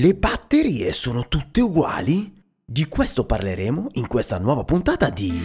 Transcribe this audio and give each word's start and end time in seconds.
Le 0.00 0.14
batterie 0.14 0.92
sono 0.92 1.26
tutte 1.26 1.60
uguali? 1.60 2.32
Di 2.64 2.86
questo 2.86 3.24
parleremo 3.24 3.88
in 3.94 4.06
questa 4.06 4.38
nuova 4.38 4.62
puntata 4.62 5.10
di 5.10 5.36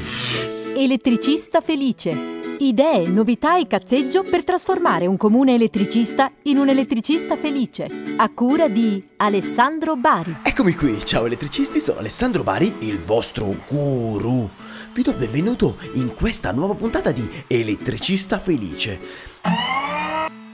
Elettricista 0.75 1.59
felice. 1.59 2.15
Idee, 2.59 3.07
novità 3.07 3.57
e 3.57 3.65
cazzeggio 3.65 4.21
per 4.21 4.43
trasformare 4.43 5.07
un 5.07 5.17
comune 5.17 5.55
elettricista 5.55 6.31
in 6.43 6.57
un 6.57 6.69
elettricista 6.69 7.35
felice. 7.35 7.87
A 8.17 8.29
cura 8.29 8.67
di 8.67 9.03
Alessandro 9.17 9.95
Bari. 9.95 10.41
Eccomi 10.43 10.75
qui, 10.75 11.03
ciao 11.03 11.25
elettricisti, 11.25 11.79
sono 11.79 11.97
Alessandro 11.97 12.43
Bari, 12.43 12.75
il 12.81 12.99
vostro 12.99 13.57
guru. 13.67 14.47
Vi 14.93 15.01
do 15.01 15.09
il 15.09 15.17
benvenuto 15.17 15.77
in 15.93 16.13
questa 16.13 16.51
nuova 16.51 16.75
puntata 16.75 17.11
di 17.11 17.27
Elettricista 17.47 18.37
felice. 18.37 18.99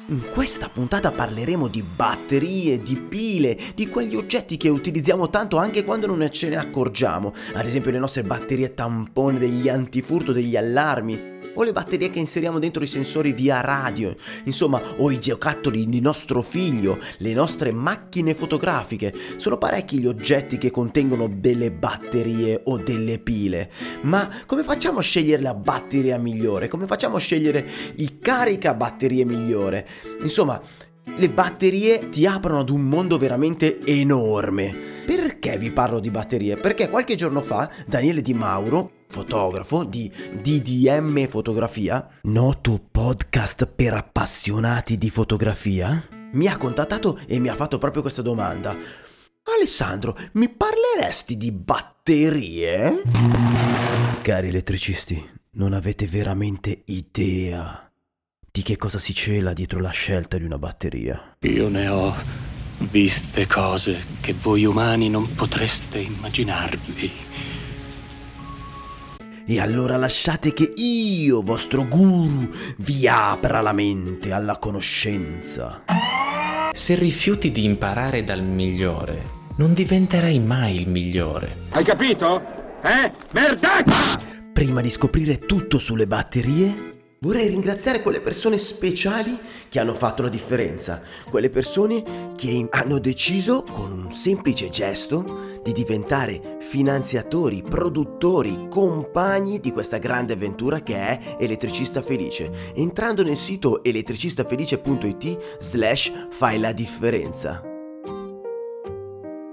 In 0.09 0.23
questa 0.33 0.69
puntata 0.69 1.11
parleremo 1.11 1.67
di 1.67 1.83
batterie, 1.83 2.81
di 2.81 2.99
pile, 2.99 3.55
di 3.75 3.89
quegli 3.89 4.15
oggetti 4.15 4.57
che 4.57 4.67
utilizziamo 4.67 5.29
tanto 5.29 5.57
anche 5.57 5.83
quando 5.83 6.07
non 6.07 6.27
ce 6.31 6.49
ne 6.49 6.55
accorgiamo, 6.55 7.31
ad 7.53 7.67
esempio 7.67 7.91
le 7.91 7.99
nostre 7.99 8.23
batterie 8.23 8.73
tampone 8.73 9.37
degli 9.37 9.69
antifurto, 9.69 10.31
degli 10.31 10.57
allarmi, 10.57 11.37
o 11.59 11.63
le 11.63 11.73
batterie 11.73 12.09
che 12.09 12.19
inseriamo 12.19 12.57
dentro 12.57 12.81
i 12.81 12.87
sensori 12.87 13.33
via 13.33 13.59
radio, 13.59 14.15
insomma, 14.45 14.81
o 14.97 15.11
i 15.11 15.19
giocattoli 15.19 15.87
di 15.89 15.99
nostro 15.99 16.41
figlio, 16.41 16.97
le 17.17 17.33
nostre 17.33 17.73
macchine 17.73 18.33
fotografiche. 18.33 19.13
Sono 19.35 19.57
parecchi 19.57 19.99
gli 19.99 20.07
oggetti 20.07 20.57
che 20.57 20.71
contengono 20.71 21.27
delle 21.27 21.71
batterie 21.71 22.61
o 22.63 22.77
delle 22.77 23.19
pile. 23.19 23.69
Ma 24.01 24.29
come 24.45 24.63
facciamo 24.63 24.99
a 24.99 25.01
scegliere 25.01 25.41
la 25.41 25.53
batteria 25.53 26.17
migliore? 26.17 26.69
Come 26.69 26.85
facciamo 26.85 27.17
a 27.17 27.19
scegliere 27.19 27.67
il 27.95 28.19
carica 28.19 28.73
batterie 28.73 29.25
migliore? 29.25 29.85
Insomma, 30.21 30.61
le 31.03 31.29
batterie 31.29 32.07
ti 32.07 32.25
aprono 32.25 32.59
ad 32.59 32.69
un 32.69 32.83
mondo 32.83 33.17
veramente 33.17 33.79
enorme. 33.83 34.73
Perché 35.05 35.57
vi 35.57 35.71
parlo 35.71 35.99
di 35.99 36.09
batterie? 36.09 36.55
Perché 36.55 36.89
qualche 36.89 37.15
giorno 37.15 37.41
fa 37.41 37.69
Daniele 37.85 38.21
Di 38.21 38.33
Mauro 38.33 38.91
fotografo 39.09 39.83
di 39.83 40.09
DDM 40.09 41.27
Fotografia, 41.27 42.07
noto 42.23 42.79
podcast 42.91 43.65
per 43.65 43.95
appassionati 43.95 44.97
di 44.97 45.09
fotografia, 45.09 46.07
mi 46.33 46.45
ha 46.47 46.57
contattato 46.57 47.19
e 47.25 47.39
mi 47.39 47.49
ha 47.49 47.55
fatto 47.55 47.79
proprio 47.79 48.03
questa 48.03 48.21
domanda. 48.21 48.75
Alessandro, 49.57 50.15
mi 50.33 50.47
parleresti 50.47 51.37
di 51.37 51.51
batterie? 51.51 53.01
Cari 54.21 54.47
elettricisti, 54.47 55.29
non 55.53 55.73
avete 55.73 56.05
veramente 56.05 56.83
idea 56.85 57.91
di 58.51 58.61
che 58.61 58.77
cosa 58.77 58.99
si 58.99 59.13
cela 59.13 59.53
dietro 59.53 59.79
la 59.79 59.89
scelta 59.89 60.37
di 60.37 60.43
una 60.43 60.59
batteria. 60.59 61.37
Io 61.39 61.67
ne 61.67 61.87
ho 61.87 62.15
viste 62.91 63.47
cose 63.47 64.03
che 64.21 64.33
voi 64.33 64.65
umani 64.65 65.09
non 65.09 65.33
potreste 65.33 65.97
immaginarvi. 65.97 67.11
E 69.51 69.59
allora 69.59 69.97
lasciate 69.97 70.53
che 70.53 70.73
io, 70.75 71.41
vostro 71.41 71.83
guru, 71.83 72.47
vi 72.77 73.07
apra 73.07 73.61
la 73.61 73.73
mente 73.73 74.31
alla 74.31 74.59
conoscenza. 74.59 75.85
Se 76.71 76.93
rifiuti 76.93 77.49
di 77.49 77.63
imparare 77.63 78.23
dal 78.23 78.43
migliore, 78.43 79.47
non 79.55 79.73
diventerai 79.73 80.37
mai 80.37 80.75
il 80.75 80.87
migliore. 80.87 81.61
Hai 81.71 81.83
capito? 81.83 82.39
Eh? 82.83 83.11
Merdaccia! 83.31 84.19
Prima 84.53 84.81
di 84.81 84.91
scoprire 84.91 85.39
tutto 85.39 85.79
sulle 85.79 86.05
batterie, 86.05 86.98
Vorrei 87.21 87.49
ringraziare 87.49 88.01
quelle 88.01 88.21
persone 88.21 88.57
speciali 88.57 89.37
che 89.67 89.77
hanno 89.77 89.93
fatto 89.93 90.21
la 90.21 90.29
differenza, 90.29 91.01
quelle 91.29 91.49
persone 91.49 92.33
che 92.37 92.65
hanno 92.69 92.97
deciso 92.97 93.63
con 93.63 93.91
un 93.91 94.13
semplice 94.13 94.69
gesto 94.69 95.59
di 95.61 95.73
diventare 95.73 96.55
finanziatori, 96.61 97.61
produttori, 97.61 98.67
compagni 98.69 99.59
di 99.59 99.73
questa 99.73 99.97
grande 99.97 100.31
avventura 100.31 100.79
che 100.79 100.95
è 100.95 101.35
Elettricista 101.37 102.01
Felice, 102.01 102.71
entrando 102.75 103.21
nel 103.21 103.35
sito 103.35 103.83
elettricistafelice.it 103.83 105.57
slash 105.59 106.27
fai 106.29 106.57
la 106.57 106.71
differenza. 106.71 107.68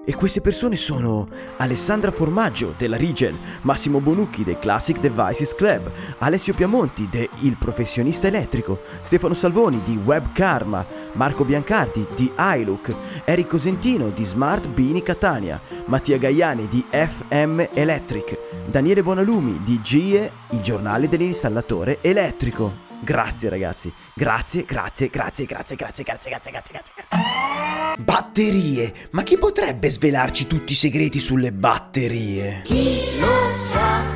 E 0.08 0.14
queste 0.14 0.40
persone 0.40 0.76
sono 0.76 1.26
Alessandra 1.56 2.12
Formaggio 2.12 2.74
della 2.78 2.96
Regen, 2.96 3.36
Massimo 3.62 3.98
Bonucchi 3.98 4.44
del 4.44 4.60
Classic 4.60 5.00
Devices 5.00 5.52
Club, 5.56 5.90
Alessio 6.18 6.54
Piamonti 6.54 7.08
de 7.10 7.28
Il 7.40 7.56
Professionista 7.56 8.28
Elettrico, 8.28 8.82
Stefano 9.02 9.34
Salvoni 9.34 9.82
di 9.82 9.96
Web 9.96 10.30
Karma, 10.32 10.86
Marco 11.14 11.44
Biancardi 11.44 12.06
di 12.14 12.30
iLook, 12.38 12.94
Eric 13.24 13.48
Cosentino 13.48 14.10
di 14.10 14.22
Smart 14.22 14.68
Bini 14.68 15.02
Catania, 15.02 15.60
Mattia 15.86 16.18
Gaiani 16.18 16.68
di 16.68 16.86
FM 16.88 17.64
Electric, 17.72 18.38
Daniele 18.70 19.02
Bonalumi 19.02 19.60
di 19.64 19.82
GIE, 19.82 20.30
il 20.50 20.60
giornale 20.60 21.08
dell'installatore 21.08 21.98
elettrico. 22.00 22.85
Grazie 23.06 23.48
ragazzi, 23.48 23.92
grazie, 24.14 24.64
grazie, 24.64 25.08
grazie, 25.08 25.46
grazie, 25.46 25.76
grazie, 25.76 26.02
grazie, 26.02 26.30
grazie, 26.30 26.50
grazie, 26.50 26.72
grazie, 26.72 26.94
grazie. 26.96 28.02
Batterie, 28.02 28.94
ma 29.12 29.22
chi 29.22 29.38
potrebbe 29.38 29.90
svelarci 29.90 30.48
tutti 30.48 30.72
i 30.72 30.74
segreti 30.74 31.20
sulle 31.20 31.52
batterie? 31.52 32.62
Chi 32.64 33.16
lo 33.20 33.62
sa, 33.62 34.15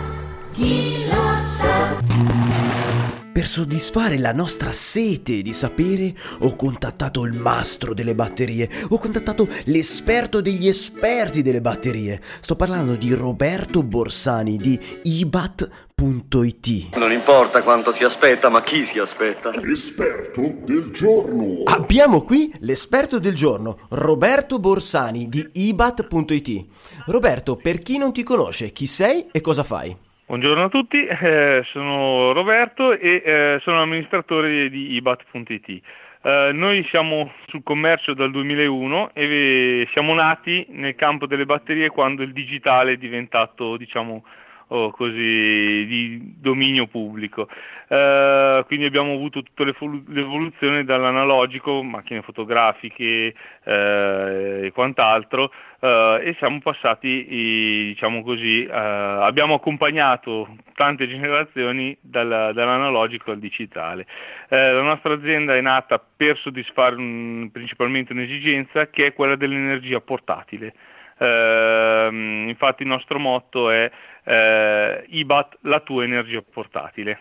Per 3.41 3.49
soddisfare 3.49 4.19
la 4.19 4.35
nostra 4.35 4.71
sete 4.71 5.41
di 5.41 5.55
sapere 5.55 6.13
ho 6.41 6.55
contattato 6.57 7.25
il 7.25 7.33
mastro 7.33 7.95
delle 7.95 8.15
batterie, 8.15 8.69
ho 8.91 8.99
contattato 8.99 9.49
l'esperto 9.65 10.43
degli 10.43 10.69
esperti 10.69 11.41
delle 11.41 11.63
batterie. 11.63 12.21
Sto 12.43 12.55
parlando 12.55 12.97
di 12.97 13.15
Roberto 13.15 13.83
Borsani 13.83 14.59
di 14.59 14.79
ibat.it. 15.05 16.95
Non 16.95 17.13
importa 17.13 17.63
quanto 17.63 17.95
si 17.95 18.05
aspetta, 18.05 18.51
ma 18.51 18.63
chi 18.63 18.85
si 18.85 18.99
aspetta. 18.99 19.55
Esperto 19.63 20.43
del 20.67 20.91
giorno. 20.91 21.63
Abbiamo 21.65 22.21
qui 22.21 22.53
l'esperto 22.59 23.19
del 23.19 23.35
giorno, 23.35 23.79
Roberto 23.89 24.59
Borsani 24.59 25.31
di 25.31 25.49
ibat.it. 25.51 26.67
Roberto, 27.07 27.57
per 27.57 27.79
chi 27.79 27.97
non 27.97 28.13
ti 28.13 28.23
conosce, 28.23 28.71
chi 28.73 28.85
sei 28.85 29.29
e 29.33 29.41
cosa 29.41 29.65
fai? 29.65 29.97
Buongiorno 30.31 30.63
a 30.63 30.69
tutti, 30.69 31.05
eh, 31.05 31.65
sono 31.73 32.31
Roberto 32.31 32.93
e 32.93 33.21
eh, 33.25 33.59
sono 33.63 33.83
amministratore 33.83 34.71
di 34.71 34.93
ibat.it. 34.93 35.83
Eh, 36.23 36.51
noi 36.53 36.87
siamo 36.89 37.33
sul 37.49 37.65
commercio 37.65 38.15
dal 38.15 38.31
2001 38.31 39.11
e 39.13 39.89
siamo 39.91 40.15
nati 40.15 40.65
nel 40.69 40.95
campo 40.95 41.27
delle 41.27 41.47
batterie 41.47 41.89
quando 41.89 42.23
il 42.23 42.33
digitale 42.33 42.93
è 42.93 42.97
diventato, 42.97 43.77
diciamo, 43.77 44.23
oh, 44.71 44.91
così, 44.91 45.87
di 45.87 46.35
dominio 46.39 46.87
pubblico. 46.87 47.49
Uh, 47.89 48.65
quindi 48.67 48.87
abbiamo 48.87 49.13
avuto 49.15 49.43
tutta 49.43 49.65
l'evoluzione 49.65 50.85
dall'analogico, 50.85 51.83
macchine 51.83 52.23
fotografiche 52.23 53.35
uh, 53.65 53.71
e 53.71 54.71
quant'altro, 54.73 55.51
uh, 55.81 55.87
e 56.21 56.35
siamo 56.39 56.61
passati, 56.61 57.27
diciamo 57.27 58.23
così, 58.23 58.69
abbiamo 58.71 59.55
accompagnato 59.55 60.57
tante 60.75 61.09
generazioni 61.09 61.97
dal, 62.01 62.53
dall'analogico 62.55 63.33
al 63.33 63.39
digitale. 63.39 64.07
la 64.49 64.83
nostra 64.83 65.15
azienda 65.15 65.57
è 65.57 65.61
nata 65.61 66.01
per 66.17 66.39
soddisfare 66.39 66.95
un, 66.95 67.51
principalmente 67.53 68.13
un'esigenza 68.13 68.89
che 68.89 69.07
è 69.07 69.13
quella 69.13 69.35
dell'energia 69.35 70.01
portatile. 70.01 70.75
Uh, 71.21 72.49
infatti 72.49 72.83
il 72.83 72.89
nostro 72.89 73.19
motto 73.19 73.69
è 73.69 73.91
uh, 74.25 75.05
IBAT, 75.07 75.59
la 75.63 75.81
tua 75.81 76.05
energia 76.05 76.43
portatile. 76.43 77.19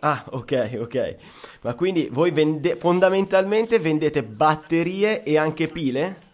Ah, 0.00 0.24
ok, 0.30 0.78
ok. 0.80 1.16
Ma 1.62 1.74
quindi 1.74 2.08
voi 2.10 2.32
vende- 2.32 2.74
fondamentalmente 2.74 3.78
vendete 3.78 4.24
batterie 4.24 5.22
e 5.22 5.38
anche 5.38 5.68
pile? 5.68 6.30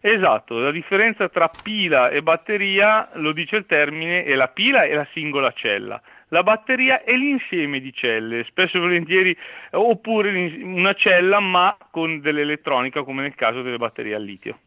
Esatto, 0.00 0.58
la 0.58 0.72
differenza 0.72 1.28
tra 1.28 1.48
pila 1.48 2.08
e 2.08 2.22
batteria, 2.22 3.10
lo 3.14 3.30
dice 3.30 3.54
il 3.54 3.66
termine, 3.66 4.24
è 4.24 4.34
la 4.34 4.48
pila 4.48 4.82
e 4.82 4.94
la 4.94 5.06
singola 5.12 5.52
cella. 5.52 6.02
La 6.28 6.42
batteria 6.42 7.04
è 7.04 7.14
l'insieme 7.14 7.78
di 7.78 7.92
celle, 7.92 8.42
spesso 8.44 8.78
e 8.78 8.80
volentieri, 8.80 9.36
oppure 9.70 10.60
una 10.62 10.94
cella 10.94 11.38
ma 11.38 11.76
con 11.92 12.20
dell'elettronica 12.20 13.04
come 13.04 13.22
nel 13.22 13.36
caso 13.36 13.62
delle 13.62 13.76
batterie 13.76 14.16
al 14.16 14.24
litio. 14.24 14.58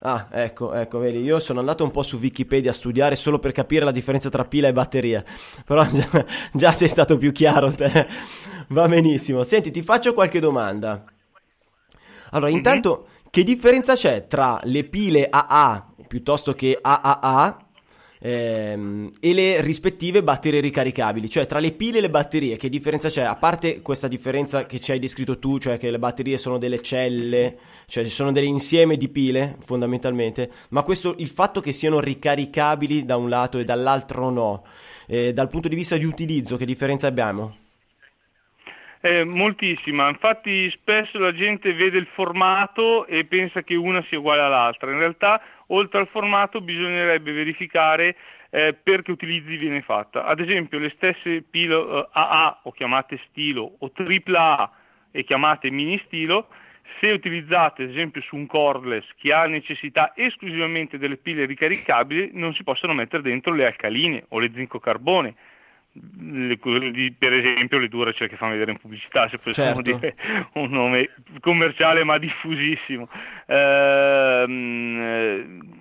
Ah, 0.00 0.28
ecco, 0.30 0.74
ecco, 0.74 1.00
vedi, 1.00 1.20
io 1.22 1.40
sono 1.40 1.58
andato 1.58 1.82
un 1.82 1.90
po' 1.90 2.04
su 2.04 2.18
Wikipedia 2.18 2.70
a 2.70 2.74
studiare 2.74 3.16
solo 3.16 3.40
per 3.40 3.50
capire 3.50 3.84
la 3.84 3.90
differenza 3.90 4.28
tra 4.28 4.44
pila 4.44 4.68
e 4.68 4.72
batteria, 4.72 5.24
però 5.66 5.84
già, 5.86 6.08
già 6.52 6.72
sei 6.72 6.88
stato 6.88 7.16
più 7.16 7.32
chiaro 7.32 7.72
te. 7.72 8.06
Va 8.68 8.86
benissimo. 8.86 9.42
Senti, 9.42 9.70
ti 9.70 9.82
faccio 9.82 10.14
qualche 10.14 10.38
domanda. 10.38 11.04
Allora, 12.30 12.50
intanto, 12.50 13.06
mm-hmm. 13.08 13.26
che 13.30 13.42
differenza 13.42 13.94
c'è 13.94 14.26
tra 14.26 14.60
le 14.64 14.84
pile 14.84 15.26
AA 15.28 15.94
piuttosto 16.06 16.52
che 16.52 16.78
AAA 16.80 17.67
ehm, 18.20 19.10
e 19.20 19.34
le 19.34 19.60
rispettive 19.60 20.22
batterie 20.22 20.60
ricaricabili, 20.60 21.28
cioè 21.28 21.46
tra 21.46 21.58
le 21.58 21.72
pile 21.72 21.98
e 21.98 22.00
le 22.00 22.10
batterie, 22.10 22.56
che 22.56 22.68
differenza 22.68 23.08
c'è? 23.08 23.22
A 23.22 23.36
parte 23.36 23.82
questa 23.82 24.08
differenza 24.08 24.66
che 24.66 24.80
ci 24.80 24.92
hai 24.92 24.98
descritto 24.98 25.38
tu, 25.38 25.58
cioè 25.58 25.78
che 25.78 25.90
le 25.90 25.98
batterie 25.98 26.38
sono 26.38 26.58
delle 26.58 26.82
celle, 26.82 27.58
cioè 27.86 28.04
ci 28.04 28.10
sono 28.10 28.32
delle 28.32 28.46
insieme 28.46 28.96
di 28.96 29.08
pile 29.08 29.56
fondamentalmente, 29.60 30.50
ma 30.70 30.82
questo, 30.82 31.14
il 31.18 31.28
fatto 31.28 31.60
che 31.60 31.72
siano 31.72 32.00
ricaricabili 32.00 33.04
da 33.04 33.16
un 33.16 33.28
lato 33.28 33.58
e 33.58 33.64
dall'altro 33.64 34.30
no, 34.30 34.64
eh, 35.06 35.32
dal 35.32 35.48
punto 35.48 35.68
di 35.68 35.76
vista 35.76 35.96
di 35.96 36.04
utilizzo, 36.04 36.56
che 36.56 36.64
differenza 36.64 37.06
abbiamo? 37.06 37.56
Eh, 39.00 39.22
moltissima, 39.22 40.08
infatti 40.08 40.68
spesso 40.70 41.20
la 41.20 41.32
gente 41.32 41.72
vede 41.72 41.98
il 41.98 42.08
formato 42.14 43.06
e 43.06 43.24
pensa 43.26 43.62
che 43.62 43.76
una 43.76 44.04
sia 44.08 44.18
uguale 44.18 44.42
all'altra, 44.42 44.90
in 44.90 44.98
realtà 44.98 45.40
oltre 45.68 46.00
al 46.00 46.08
formato 46.08 46.60
bisognerebbe 46.60 47.32
verificare 47.32 48.16
eh, 48.50 48.74
per 48.74 49.02
che 49.02 49.10
utilizzi 49.10 49.56
viene 49.56 49.82
fatta. 49.82 50.24
Ad 50.24 50.40
esempio 50.40 50.78
le 50.78 50.90
stesse 50.96 51.42
pile 51.42 51.74
eh, 51.74 52.08
AA 52.12 52.60
o 52.64 52.72
chiamate 52.72 53.20
stilo 53.28 53.76
o 53.78 53.90
AAA 53.94 54.70
e 55.10 55.24
chiamate 55.24 55.70
mini 55.70 56.00
stilo, 56.06 56.48
se 57.00 57.10
utilizzate 57.10 57.84
ad 57.84 57.90
esempio 57.90 58.20
su 58.22 58.36
un 58.36 58.46
cordless 58.46 59.06
che 59.16 59.32
ha 59.32 59.46
necessità 59.46 60.12
esclusivamente 60.16 60.98
delle 60.98 61.16
pile 61.16 61.44
ricaricabili, 61.44 62.30
non 62.32 62.54
si 62.54 62.64
possono 62.64 62.94
mettere 62.94 63.22
dentro 63.22 63.52
le 63.52 63.66
alcaline 63.66 64.24
o 64.28 64.38
le 64.38 64.50
zinco 64.54 64.78
carbone 64.78 65.34
le, 66.20 66.56
per 67.18 67.32
esempio 67.32 67.78
le 67.78 67.88
Duracell 67.88 68.28
che 68.28 68.36
fanno 68.36 68.52
vedere 68.52 68.72
in 68.72 68.78
pubblicità, 68.78 69.28
se 69.28 69.38
possiamo 69.38 69.82
certo. 69.82 69.98
dire 69.98 70.14
un 70.54 70.70
nome 70.70 71.10
commerciale 71.40 72.04
ma 72.04 72.18
diffusissimo. 72.18 73.08
Ehm, 73.46 74.88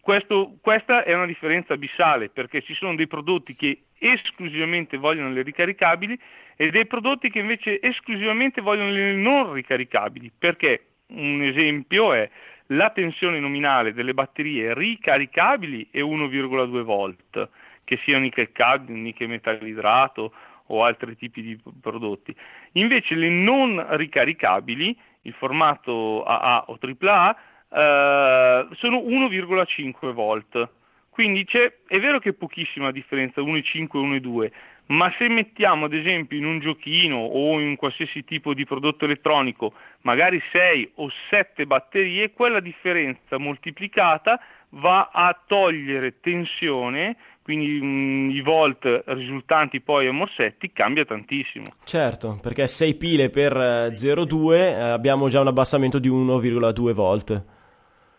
questo, 0.02 0.58
questa 0.62 1.04
è 1.04 1.14
una 1.14 1.26
differenza 1.26 1.74
abissale 1.74 2.30
perché 2.30 2.62
ci 2.62 2.74
sono 2.74 2.96
dei 2.96 3.08
prodotti 3.08 3.56
che 3.56 3.82
esclusivamente 4.00 4.98
vogliono 4.98 5.32
le 5.32 5.42
ricaricabili 5.42 6.20
e 6.56 6.70
dei 6.70 6.86
prodotti 6.86 7.30
che 7.30 7.40
invece 7.40 7.82
esclusivamente 7.82 8.62
vogliono 8.62 8.92
le 8.92 9.14
non 9.14 9.54
ricaricabili. 9.54 10.32
Perché 10.38 10.86
un 11.08 11.42
esempio 11.42 12.14
è 12.14 12.30
la 12.72 12.90
tensione 12.90 13.40
nominale 13.40 13.94
delle 13.94 14.14
batterie 14.14 14.74
ricaricabili 14.74 15.88
è 15.92 16.00
1,2 16.00 16.82
volt 16.82 17.50
che 17.88 17.98
sia 18.04 18.20
nickel 18.20 18.52
cadmio, 18.52 19.02
nickel 19.02 19.30
metallidrato 19.30 20.34
o 20.66 20.84
altri 20.84 21.16
tipi 21.16 21.42
di 21.42 21.58
prodotti. 21.82 22.36
Invece 22.74 23.16
le 23.16 23.30
non 23.30 23.86
ricaricabili, 23.96 24.94
il 25.22 25.34
formato 25.34 26.26
AA 26.26 26.66
o 26.68 26.78
AAA, 26.78 27.36
eh, 27.70 28.68
sono 28.74 28.98
1,5 28.98 30.12
volt. 30.12 30.70
Quindi 31.10 31.48
è 31.50 32.00
vero 32.00 32.20
che 32.20 32.30
è 32.30 32.34
pochissima 32.34 32.92
differenza, 32.92 33.42
1,5 33.42 33.98
e 33.98 34.20
1,2, 34.20 34.52
ma 34.88 35.12
se 35.18 35.30
mettiamo 35.30 35.86
ad 35.86 35.94
esempio 35.94 36.38
in 36.38 36.46
un 36.46 36.60
giochino 36.60 37.18
o 37.18 37.60
in 37.60 37.76
qualsiasi 37.78 38.24
tipo 38.24 38.54
di 38.54 38.66
prodotto 38.66 39.06
elettronico 39.06 39.74
magari 40.02 40.42
6 40.52 40.92
o 40.96 41.10
7 41.30 41.66
batterie, 41.66 42.32
quella 42.32 42.60
differenza 42.60 43.38
moltiplicata 43.38 44.40
va 44.70 45.10
a 45.12 45.38
togliere 45.46 46.20
tensione 46.20 47.16
quindi 47.48 47.80
mh, 47.80 47.86
mm, 47.86 48.30
i 48.32 48.42
volt 48.42 49.04
risultanti 49.06 49.80
poi 49.80 50.06
a 50.08 50.12
morsetti 50.12 50.74
cambia 50.74 51.06
tantissimo. 51.06 51.64
Certo, 51.86 52.38
perché 52.42 52.68
6 52.68 52.96
pile 52.96 53.30
per 53.30 53.54
0,2 53.56 54.52
eh, 54.52 54.58
eh, 54.58 54.74
abbiamo 54.74 55.30
già 55.30 55.40
un 55.40 55.48
abbassamento 55.48 55.98
di 55.98 56.10
1,2 56.10 56.92
volt. 56.92 57.46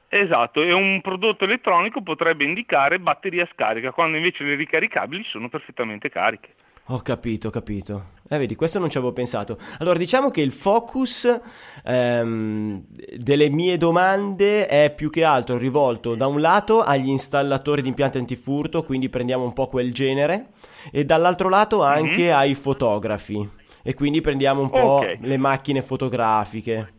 Esatto, 0.09 0.63
e 0.63 0.73
un 0.73 1.03
prodotto 1.03 1.45
elettronico 1.45 2.01
potrebbe 2.01 2.45
indicare 2.45 2.99
batteria 2.99 3.47
scarica, 3.53 3.91
quando 3.91 4.17
invece 4.17 4.45
le 4.45 4.55
ricaricabili 4.55 5.23
sono 5.25 5.51
perfettamente 5.51 6.09
cariche. 6.09 6.55
Ho 6.91 7.01
capito, 7.03 7.49
ho 7.49 7.51
capito. 7.51 8.17
Eh, 8.31 8.39
vedi, 8.39 8.55
questo 8.55 8.79
non 8.79 8.89
ci 8.89 8.97
avevo 8.97 9.13
pensato. 9.13 9.59
Allora, 9.79 9.99
diciamo 9.99 10.31
che 10.31 10.41
il 10.41 10.53
focus 10.53 11.41
ehm, 11.85 12.83
delle 13.17 13.51
mie 13.51 13.77
domande 13.77 14.67
è 14.67 14.95
più 14.95 15.11
che 15.11 15.23
altro 15.23 15.59
rivolto 15.59 16.15
da 16.15 16.27
un 16.27 16.41
lato 16.41 16.83
agli 16.83 17.09
installatori 17.09 17.83
di 17.83 17.89
impianti 17.89 18.17
antifurto, 18.17 18.85
quindi 18.85 19.11
prendiamo 19.11 19.45
un 19.45 19.53
po' 19.53 19.69
quel 19.69 19.93
genere, 19.93 20.49
e 20.91 21.05
dall'altro 21.05 21.51
lato 21.51 21.79
mhm. 21.79 21.85
anche 21.85 22.23
mm-hmm. 22.23 22.37
ai 22.37 22.55
fotografi, 22.55 23.49
e 23.83 23.93
quindi 23.93 24.23
prendiamo 24.23 24.63
un 24.63 24.71
po' 24.71 24.93
okay. 24.93 25.19
le 25.21 25.37
macchine 25.37 25.83
fotografiche. 25.83 26.93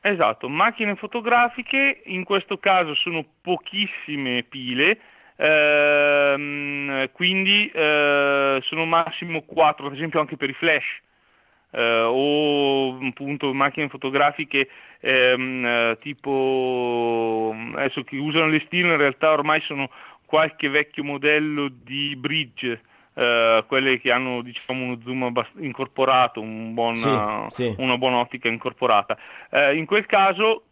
Esatto, 0.00 0.48
macchine 0.48 0.94
fotografiche, 0.94 2.00
in 2.06 2.24
questo 2.24 2.56
caso 2.56 2.94
sono 2.94 3.22
pochissime 3.42 4.44
pile, 4.44 4.98
ehm, 5.38 7.10
quindi 7.12 7.70
eh, 7.72 8.60
sono 8.62 8.84
massimo 8.84 9.42
4, 9.42 9.86
ad 9.86 9.94
esempio 9.94 10.20
anche 10.20 10.36
per 10.36 10.50
i 10.50 10.54
flash. 10.54 11.00
Eh, 11.70 12.00
o 12.02 12.98
appunto 13.06 13.52
macchine 13.52 13.90
fotografiche 13.90 14.70
ehm, 15.00 15.66
eh, 15.66 15.98
tipo 16.00 17.54
adesso 17.74 18.02
che 18.04 18.16
usano 18.16 18.48
le 18.48 18.62
stile 18.64 18.92
in 18.92 18.96
realtà 18.96 19.32
ormai 19.32 19.60
sono 19.66 19.90
qualche 20.24 20.70
vecchio 20.70 21.04
modello 21.04 21.68
di 21.68 22.16
bridge 22.16 22.80
Uh, 23.18 23.66
quelle 23.66 23.98
che 23.98 24.12
hanno 24.12 24.42
diciamo, 24.42 24.84
uno 24.84 25.00
zoom 25.02 25.24
abbast- 25.24 25.58
incorporato, 25.58 26.40
un 26.40 26.72
buon, 26.72 26.94
sì, 26.94 27.10
sì. 27.48 27.74
una 27.78 27.98
buona 27.98 28.18
ottica 28.18 28.46
incorporata. 28.46 29.18
Uh, 29.50 29.74
in 29.74 29.86
quel 29.86 30.06
caso 30.06 30.67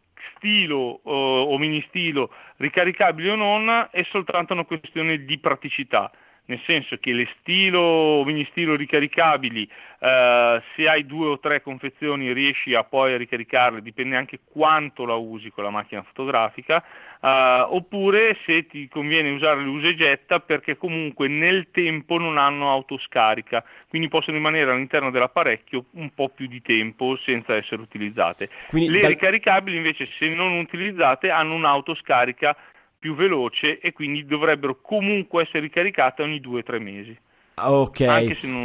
stilo 0.47 1.01
uh, 1.03 1.11
o 1.11 1.59
mini 1.59 1.85
stilo 1.89 2.31
ricaricabili 2.59 3.31
o 3.31 3.35
non 3.35 3.89
è 3.91 4.07
soltanto 4.11 4.53
una 4.53 4.65
questione 4.65 5.25
di 5.25 5.39
praticità 5.39 6.11
nel 6.47 6.61
senso 6.65 6.97
che 6.99 7.13
le 7.13 7.29
stilo 7.39 8.25
mini 8.25 8.47
stilo 8.51 8.77
ricaricabili, 8.77 9.69
eh, 9.99 10.63
se 10.75 10.89
hai 10.89 11.05
due 11.07 11.29
o 11.29 11.39
tre 11.39 11.61
confezioni 11.61 12.33
riesci 12.33 12.75
a 12.75 12.85
poi 12.85 13.17
ricaricarle, 13.17 13.83
dipende 13.83 14.17
anche 14.17 14.41
quanto 14.45 15.05
la 15.05 15.15
usi 15.15 15.51
con 15.51 15.65
la 15.65 15.71
macchina 15.71 16.03
fotografica, 16.03 16.85
eh, 17.21 17.65
oppure 17.69 18.39
se 18.45 18.67
ti 18.67 18.89
conviene 18.89 19.31
usare 19.31 19.61
l'usa 19.61 19.89
e 19.89 19.97
getta 19.97 20.39
perché 20.39 20.77
comunque 20.77 21.29
nel 21.29 21.69
tempo 21.73 22.19
non 22.19 22.39
hanno 22.39 22.71
autoscarica, 22.71 23.65
quindi 23.89 24.09
possono 24.09 24.37
rimanere 24.37 24.71
all'interno 24.71 25.11
dell'apparecchio 25.11 25.87
un 25.93 26.11
po' 26.15 26.29
più 26.29 26.47
di 26.47 26.63
tempo 26.63 27.17
senza 27.17 27.57
essere 27.57 27.83
utilizzate. 27.83 28.49
Quindi, 28.69 28.91
Le 28.91 29.01
da... 29.01 29.09
ricaricabili 29.09 29.77
invece 29.77 30.09
se 30.19 30.29
non 30.29 30.53
utilizzate 30.59 31.31
hanno 31.31 31.55
un'autoscarica 31.55 32.57
più 33.07 33.15
veloce 33.15 33.79
e 33.79 33.93
quindi 33.93 34.27
dovrebbero 34.27 34.81
comunque 34.81 35.43
essere 35.43 35.61
ricaricate 35.61 36.23
ogni 36.23 36.41
2-3 36.41 36.83
mesi. 36.83 37.17
Ok, 37.59 38.01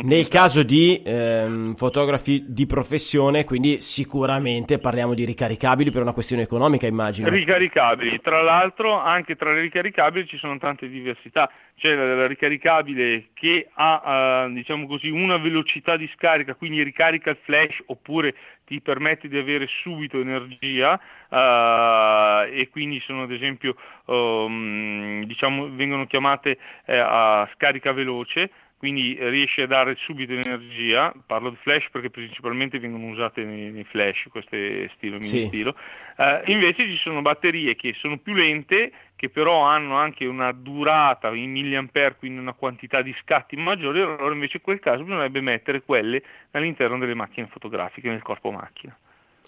nel 0.03 0.27
caso 0.27 0.63
di 0.63 1.01
ehm, 1.01 1.75
fotografi 1.75 2.43
di 2.49 2.65
professione, 2.65 3.45
quindi 3.45 3.79
sicuramente 3.79 4.79
parliamo 4.79 5.13
di 5.13 5.23
ricaricabili 5.23 5.91
per 5.91 6.01
una 6.01 6.11
questione 6.11 6.41
economica, 6.41 6.87
immagino. 6.87 7.29
Ricaricabili, 7.29 8.19
tra 8.19 8.41
l'altro 8.41 8.99
anche 8.99 9.37
tra 9.37 9.53
le 9.53 9.61
ricaricabili 9.61 10.27
ci 10.27 10.35
sono 10.35 10.57
tante 10.57 10.89
diversità, 10.89 11.49
c'è 11.77 11.95
la, 11.95 12.15
la 12.15 12.27
ricaricabile 12.27 13.27
che 13.33 13.69
ha 13.71 14.47
uh, 14.47 14.51
diciamo 14.51 14.85
così, 14.87 15.07
una 15.07 15.37
velocità 15.37 15.95
di 15.95 16.11
scarica, 16.13 16.55
quindi 16.55 16.83
ricarica 16.83 17.29
il 17.29 17.37
flash 17.43 17.81
oppure 17.85 18.35
ti 18.65 18.81
permette 18.81 19.29
di 19.29 19.37
avere 19.37 19.67
subito 19.83 20.19
energia 20.19 20.99
uh, 21.29 22.45
e 22.51 22.67
quindi 22.69 23.01
sono 23.05 23.23
ad 23.23 23.31
esempio 23.31 23.73
um, 24.07 25.23
diciamo, 25.23 25.73
vengono 25.75 26.05
chiamate 26.07 26.57
eh, 26.87 26.97
a 26.97 27.49
scarica 27.53 27.93
veloce 27.93 28.51
quindi 28.81 29.15
riesce 29.19 29.61
a 29.61 29.67
dare 29.67 29.95
subito 29.95 30.33
energia, 30.33 31.13
parlo 31.27 31.51
di 31.51 31.55
flash 31.57 31.87
perché 31.91 32.09
principalmente 32.09 32.79
vengono 32.79 33.09
usate 33.11 33.43
nei, 33.43 33.69
nei 33.69 33.83
flash 33.83 34.25
queste 34.31 34.89
stilo, 34.95 35.17
mini 35.17 35.27
sì. 35.27 35.45
stilo, 35.45 35.75
uh, 36.17 36.49
invece 36.49 36.87
ci 36.87 36.97
sono 36.97 37.21
batterie 37.21 37.75
che 37.75 37.93
sono 37.99 38.17
più 38.17 38.33
lente, 38.33 38.91
che 39.15 39.29
però 39.29 39.61
hanno 39.61 39.97
anche 39.97 40.25
una 40.25 40.51
durata 40.51 41.29
in 41.29 41.51
milliampere, 41.51 42.15
quindi 42.17 42.39
una 42.39 42.53
quantità 42.53 43.03
di 43.03 43.15
scatti 43.21 43.55
maggiore, 43.55 44.01
allora 44.01 44.33
invece 44.33 44.57
in 44.57 44.63
quel 44.63 44.79
caso 44.79 45.03
bisognerebbe 45.03 45.41
mettere 45.41 45.83
quelle 45.83 46.23
all'interno 46.49 46.97
delle 46.97 47.13
macchine 47.13 47.45
fotografiche, 47.51 48.09
nel 48.09 48.23
corpo 48.23 48.49
macchina. 48.49 48.97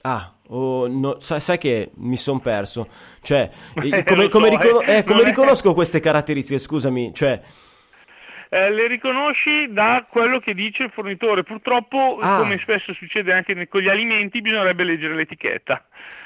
Ah, 0.01 0.31
oh, 0.49 0.87
no, 0.87 1.19
sai, 1.21 1.41
sai, 1.41 1.57
che 1.57 1.89
mi 1.95 2.17
sono 2.17 2.37
perso. 2.37 2.87
Cioè, 3.23 3.49
come, 4.05 4.27
come, 4.27 4.49
so, 4.49 4.57
riconos- 4.57 4.87
eh, 4.87 5.03
come 5.03 5.23
riconosco 5.23 5.73
queste 5.73 5.99
caratteristiche? 5.99 6.59
Scusami, 6.59 7.11
cioè 7.15 7.41
eh, 8.53 8.69
le 8.69 8.85
riconosci 8.85 9.73
da 9.73 10.05
quello 10.07 10.37
che 10.39 10.53
dice 10.53 10.83
il 10.83 10.91
fornitore. 10.91 11.41
Purtroppo, 11.41 12.19
ah. 12.21 12.37
come 12.37 12.59
spesso 12.59 12.93
succede 12.93 13.33
anche 13.33 13.67
con 13.67 13.81
gli 13.81 13.89
alimenti, 13.89 14.41
bisognerebbe 14.41 14.83
leggere 14.83 15.15
l'etichetta. 15.15 15.83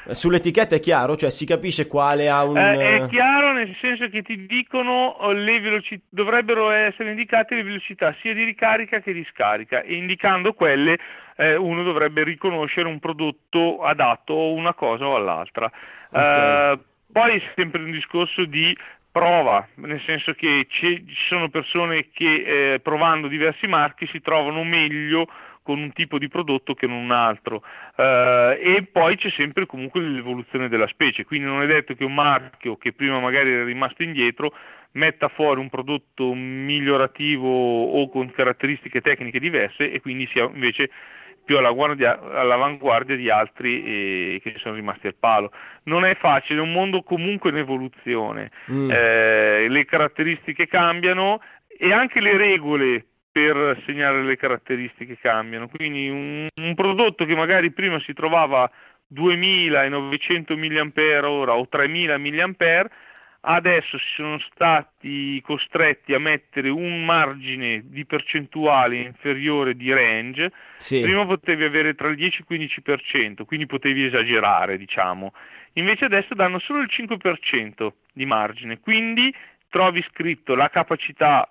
Sull'etichetta 0.10 0.76
è 0.76 0.80
chiaro, 0.82 1.16
cioè 1.16 1.30
si 1.30 1.46
capisce 1.46 1.88
quale 1.88 2.30
ha 2.30 2.44
un. 2.44 2.58
Eh, 2.58 2.98
è 2.98 3.08
chiaro 3.08 3.54
nel 3.54 3.74
senso 3.80 4.10
che 4.10 4.24
ti 4.24 4.46
dicono 4.46 5.16
oh, 5.20 5.32
le 5.32 5.60
velocità, 5.62 6.04
dovrebbero 6.10 6.70
essere 6.72 7.12
indicate 7.12 7.56
le 7.56 7.64
velocità 7.64 8.14
sia 8.20 8.34
di 8.34 8.44
ricarica 8.44 9.00
che 9.00 9.14
di 9.14 9.26
scarica, 9.32 9.82
e 9.82 9.96
indicando 9.96 10.52
quelle 10.52 10.98
eh, 11.38 11.56
uno 11.56 11.82
dovrebbe 11.84 12.26
riconoscere 12.26 12.90
un 12.90 13.00
prodotto 13.00 13.82
adatto 13.84 14.34
o 14.34 14.52
una 14.52 14.74
cosa 14.74 15.06
o 15.06 15.16
all'altra. 15.16 15.72
Okay. 16.10 16.74
Eh, 16.74 16.80
poi 17.10 17.38
è 17.38 17.42
sempre 17.56 17.82
un 17.82 17.92
discorso 17.92 18.44
di 18.44 18.78
prova, 19.18 19.68
nel 19.76 20.02
senso 20.06 20.34
che 20.34 20.68
ci 20.70 21.04
sono 21.28 21.50
persone 21.50 22.10
che 22.14 22.74
eh, 22.74 22.80
provando 22.80 23.28
diversi 23.28 23.66
marchi 23.66 24.08
si 24.12 24.22
trovano 24.22 24.64
meglio 24.64 25.28
con 25.64 25.80
un 25.80 25.92
tipo 25.92 26.20
di 26.20 26.28
prodotto 26.28 26.76
che 26.76 26.86
non 26.86 26.98
un 27.04 27.12
altro. 27.12 27.64
Eh, 27.96 28.60
e 28.62 28.84
poi 28.84 29.18
c'è 29.18 29.32
sempre 29.32 29.66
comunque 29.66 30.02
l'evoluzione 30.02 30.70
della 30.70 30.88
specie, 30.88 31.26
quindi 31.26 31.48
non 31.48 31.64
è 31.64 31.66
detto 31.66 31.96
che 31.96 32.04
un 32.04 32.14
marchio 32.14 32.78
che 32.78 32.94
prima 32.94 33.20
magari 33.20 33.52
era 33.52 33.64
rimasto 33.64 34.04
indietro 34.04 34.54
metta 34.92 35.28
fuori 35.30 35.60
un 35.60 35.70
prodotto 35.70 36.34
migliorativo 36.34 37.48
o 37.48 38.10
con 38.10 38.32
caratteristiche 38.32 39.02
tecniche 39.02 39.40
diverse 39.40 39.92
e 39.92 40.00
quindi 40.00 40.28
sia 40.32 40.44
invece 40.46 40.90
più 41.48 41.58
all'avanguardia 41.58 43.16
di 43.16 43.30
altri 43.30 44.36
eh, 44.36 44.42
che 44.44 44.56
sono 44.58 44.76
rimasti 44.76 45.08
al 45.08 45.16
palo. 45.16 45.52
Non 45.84 46.04
è 46.04 46.14
facile, 46.16 46.60
è 46.60 46.62
un 46.62 46.74
mondo 46.74 47.04
comunque 47.04 47.52
in 47.52 47.58
evoluzione, 47.58 48.52
mm. 48.70 48.92
eh, 48.92 49.68
le 49.70 49.86
caratteristiche 49.86 50.68
cambiano 50.68 51.40
e 51.66 51.90
anche 51.92 52.20
le 52.20 52.36
regole 52.36 53.06
per 53.32 53.82
segnare 53.86 54.24
le 54.24 54.36
caratteristiche 54.36 55.18
cambiano, 55.22 55.70
quindi 55.70 56.10
un, 56.10 56.48
un 56.54 56.76
prodotto 56.76 57.24
che 57.24 57.36
magari 57.36 57.72
prima 57.72 58.00
si 58.02 58.12
trovava 58.12 58.70
2900 59.08 60.58
mAh 60.58 61.54
o 61.54 61.68
3000 61.70 62.18
mAh 62.18 62.90
adesso 63.50 63.98
si 63.98 64.14
sono 64.16 64.40
stati 64.52 65.42
costretti 65.42 66.14
a 66.14 66.20
mettere 66.20 66.70
un 66.70 67.06
margine 67.06 67.82
di 67.86 68.06
percentuale 68.06 68.98
inferiore 68.98 69.76
di 69.76 69.92
range, 69.94 70.52
sì. 70.78 71.02
prima 71.02 71.26
potevi 71.26 71.64
avere 71.64 71.96
tra 71.96 72.10
il 72.10 72.16
10 72.16 72.46
e 72.48 72.56
il 72.56 72.72
15%, 72.84 73.46
quindi 73.46 73.66
potevi 73.66 74.06
esagerare, 74.06 74.78
diciamo. 74.78 75.34
Invece 75.74 76.06
adesso 76.06 76.34
danno 76.34 76.60
solo 76.60 76.80
il 76.80 76.90
5% 76.92 77.92
di 78.12 78.26
margine, 78.26 78.80
quindi 78.80 79.34
trovi 79.70 80.04
scritto 80.10 80.54
la 80.56 80.70
capacità 80.70 81.50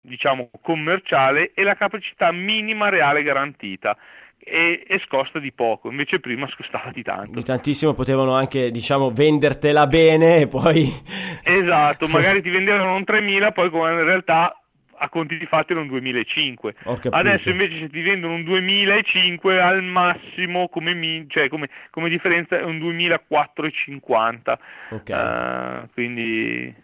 diciamo 0.00 0.50
commerciale 0.60 1.52
e 1.54 1.62
la 1.62 1.74
capacità 1.76 2.30
minima 2.30 2.90
reale 2.90 3.22
garantita 3.22 3.96
e, 4.44 4.84
e, 4.86 5.00
scosta 5.06 5.38
di 5.38 5.52
poco, 5.52 5.90
invece 5.90 6.20
prima 6.20 6.46
scostava 6.48 6.90
di 6.92 7.02
tanto. 7.02 7.32
Di 7.32 7.42
tantissimo 7.42 7.94
potevano 7.94 8.34
anche, 8.34 8.70
diciamo, 8.70 9.10
vendertela 9.10 9.86
bene 9.86 10.40
e 10.40 10.46
poi... 10.46 10.92
Esatto, 11.46 12.08
magari 12.08 12.40
ti 12.40 12.50
vendevano 12.50 12.94
un 12.94 13.04
3.000, 13.06 13.52
poi 13.52 13.66
in 13.66 14.04
realtà 14.04 14.58
a 14.96 15.08
conti 15.08 15.36
di 15.36 15.46
fatti 15.46 15.72
erano 15.72 15.86
un 15.86 15.92
2005. 15.92 16.74
Adesso 17.10 17.50
invece 17.50 17.78
se 17.80 17.88
ti 17.88 18.00
vendono 18.00 18.34
un 18.34 18.44
2005 18.44 19.60
al 19.60 19.82
massimo 19.82 20.68
come, 20.68 20.94
mi, 20.94 21.26
cioè 21.28 21.48
come, 21.48 21.68
come 21.90 22.08
differenza 22.08 22.58
è 22.58 22.62
un 22.62 22.78
2450. 22.78 24.58
Ok. 24.90 25.08
Uh, 25.08 25.88
quindi... 25.92 26.74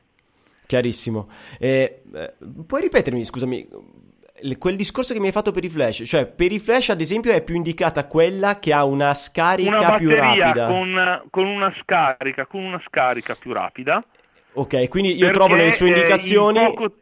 Chiarissimo. 0.66 1.28
Eh, 1.58 2.02
eh, 2.14 2.34
puoi 2.66 2.82
ripetermi, 2.82 3.24
scusami, 3.24 3.66
quel 4.58 4.76
discorso 4.76 5.12
che 5.12 5.20
mi 5.20 5.26
hai 5.26 5.32
fatto 5.32 5.52
per 5.52 5.64
i 5.64 5.68
flash, 5.68 6.02
cioè 6.06 6.26
per 6.26 6.52
i 6.52 6.58
flash 6.58 6.90
ad 6.90 7.00
esempio 7.00 7.32
è 7.32 7.42
più 7.42 7.54
indicata 7.54 8.06
quella 8.06 8.58
che 8.58 8.72
ha 8.72 8.84
una 8.84 9.14
scarica 9.14 9.76
una 9.76 9.96
più 9.96 10.10
rapida. 10.10 10.66
Con, 10.66 11.22
con 11.30 11.46
una 11.46 11.74
scarica, 11.80 12.46
con 12.46 12.62
una 12.62 12.80
scarica 12.86 13.34
più 13.34 13.52
rapida. 13.52 14.04
Ok, 14.54 14.88
quindi 14.88 15.14
io 15.14 15.30
trovo 15.30 15.54
nelle 15.54 15.72
sue 15.72 15.88
indicazioni 15.88 16.58
eh, 16.58 16.74
poco... 16.74 16.96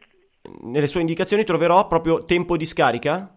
nelle 0.63 0.87
sue 0.87 1.01
indicazioni 1.01 1.43
troverò 1.43 1.87
proprio 1.87 2.25
tempo 2.25 2.57
di 2.57 2.65
scarica? 2.65 3.33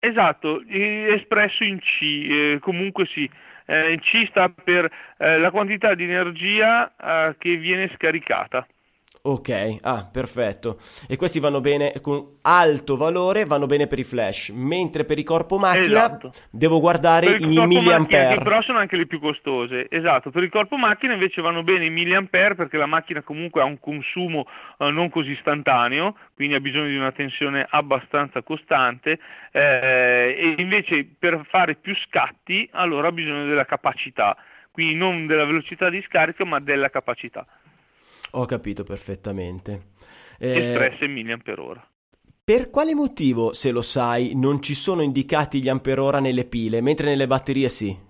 Esatto, 0.00 0.62
espresso 0.68 1.64
in 1.64 1.78
C, 1.78 2.02
eh, 2.02 2.58
comunque 2.60 3.06
sì. 3.06 3.28
Eh, 3.66 3.98
C 4.00 4.28
sta 4.30 4.48
per 4.48 4.90
eh, 5.18 5.38
la 5.38 5.50
quantità 5.50 5.94
di 5.94 6.04
energia 6.04 6.94
eh, 6.96 7.36
che 7.36 7.56
viene 7.56 7.90
scaricata. 7.94 8.66
Ok, 9.28 9.80
ah, 9.82 10.08
perfetto. 10.10 10.78
E 11.06 11.16
questi 11.16 11.38
vanno 11.38 11.60
bene 11.60 11.92
con 12.00 12.38
alto 12.40 12.96
valore, 12.96 13.44
vanno 13.44 13.66
bene 13.66 13.86
per 13.86 13.98
i 13.98 14.04
flash, 14.04 14.48
mentre 14.54 15.04
per 15.04 15.18
i 15.18 15.22
corpo 15.22 15.58
macchina 15.58 15.84
esatto. 15.84 16.32
devo 16.50 16.80
guardare 16.80 17.36
i 17.38 17.44
milliampere. 17.44 18.36
Che 18.36 18.42
però 18.42 18.62
sono 18.62 18.78
anche 18.78 18.96
le 18.96 19.04
più 19.04 19.20
costose. 19.20 19.86
Esatto, 19.90 20.30
per 20.30 20.44
il 20.44 20.48
corpo 20.48 20.78
macchina 20.78 21.12
invece 21.12 21.42
vanno 21.42 21.62
bene 21.62 21.84
i 21.84 21.90
milliampere 21.90 22.54
perché 22.54 22.78
la 22.78 22.86
macchina 22.86 23.20
comunque 23.20 23.60
ha 23.60 23.66
un 23.66 23.78
consumo 23.78 24.46
eh, 24.78 24.90
non 24.90 25.10
così 25.10 25.32
istantaneo, 25.32 26.16
quindi 26.34 26.54
ha 26.54 26.60
bisogno 26.60 26.88
di 26.88 26.96
una 26.96 27.12
tensione 27.12 27.66
abbastanza 27.68 28.40
costante 28.40 29.18
eh, 29.52 30.36
e 30.38 30.54
invece 30.56 31.06
per 31.18 31.42
fare 31.50 31.74
più 31.74 31.94
scatti 32.06 32.66
allora 32.72 33.08
ha 33.08 33.12
bisogno 33.12 33.44
della 33.44 33.66
capacità, 33.66 34.34
quindi 34.70 34.94
non 34.94 35.26
della 35.26 35.44
velocità 35.44 35.90
di 35.90 36.00
scarica 36.00 36.46
ma 36.46 36.60
della 36.60 36.88
capacità. 36.88 37.46
Ho 38.32 38.44
capito 38.46 38.84
perfettamente. 38.84 39.82
Eh, 40.38 40.70
Espresse 40.70 41.04
in 41.04 41.26
mAh. 41.26 41.86
Per 42.44 42.70
quale 42.70 42.94
motivo, 42.94 43.52
se 43.52 43.70
lo 43.70 43.82
sai, 43.82 44.32
non 44.34 44.62
ci 44.62 44.74
sono 44.74 45.02
indicati 45.02 45.60
gli 45.60 45.68
ampere 45.68 46.20
nelle 46.20 46.44
pile, 46.44 46.80
mentre 46.80 47.06
nelle 47.06 47.26
batterie 47.26 47.68
sì? 47.68 48.06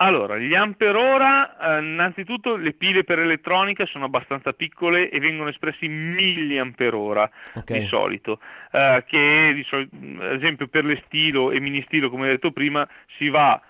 Allora, 0.00 0.38
gli 0.38 0.54
ampere 0.54 1.56
eh, 1.60 1.78
innanzitutto 1.80 2.54
le 2.54 2.72
pile 2.74 3.02
per 3.02 3.18
elettronica 3.18 3.84
sono 3.86 4.04
abbastanza 4.04 4.52
piccole 4.52 5.10
e 5.10 5.18
vengono 5.18 5.48
espressi 5.48 5.86
in 5.86 6.12
milliampere 6.12 7.30
okay. 7.54 7.80
di 7.80 7.86
solito, 7.88 8.38
eh, 8.70 9.02
che 9.08 9.52
di 9.54 9.64
solito, 9.64 9.96
ad 10.20 10.34
esempio 10.34 10.68
per 10.68 10.84
le 10.84 11.02
stilo 11.06 11.50
e 11.50 11.58
mini 11.58 11.82
stilo, 11.88 12.10
come 12.10 12.28
ho 12.28 12.30
detto 12.30 12.52
prima, 12.52 12.88
si 13.16 13.28
va 13.28 13.60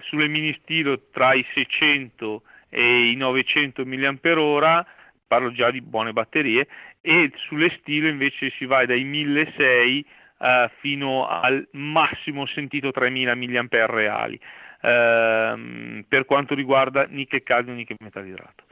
sulle 0.00 0.26
mini 0.26 0.58
stilo 0.60 1.02
tra 1.12 1.34
i 1.34 1.46
600 1.54 2.42
e 2.42 2.55
i 2.70 3.14
900 3.16 3.84
mAh, 3.84 4.86
parlo 5.26 5.52
già 5.52 5.70
di 5.70 5.80
buone 5.80 6.12
batterie, 6.12 6.66
e 7.00 7.30
sulle 7.48 7.70
stile 7.78 8.08
invece 8.08 8.50
si 8.50 8.64
va 8.64 8.84
dai 8.84 9.04
1600 9.04 10.24
uh, 10.38 10.68
fino 10.80 11.26
al 11.26 11.66
massimo 11.72 12.46
sentito 12.46 12.90
3000 12.90 13.34
mAh 13.34 13.86
reali, 13.86 14.38
uh, 14.82 16.04
per 16.08 16.24
quanto 16.26 16.54
riguarda 16.54 17.06
nickel 17.08 17.42
cadmio 17.42 17.74
e 17.74 17.76
nickel 17.76 17.96
metallidrato. 18.00 18.64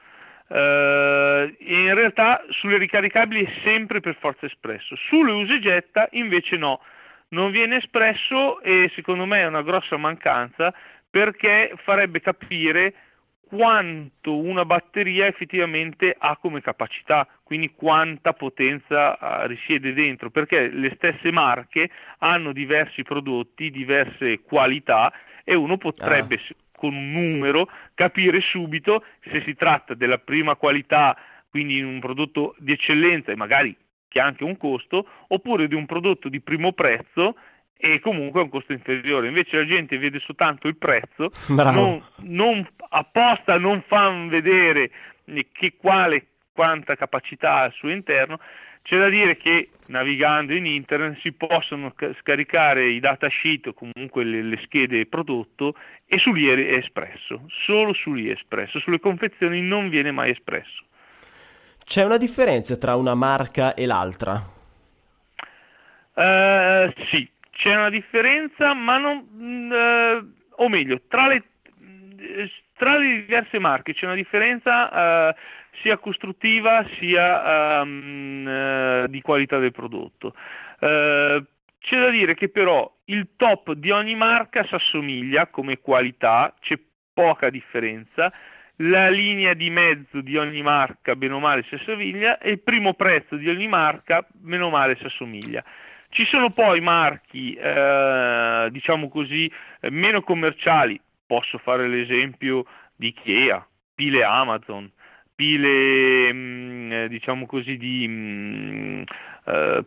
Uh, 0.46 1.54
in 1.58 1.94
realtà 1.94 2.44
sulle 2.50 2.76
ricaricabili 2.76 3.44
è 3.44 3.52
sempre 3.64 4.00
per 4.00 4.16
forza 4.20 4.46
espresso, 4.46 4.94
sulle 5.08 5.32
use 5.32 5.58
getta 5.58 6.06
invece 6.12 6.56
no, 6.56 6.80
non 7.28 7.50
viene 7.50 7.76
espresso 7.76 8.60
e 8.60 8.90
secondo 8.94 9.24
me 9.24 9.40
è 9.40 9.46
una 9.46 9.62
grossa 9.62 9.96
mancanza 9.96 10.72
perché 11.08 11.72
farebbe 11.82 12.20
capire 12.20 12.94
quanto 13.48 14.36
una 14.36 14.64
batteria 14.64 15.26
effettivamente 15.26 16.14
ha 16.16 16.36
come 16.36 16.60
capacità, 16.60 17.26
quindi 17.42 17.72
quanta 17.74 18.32
potenza 18.32 19.16
uh, 19.18 19.46
risiede 19.46 19.92
dentro, 19.92 20.30
perché 20.30 20.68
le 20.68 20.92
stesse 20.96 21.30
marche 21.30 21.90
hanno 22.18 22.52
diversi 22.52 23.02
prodotti, 23.02 23.70
diverse 23.70 24.40
qualità 24.40 25.12
e 25.44 25.54
uno 25.54 25.76
potrebbe 25.76 26.36
ah. 26.36 26.54
con 26.76 26.94
un 26.94 27.12
numero 27.12 27.68
capire 27.94 28.40
subito 28.40 29.04
se 29.30 29.42
si 29.44 29.54
tratta 29.54 29.94
della 29.94 30.18
prima 30.18 30.56
qualità, 30.56 31.16
quindi 31.48 31.80
un 31.80 32.00
prodotto 32.00 32.54
di 32.58 32.72
eccellenza 32.72 33.30
e 33.30 33.36
magari 33.36 33.76
che 34.08 34.20
ha 34.20 34.26
anche 34.26 34.44
un 34.44 34.56
costo, 34.56 35.08
oppure 35.28 35.66
di 35.66 35.74
un 35.74 35.86
prodotto 35.86 36.28
di 36.28 36.40
primo 36.40 36.72
prezzo 36.72 37.34
e 37.76 38.00
comunque 38.00 38.40
ha 38.40 38.44
un 38.44 38.50
costo 38.50 38.72
inferiore. 38.72 39.28
Invece 39.28 39.56
la 39.56 39.66
gente 39.66 39.98
vede 39.98 40.18
soltanto 40.20 40.68
il 40.68 40.76
prezzo, 40.76 41.30
non, 41.48 42.02
non, 42.22 42.66
apposta 42.88 43.58
non 43.58 43.82
fanno 43.86 44.28
vedere 44.28 44.90
che 45.52 45.74
quale, 45.76 46.26
quanta 46.52 46.96
capacità 46.96 47.54
ha 47.54 47.62
al 47.62 47.72
suo 47.72 47.90
interno. 47.90 48.38
C'è 48.82 48.98
da 48.98 49.08
dire 49.08 49.38
che 49.38 49.70
navigando 49.86 50.52
in 50.54 50.66
internet 50.66 51.18
si 51.20 51.32
possono 51.32 51.94
scaricare 52.20 52.90
i 52.90 53.00
datasheet 53.00 53.68
o 53.68 53.72
comunque 53.72 54.24
le, 54.24 54.42
le 54.42 54.60
schede 54.64 55.06
prodotto 55.06 55.74
e 56.06 56.18
su 56.18 56.32
lì 56.32 56.46
è 56.48 56.74
espresso, 56.74 57.46
solo 57.64 57.94
su 57.94 58.12
lì 58.12 58.28
è 58.28 58.32
espresso, 58.32 58.78
sulle 58.80 59.00
confezioni 59.00 59.62
non 59.62 59.88
viene 59.88 60.10
mai 60.10 60.30
espresso. 60.30 60.84
C'è 61.82 62.04
una 62.04 62.18
differenza 62.18 62.76
tra 62.76 62.96
una 62.96 63.14
marca 63.14 63.74
e 63.74 63.86
l'altra? 63.86 64.52
Uh, 66.14 66.92
sì, 67.10 67.28
c'è 67.54 67.74
una 67.74 67.90
differenza, 67.90 68.74
ma 68.74 68.98
non, 68.98 69.26
uh, 69.70 70.62
o 70.62 70.68
meglio, 70.68 71.00
tra 71.08 71.26
le, 71.26 71.42
tra 72.76 72.96
le, 72.96 73.24
diverse 73.26 73.58
marche 73.58 73.94
c'è 73.94 74.06
una 74.06 74.14
differenza 74.14 75.30
uh, 75.30 75.34
sia 75.80 75.96
costruttiva 75.98 76.86
sia 76.98 77.82
um, 77.82 78.46
uh, 78.46 79.06
di 79.08 79.20
qualità 79.20 79.58
del 79.58 79.72
prodotto. 79.72 80.34
c'è 80.78 81.98
da 81.98 82.10
dire 82.10 82.34
che 82.34 82.48
però 82.48 82.90
il 83.06 83.28
top 83.36 83.72
di 83.72 83.90
ogni 83.90 84.14
marca 84.14 84.64
si 84.64 84.74
assomiglia 84.74 85.46
come 85.46 85.80
qualità, 85.80 86.54
c'è 86.60 86.78
poca 87.12 87.50
differenza 87.50 88.32
la 88.78 89.08
linea 89.08 89.54
di 89.54 89.70
mezzo 89.70 90.20
di 90.20 90.36
ogni 90.36 90.62
marca, 90.62 91.14
bene 91.14 91.34
o 91.34 91.38
male, 91.38 91.64
si 91.68 91.74
assomiglia, 91.74 92.38
e 92.38 92.50
il 92.50 92.60
primo 92.60 92.94
prezzo 92.94 93.36
di 93.36 93.48
ogni 93.48 93.68
marca, 93.68 94.26
meno 94.42 94.68
male, 94.68 94.96
si 94.96 95.04
assomiglia. 95.04 95.62
Ci 96.14 96.26
sono 96.26 96.50
poi 96.50 96.80
marchi, 96.80 97.54
eh, 97.54 98.68
diciamo 98.70 99.08
così, 99.08 99.50
meno 99.90 100.20
commerciali, 100.20 101.00
posso 101.26 101.58
fare 101.58 101.88
l'esempio 101.88 102.66
di 102.94 103.08
Ikea, 103.08 103.66
pile 103.96 104.20
Amazon, 104.20 104.88
pile, 105.34 106.32
mh, 106.32 106.92
eh, 106.92 107.08
diciamo 107.08 107.46
così, 107.46 107.76
di 107.76 108.06
mh, 108.06 109.04
eh, 109.46 109.84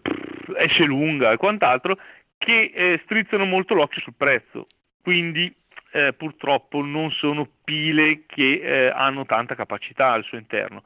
esce 0.58 0.84
lunga 0.84 1.32
e 1.32 1.38
quant'altro, 1.38 1.98
che 2.38 2.72
eh, 2.76 3.00
strizzano 3.06 3.46
molto 3.46 3.74
l'occhio 3.74 4.02
sul 4.02 4.16
prezzo. 4.18 4.68
Quindi 5.02 5.50
eh, 5.92 6.12
purtroppo 6.12 6.84
non 6.84 7.10
sono 7.12 7.48
pile 7.64 8.26
che 8.26 8.60
eh, 8.62 8.90
hanno 8.90 9.26
tanta 9.26 9.56
capacità 9.56 10.12
al 10.12 10.26
suo 10.26 10.38
interno. 10.38 10.84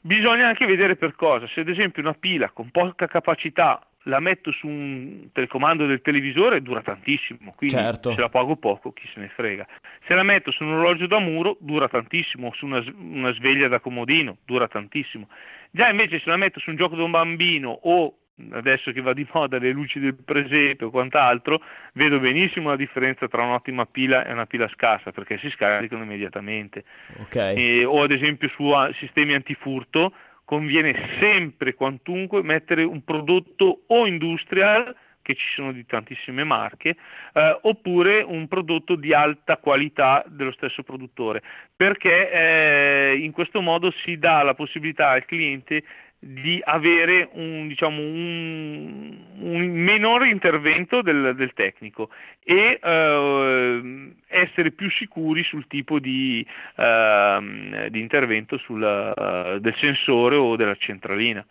Bisogna 0.00 0.46
anche 0.46 0.64
vedere 0.64 0.94
per 0.94 1.16
cosa, 1.16 1.48
se 1.48 1.58
ad 1.58 1.68
esempio 1.68 2.02
una 2.02 2.14
pila 2.14 2.50
con 2.50 2.70
poca 2.70 3.08
capacità 3.08 3.84
la 4.06 4.20
metto 4.20 4.52
su 4.52 4.66
un 4.66 5.28
telecomando 5.32 5.86
del 5.86 6.00
televisore 6.00 6.62
dura 6.62 6.82
tantissimo, 6.82 7.54
quindi 7.56 7.76
certo. 7.76 8.12
se 8.12 8.20
la 8.20 8.28
pago 8.28 8.56
poco 8.56 8.92
chi 8.92 9.08
se 9.12 9.20
ne 9.20 9.28
frega. 9.28 9.66
Se 10.06 10.14
la 10.14 10.22
metto 10.22 10.50
su 10.50 10.64
un 10.64 10.72
orologio 10.72 11.06
da 11.06 11.18
muro 11.18 11.56
dura 11.60 11.88
tantissimo, 11.88 12.52
su 12.54 12.66
una, 12.66 12.82
una 12.96 13.32
sveglia 13.32 13.68
da 13.68 13.80
comodino 13.80 14.38
dura 14.44 14.68
tantissimo. 14.68 15.28
Già 15.70 15.88
invece 15.90 16.20
se 16.20 16.30
la 16.30 16.36
metto 16.36 16.60
su 16.60 16.70
un 16.70 16.76
gioco 16.76 16.96
da 16.96 17.02
un 17.02 17.10
bambino 17.10 17.70
o 17.70 18.14
adesso 18.52 18.92
che 18.92 19.00
va 19.00 19.14
di 19.14 19.26
moda 19.32 19.58
le 19.58 19.70
luci 19.72 19.98
del 19.98 20.14
presepe 20.14 20.84
o 20.84 20.90
quant'altro, 20.90 21.60
vedo 21.94 22.20
benissimo 22.20 22.68
la 22.68 22.76
differenza 22.76 23.26
tra 23.28 23.42
un'ottima 23.42 23.86
pila 23.86 24.24
e 24.26 24.32
una 24.32 24.46
pila 24.46 24.68
scarsa 24.68 25.10
perché 25.10 25.38
si 25.38 25.50
scaricano 25.50 26.02
immediatamente. 26.02 26.84
Okay. 27.22 27.56
E, 27.56 27.84
o 27.84 28.02
ad 28.02 28.10
esempio 28.10 28.48
su 28.50 28.70
sistemi 28.98 29.34
antifurto 29.34 30.12
conviene 30.46 30.94
sempre 31.20 31.74
quantunque 31.74 32.40
mettere 32.42 32.84
un 32.84 33.02
prodotto 33.02 33.82
o 33.88 34.06
industrial 34.06 34.96
che 35.26 35.34
ci 35.34 35.46
sono 35.56 35.72
di 35.72 35.84
tantissime 35.84 36.44
marche, 36.44 36.94
eh, 37.32 37.58
oppure 37.62 38.22
un 38.22 38.46
prodotto 38.46 38.94
di 38.94 39.12
alta 39.12 39.56
qualità 39.56 40.22
dello 40.28 40.52
stesso 40.52 40.84
produttore, 40.84 41.42
perché 41.74 42.30
eh, 42.30 43.16
in 43.16 43.32
questo 43.32 43.60
modo 43.60 43.92
si 44.04 44.18
dà 44.18 44.44
la 44.44 44.54
possibilità 44.54 45.08
al 45.08 45.24
cliente 45.24 45.82
di 46.18 46.60
avere 46.64 47.28
un, 47.32 47.66
diciamo, 47.66 48.00
un, 48.00 49.16
un 49.40 49.66
minore 49.66 50.28
intervento 50.28 51.02
del, 51.02 51.34
del 51.34 51.52
tecnico 51.54 52.08
e 52.42 52.78
uh, 52.80 54.14
essere 54.28 54.70
più 54.70 54.88
sicuri 54.90 55.42
sul 55.42 55.66
tipo 55.66 55.98
di, 55.98 56.46
uh, 56.76 57.88
di 57.90 58.00
intervento 58.00 58.58
sul, 58.58 58.80
uh, 58.80 59.58
del 59.58 59.74
sensore 59.78 60.36
o 60.36 60.54
della 60.54 60.76
centralina. 60.76 61.44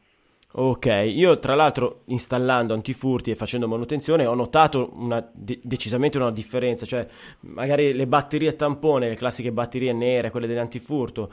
Ok, 0.57 0.85
io 0.85 1.37
tra 1.39 1.53
l'altro 1.53 2.03
installando 2.05 2.73
antifurti 2.73 3.31
e 3.31 3.35
facendo 3.35 3.67
manutenzione 3.67 4.25
ho 4.25 4.33
notato 4.33 4.91
una, 4.93 5.27
de- 5.33 5.59
decisamente 5.61 6.17
una 6.17 6.31
differenza, 6.31 6.85
cioè 6.85 7.05
magari 7.41 7.93
le 7.93 8.07
batterie 8.07 8.55
tampone, 8.55 9.09
le 9.09 9.15
classiche 9.15 9.51
batterie 9.51 9.91
nere, 9.91 10.31
quelle 10.31 10.47
dell'antifurto, 10.47 11.29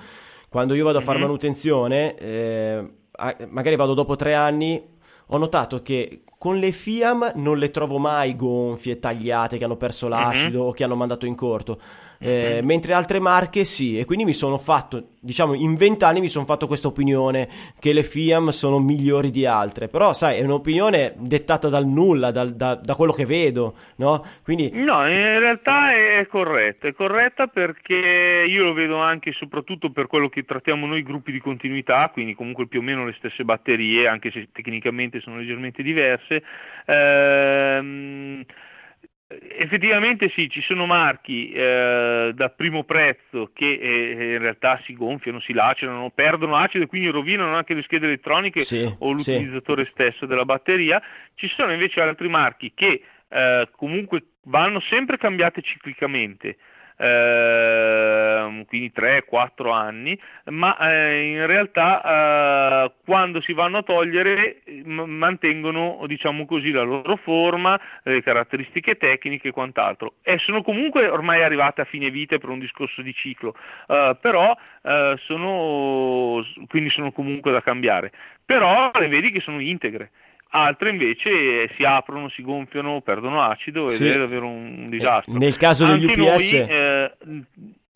quando 0.48 0.74
io 0.74 0.84
vado 0.84 0.98
a 0.98 1.02
fare 1.02 1.18
mm-hmm. 1.18 1.26
manutenzione... 1.26 2.16
Eh, 2.16 2.90
magari 3.48 3.76
vado 3.76 3.94
dopo 3.94 4.16
tre 4.16 4.34
anni, 4.34 4.82
ho 5.26 5.38
notato 5.38 5.82
che 5.82 6.22
con 6.38 6.56
le 6.56 6.72
Fiam 6.72 7.32
non 7.36 7.58
le 7.58 7.70
trovo 7.70 7.98
mai 7.98 8.34
gonfie, 8.34 8.98
tagliate, 8.98 9.58
che 9.58 9.64
hanno 9.64 9.76
perso 9.76 10.06
mhm. 10.06 10.12
l'acido 10.12 10.58
mm-hmm. 10.58 10.68
o 10.68 10.72
che 10.72 10.84
hanno 10.84 10.96
mandato 10.96 11.26
in 11.26 11.34
corto 11.34 11.80
eh, 12.22 12.60
mentre 12.62 12.92
altre 12.92 13.18
marche 13.18 13.64
sì, 13.64 13.98
e 13.98 14.04
quindi 14.04 14.24
mi 14.24 14.32
sono 14.32 14.56
fatto, 14.56 15.14
diciamo, 15.20 15.54
in 15.54 15.74
vent'anni 15.74 16.20
mi 16.20 16.28
sono 16.28 16.44
fatto 16.44 16.68
questa 16.68 16.86
opinione 16.86 17.48
che 17.80 17.92
le 17.92 18.04
Fiam 18.04 18.50
sono 18.50 18.78
migliori 18.78 19.30
di 19.30 19.44
altre, 19.44 19.88
però 19.88 20.14
sai, 20.14 20.38
è 20.38 20.44
un'opinione 20.44 21.14
dettata 21.18 21.68
dal 21.68 21.86
nulla, 21.86 22.30
dal, 22.30 22.54
da, 22.54 22.76
da, 22.76 22.94
quello 22.94 23.12
che 23.12 23.26
vedo, 23.26 23.74
no? 23.96 24.24
Quindi... 24.44 24.70
No, 24.72 25.06
in 25.08 25.38
realtà 25.40 25.92
è 25.92 26.26
corretta, 26.28 26.86
è 26.86 26.92
corretta 26.92 27.48
perché 27.48 28.46
io 28.48 28.62
lo 28.62 28.72
vedo 28.72 28.98
anche 28.98 29.30
e 29.30 29.32
soprattutto 29.32 29.90
per 29.90 30.06
quello 30.06 30.28
che 30.28 30.44
trattiamo 30.44 30.86
noi 30.86 31.02
gruppi 31.02 31.32
di 31.32 31.40
continuità, 31.40 32.08
quindi 32.12 32.34
comunque 32.34 32.68
più 32.68 32.78
o 32.78 32.82
meno 32.82 33.04
le 33.04 33.14
stesse 33.18 33.42
batterie, 33.42 34.06
anche 34.06 34.30
se 34.30 34.48
tecnicamente 34.52 35.20
sono 35.20 35.38
leggermente 35.38 35.82
diverse. 35.82 36.42
Ehm 36.86 38.44
Effettivamente 39.58 40.30
sì, 40.34 40.48
ci 40.50 40.60
sono 40.62 40.86
marchi 40.86 41.50
eh, 41.52 42.32
da 42.34 42.48
primo 42.50 42.84
prezzo 42.84 43.50
che 43.52 43.72
eh, 43.72 44.32
in 44.34 44.38
realtà 44.38 44.80
si 44.84 44.94
gonfiano, 44.94 45.40
si 45.40 45.52
lacerano, 45.52 46.10
perdono 46.14 46.56
acido 46.56 46.84
e 46.84 46.86
quindi 46.86 47.08
rovinano 47.08 47.54
anche 47.54 47.74
le 47.74 47.82
schede 47.82 48.06
elettroniche 48.06 48.60
sì, 48.60 48.82
o 48.98 49.12
l'utilizzatore 49.12 49.84
sì. 49.84 49.90
stesso 49.92 50.26
della 50.26 50.44
batteria. 50.44 51.02
Ci 51.34 51.48
sono 51.48 51.72
invece 51.72 52.00
altri 52.00 52.28
marchi 52.28 52.72
che 52.74 53.02
eh, 53.28 53.68
comunque 53.76 54.24
vanno 54.44 54.80
sempre 54.80 55.16
cambiate 55.18 55.62
ciclicamente 55.62 56.56
eh, 56.96 58.64
quindi 58.68 58.92
3-4 58.94 59.72
anni, 59.72 60.18
ma 60.46 60.76
eh, 60.78 61.24
in 61.24 61.46
realtà 61.46 62.02
eh, 62.84 62.92
quando 63.04 63.40
si 63.40 63.52
vanno 63.52 63.78
a 63.78 63.82
togliere 63.82 64.62
m- 64.84 65.02
mantengono 65.02 66.04
diciamo 66.06 66.46
così, 66.46 66.70
la 66.70 66.82
loro 66.82 67.16
forma, 67.16 67.78
le 68.04 68.22
caratteristiche 68.22 68.96
tecniche 68.96 69.48
e 69.48 69.52
quant'altro. 69.52 70.14
E 70.22 70.38
sono 70.38 70.62
comunque 70.62 71.08
ormai 71.08 71.42
arrivate 71.42 71.80
a 71.80 71.84
fine 71.84 72.10
vita 72.10 72.38
per 72.38 72.48
un 72.48 72.58
discorso 72.58 73.02
di 73.02 73.12
ciclo, 73.14 73.54
eh, 73.88 74.16
però 74.20 74.56
eh, 74.82 75.16
sono, 75.24 76.44
quindi 76.68 76.90
sono 76.90 77.12
comunque 77.12 77.52
da 77.52 77.62
cambiare, 77.62 78.12
però 78.44 78.90
le 78.94 79.08
vedi 79.08 79.30
che 79.30 79.40
sono 79.40 79.60
integre 79.60 80.10
altre 80.52 80.90
invece 80.90 81.70
si 81.76 81.84
aprono, 81.84 82.28
si 82.30 82.42
gonfiano, 82.42 83.00
perdono 83.00 83.42
acido 83.42 83.86
ed 83.86 83.92
sì. 83.92 84.08
è 84.08 84.18
davvero 84.18 84.46
un 84.46 84.86
disastro. 84.86 85.32
Nel 85.34 85.56
caso 85.56 85.86
degli 85.86 86.08
anche 86.08 86.20
UPS... 86.20 86.52
Noi, 86.52 86.68
eh, 86.68 87.12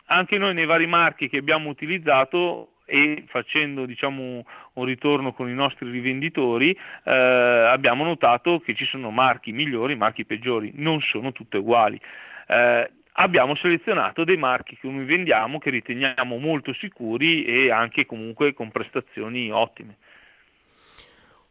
anche 0.09 0.37
noi 0.37 0.53
nei 0.53 0.65
vari 0.65 0.87
marchi 0.87 1.27
che 1.29 1.37
abbiamo 1.37 1.69
utilizzato 1.69 2.69
e 2.85 3.25
facendo 3.27 3.85
diciamo, 3.85 4.45
un 4.73 4.85
ritorno 4.85 5.33
con 5.33 5.49
i 5.49 5.53
nostri 5.53 5.89
rivenditori 5.89 6.71
eh, 7.03 7.11
abbiamo 7.11 8.05
notato 8.05 8.59
che 8.59 8.73
ci 8.73 8.85
sono 8.85 9.11
marchi 9.11 9.51
migliori, 9.51 9.95
marchi 9.95 10.25
peggiori, 10.25 10.71
non 10.75 11.01
sono 11.01 11.33
tutte 11.33 11.57
uguali. 11.57 11.99
Eh, 12.47 12.91
abbiamo 13.13 13.55
selezionato 13.55 14.23
dei 14.23 14.37
marchi 14.37 14.77
che 14.79 14.87
noi 14.87 15.03
vendiamo 15.03 15.59
che 15.59 15.69
riteniamo 15.69 16.37
molto 16.37 16.73
sicuri 16.73 17.43
e 17.43 17.71
anche 17.71 18.05
comunque 18.05 18.53
con 18.53 18.71
prestazioni 18.71 19.51
ottime. 19.51 19.97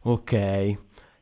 Ok, 0.03 0.77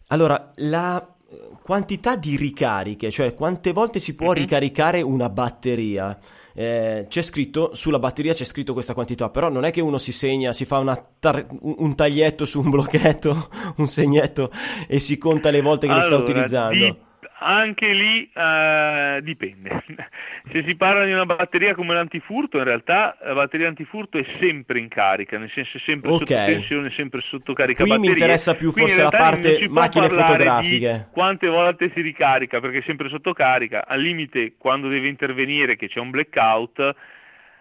allora, 0.07 0.51
la 0.55 1.15
quantità 1.61 2.15
di 2.15 2.37
ricariche, 2.37 3.09
cioè 3.09 3.33
quante 3.33 3.73
volte 3.73 3.99
si 3.99 4.15
può 4.15 4.27
uh-huh. 4.27 4.33
ricaricare 4.33 5.01
una 5.01 5.29
batteria. 5.29 6.17
Eh, 6.53 7.07
c'è 7.09 7.21
scritto 7.21 7.71
sulla 7.73 7.99
batteria 7.99 8.33
c'è 8.33 8.45
scritto 8.45 8.73
questa 8.73 8.93
quantità, 8.93 9.29
però 9.29 9.49
non 9.49 9.65
è 9.65 9.71
che 9.71 9.81
uno 9.81 9.97
si 9.97 10.11
segna, 10.11 10.53
si 10.53 10.63
fa 10.63 11.05
tar- 11.19 11.47
un 11.59 11.95
taglietto 11.95 12.45
su 12.45 12.61
un 12.61 12.69
blocchetto, 12.69 13.49
un 13.77 13.87
segnetto 13.87 14.51
e 14.87 14.99
si 14.99 15.17
conta 15.17 15.49
le 15.49 15.61
volte 15.61 15.87
che 15.87 15.93
allora, 15.93 16.09
lo 16.09 16.15
sta 16.21 16.31
utilizzando. 16.31 16.85
Di 16.85 16.95
anche 17.39 17.91
lì 17.91 18.29
eh, 18.33 19.19
dipende. 19.21 19.83
Se 20.51 20.63
si 20.63 20.75
parla 20.75 21.05
di 21.05 21.11
una 21.11 21.25
batteria 21.25 21.75
come 21.75 21.93
l'antifurto, 21.93 22.57
in 22.57 22.63
realtà 22.63 23.17
la 23.23 23.33
batteria 23.33 23.67
antifurto 23.67 24.17
è 24.17 24.25
sempre 24.39 24.79
in 24.79 24.87
carica, 24.87 25.37
nel 25.37 25.51
senso 25.53 25.77
è 25.77 25.81
sempre 25.85 26.11
okay. 26.11 26.25
sotto 26.25 26.45
tensione, 26.45 26.91
sempre 26.91 27.21
sotto 27.21 27.53
carica 27.53 27.81
Qui 27.81 27.89
batterie. 27.89 28.09
mi 28.09 28.17
interessa 28.17 28.55
più 28.55 28.71
Quindi 28.71 28.91
forse 28.91 29.03
la 29.03 29.17
parte 29.17 29.67
macchine 29.69 30.09
fotografiche. 30.09 31.07
Quante 31.11 31.47
volte 31.47 31.91
si 31.93 32.01
ricarica, 32.01 32.59
perché 32.59 32.79
è 32.79 32.83
sempre 32.85 33.09
sotto 33.09 33.33
carica, 33.33 33.85
al 33.85 33.99
limite 33.99 34.53
quando 34.57 34.87
deve 34.87 35.07
intervenire 35.07 35.75
che 35.75 35.87
c'è 35.87 35.99
un 35.99 36.11
blackout, 36.11 36.95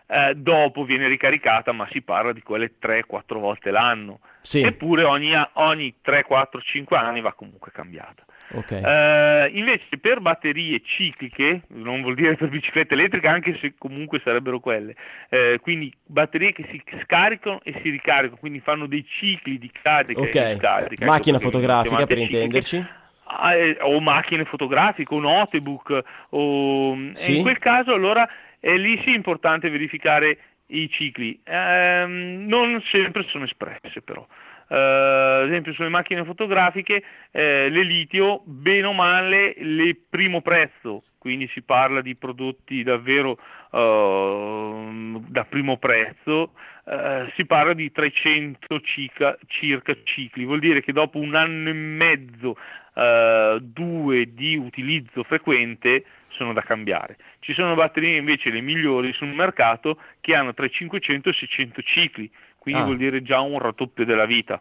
eh, 0.07 0.35
dopo 0.37 0.85
viene 0.85 1.09
ricaricata, 1.09 1.73
ma 1.73 1.89
si 1.91 2.03
parla 2.03 2.33
di 2.33 2.43
quelle 2.43 2.75
3-4 2.81 3.39
volte 3.39 3.71
l'anno. 3.71 4.21
Sì. 4.43 4.61
Eppure 4.61 5.05
ogni, 5.05 5.33
ogni 5.55 5.95
3, 6.03 6.23
4, 6.23 6.61
5 6.61 6.97
anni 6.97 7.21
va 7.23 7.33
comunque 7.33 7.73
cambiata. 7.73 8.25
Okay. 8.55 8.83
Uh, 8.83 9.57
invece 9.57 9.99
per 10.01 10.21
batterie 10.21 10.81
cicliche, 10.85 11.63
non 11.69 12.03
vuol 12.03 12.15
dire 12.15 12.37
per 12.37 12.49
biciclette 12.49 12.95
elettriche, 12.95 13.27
anche 13.27 13.59
se 13.61 13.75
comunque 13.77 14.21
sarebbero 14.23 14.61
quelle, 14.61 14.95
uh, 15.31 15.61
quindi 15.61 15.93
batterie 16.05 16.53
che 16.53 16.67
si 16.71 16.83
scaricano 17.03 17.61
e 17.63 17.73
si 17.83 17.91
ricaricano, 17.91 18.37
quindi 18.37 18.61
fanno 18.61 18.87
dei 18.87 19.05
cicli 19.07 19.59
di 19.59 19.71
carica 19.71 20.21
okay. 20.21 20.53
e 20.53 20.57
scarica. 20.57 21.05
Macchina 21.05 21.37
ecco, 21.37 21.51
fotografica 21.51 22.07
per 22.07 22.19
cicliche. 22.19 22.37
intenderci? 22.37 22.87
Ah, 23.27 23.55
eh, 23.55 23.79
o 23.81 24.01
macchine 24.01 24.45
fotografiche, 24.45 25.13
o 25.13 25.19
notebook, 25.19 26.03
o... 26.31 26.97
Sì? 27.15 27.37
in 27.37 27.43
quel 27.43 27.59
caso 27.59 27.93
allora 27.93 28.29
è 28.61 28.77
lì 28.77 29.01
sì 29.03 29.13
importante 29.13 29.69
verificare 29.71 30.39
i 30.67 30.89
cicli. 30.91 31.41
Um, 31.47 32.45
non 32.47 32.83
sempre 32.91 33.25
sono 33.29 33.45
espresse 33.45 34.01
però. 34.03 34.27
Uh, 34.69 35.43
ad 35.43 35.49
esempio 35.49 35.75
sulle 35.75 35.91
macchine 35.91 36.25
fotografiche 36.25 37.03
eh, 37.31 37.69
le 37.69 37.83
litio 37.83 38.43
bene 38.45 38.87
o 38.87 38.93
male 38.93 39.55
le 39.59 39.97
primo 40.09 40.41
prezzo. 40.41 41.05
Quindi 41.19 41.49
si 41.49 41.63
parla 41.63 42.03
di 42.03 42.17
prodotti 42.17 42.83
davvero 42.83 43.39
uh, 43.71 45.25
da 45.27 45.45
primo 45.45 45.79
prezzo. 45.79 46.53
Uh, 46.85 47.31
si 47.35 47.47
parla 47.47 47.73
di 47.73 47.91
300 47.91 48.81
cica, 48.81 49.39
circa 49.47 49.97
cicli. 50.03 50.45
Vuol 50.45 50.61
dire 50.61 50.83
che 50.83 50.93
dopo 50.93 51.19
un 51.19 51.35
anno 51.35 51.69
e 51.69 51.73
mezzo 51.73 52.57
due 52.95 54.35
di 54.35 54.55
utilizzo 54.55 55.25
frequente 55.25 56.05
sono 56.29 56.53
da 56.53 56.63
cambiare. 56.63 57.17
Ci 57.41 57.55
sono 57.55 57.75
batterie 57.75 58.19
invece 58.19 58.51
le 58.51 58.61
migliori 58.61 59.13
sul 59.13 59.29
mercato 59.29 59.99
che 60.21 60.35
hanno 60.35 60.55
tra 60.55 60.67
i 60.67 60.71
500 60.71 61.29
e 61.29 61.33
i 61.33 61.35
600 61.35 61.83
cicli, 61.83 62.31
quindi 62.65 62.81
Ah. 62.81 62.85
vuol 62.85 62.97
dire 62.97 63.23
già 63.23 63.41
un 63.41 63.59
raddoppio 63.59 64.07
della 64.07 64.25
vita. 64.25 64.61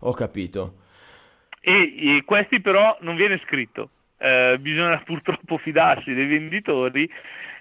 Ho 0.00 0.12
capito. 0.12 0.78
E, 1.60 2.16
e 2.16 2.24
questi 2.24 2.60
però 2.60 2.98
non 3.02 3.14
viene 3.14 3.40
scritto. 3.44 3.90
Eh, 4.18 4.56
bisogna 4.58 4.98
purtroppo 5.04 5.56
fidarsi 5.58 6.12
dei 6.12 6.26
venditori, 6.26 7.08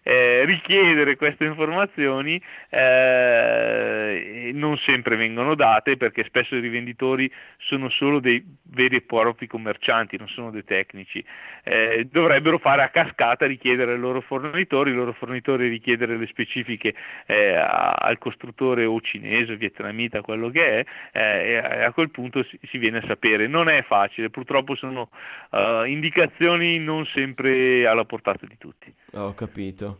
eh, 0.07 0.45
richiedere 0.45 1.15
queste 1.15 1.45
informazioni 1.45 2.39
eh, 2.69 4.51
non 4.53 4.77
sempre 4.77 5.15
vengono 5.15 5.55
date 5.55 5.97
perché 5.97 6.23
spesso 6.25 6.55
i 6.55 6.59
rivenditori 6.59 7.31
sono 7.57 7.89
solo 7.89 8.19
dei 8.19 8.43
veri 8.61 8.97
e 8.97 9.01
propri 9.01 9.47
commercianti, 9.47 10.17
non 10.17 10.27
sono 10.27 10.51
dei 10.51 10.63
tecnici. 10.63 11.25
Eh, 11.63 12.07
dovrebbero 12.11 12.59
fare 12.59 12.83
a 12.83 12.89
cascata 12.89 13.47
richiedere 13.47 13.93
ai 13.93 13.99
loro 13.99 14.21
fornitori, 14.21 14.91
i 14.91 14.93
loro 14.93 15.13
fornitori 15.13 15.69
richiedere 15.69 16.17
le 16.17 16.27
specifiche 16.27 16.93
eh, 17.25 17.55
a- 17.55 17.93
al 17.93 18.19
costruttore 18.19 18.85
o 18.85 19.01
cinese 19.01 19.53
o 19.53 19.57
vietnamita, 19.57 20.21
quello 20.21 20.51
che 20.51 20.81
è, 20.81 20.85
eh, 21.13 21.49
e 21.53 21.83
a, 21.83 21.91
quel 21.93 22.11
punto 22.11 22.43
si, 22.43 22.59
si 22.69 22.77
viene 22.77 22.99
a 22.99 23.07
sapere. 23.07 23.47
Non 23.47 23.69
è 23.69 23.81
facile, 23.81 24.29
purtroppo 24.29 24.75
sono 24.75 25.09
eh, 25.49 25.85
indicazioni 25.87 26.77
non 26.77 27.07
sempre 27.07 27.87
alla 27.87 28.05
portata 28.05 28.45
di 28.45 28.57
tutti. 28.59 28.93
Ho 29.13 29.33
capito. 29.33 29.94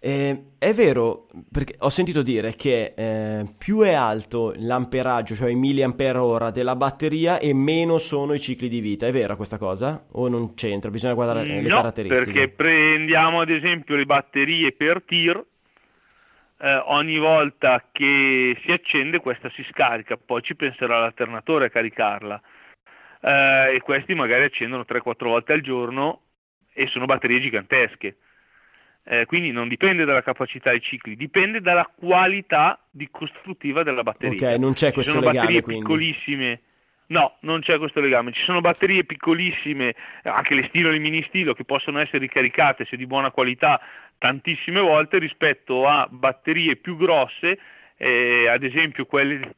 Eh, 0.00 0.52
è 0.58 0.72
vero, 0.72 1.26
perché 1.50 1.74
ho 1.78 1.88
sentito 1.88 2.22
dire 2.22 2.54
che 2.54 2.94
eh, 2.96 3.44
più 3.58 3.80
è 3.80 3.92
alto 3.92 4.52
l'amperaggio, 4.56 5.34
cioè 5.34 5.50
i 5.50 5.54
milliampere 5.54 6.52
della 6.52 6.76
batteria, 6.76 7.38
e 7.38 7.54
meno 7.54 7.98
sono 7.98 8.34
i 8.34 8.38
cicli 8.38 8.68
di 8.68 8.80
vita. 8.80 9.06
È 9.06 9.12
vera 9.12 9.36
questa 9.36 9.58
cosa? 9.58 10.06
O 10.12 10.28
non 10.28 10.54
c'entra? 10.54 10.90
Bisogna 10.90 11.14
guardare 11.14 11.42
eh, 11.42 11.62
le 11.62 11.68
no, 11.68 11.76
caratteristiche. 11.76 12.32
perché 12.32 12.48
prendiamo 12.54 13.40
ad 13.40 13.50
esempio 13.50 13.96
le 13.96 14.04
batterie 14.04 14.72
per 14.72 15.02
tir, 15.04 15.44
eh, 16.58 16.82
ogni 16.86 17.18
volta 17.18 17.88
che 17.90 18.56
si 18.62 18.70
accende 18.70 19.18
questa 19.20 19.50
si 19.50 19.64
scarica, 19.70 20.16
poi 20.16 20.42
ci 20.42 20.54
penserà 20.54 21.00
l'alternatore 21.00 21.66
a 21.66 21.70
caricarla. 21.70 22.40
Eh, 23.20 23.74
e 23.74 23.80
questi 23.80 24.14
magari 24.14 24.44
accendono 24.44 24.84
3-4 24.86 25.24
volte 25.24 25.52
al 25.52 25.62
giorno 25.62 26.20
e 26.72 26.86
sono 26.88 27.06
batterie 27.06 27.40
gigantesche. 27.40 28.16
Eh, 29.08 29.24
quindi 29.24 29.52
non 29.52 29.68
dipende 29.68 30.04
dalla 30.04 30.22
capacità 30.22 30.70
dei 30.70 30.80
cicli, 30.80 31.14
dipende 31.14 31.60
dalla 31.60 31.88
qualità 31.94 32.76
di 32.90 33.08
costruttiva 33.08 33.84
della 33.84 34.02
batteria. 34.02 34.50
Ok, 34.50 34.58
non 34.58 34.72
c'è 34.72 34.88
Ci 34.88 34.94
questo 34.94 35.12
sono 35.12 35.26
legame, 35.26 35.38
batterie 35.38 35.62
quindi. 35.62 35.82
piccolissime. 35.82 36.60
No, 37.08 37.36
non 37.42 37.60
c'è 37.60 37.78
questo 37.78 38.00
legame. 38.00 38.32
Ci 38.32 38.42
sono 38.42 38.60
batterie 38.60 39.04
piccolissime, 39.04 39.94
anche 40.24 40.54
le 40.56 40.66
stilo 40.68 40.88
e 40.88 40.92
le 40.92 40.98
mini 40.98 41.22
stilo, 41.28 41.54
che 41.54 41.64
possono 41.64 42.00
essere 42.00 42.18
ricaricate 42.18 42.84
se 42.84 42.96
di 42.96 43.06
buona 43.06 43.30
qualità 43.30 43.80
tantissime 44.18 44.80
volte 44.80 45.18
rispetto 45.18 45.86
a 45.86 46.08
batterie 46.10 46.74
più 46.74 46.96
grosse, 46.96 47.60
eh, 47.96 48.48
ad 48.48 48.64
esempio 48.64 49.06
quelle 49.06 49.54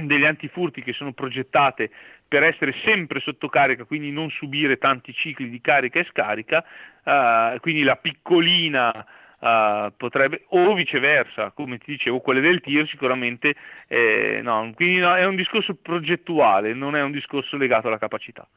degli 0.00 0.24
antifurti 0.24 0.82
che 0.82 0.92
sono 0.92 1.12
progettate 1.12 1.90
per 2.26 2.44
essere 2.44 2.74
sempre 2.84 3.20
sotto 3.20 3.48
carica, 3.48 3.84
quindi 3.84 4.10
non 4.10 4.30
subire 4.30 4.78
tanti 4.78 5.12
cicli 5.12 5.50
di 5.50 5.60
carica 5.60 6.00
e 6.00 6.06
scarica, 6.10 6.64
eh, 7.04 7.58
quindi 7.60 7.82
la 7.82 7.96
piccolina 7.96 9.04
eh, 9.38 9.92
potrebbe, 9.96 10.44
o 10.48 10.72
viceversa, 10.74 11.50
come 11.50 11.78
ti 11.78 11.90
dicevo, 11.90 12.20
quelle 12.20 12.40
del 12.40 12.60
tir 12.60 12.88
sicuramente, 12.88 13.54
eh, 13.88 14.40
no, 14.42 14.72
quindi 14.74 14.98
no, 14.98 15.14
è 15.14 15.26
un 15.26 15.36
discorso 15.36 15.74
progettuale, 15.74 16.72
non 16.74 16.96
è 16.96 17.02
un 17.02 17.10
discorso 17.10 17.56
legato 17.56 17.88
alla 17.88 17.98
capacità. 17.98 18.48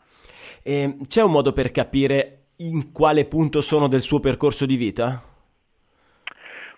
Eh, 0.64 0.96
c'è 1.08 1.24
un 1.24 1.32
modo 1.32 1.52
per 1.54 1.72
capire 1.72 2.46
in 2.58 2.92
quale 2.92 3.26
punto 3.26 3.62
sono 3.62 3.88
del 3.88 4.02
suo 4.02 4.20
percorso 4.20 4.66
di 4.66 4.78
vita? 4.78 5.35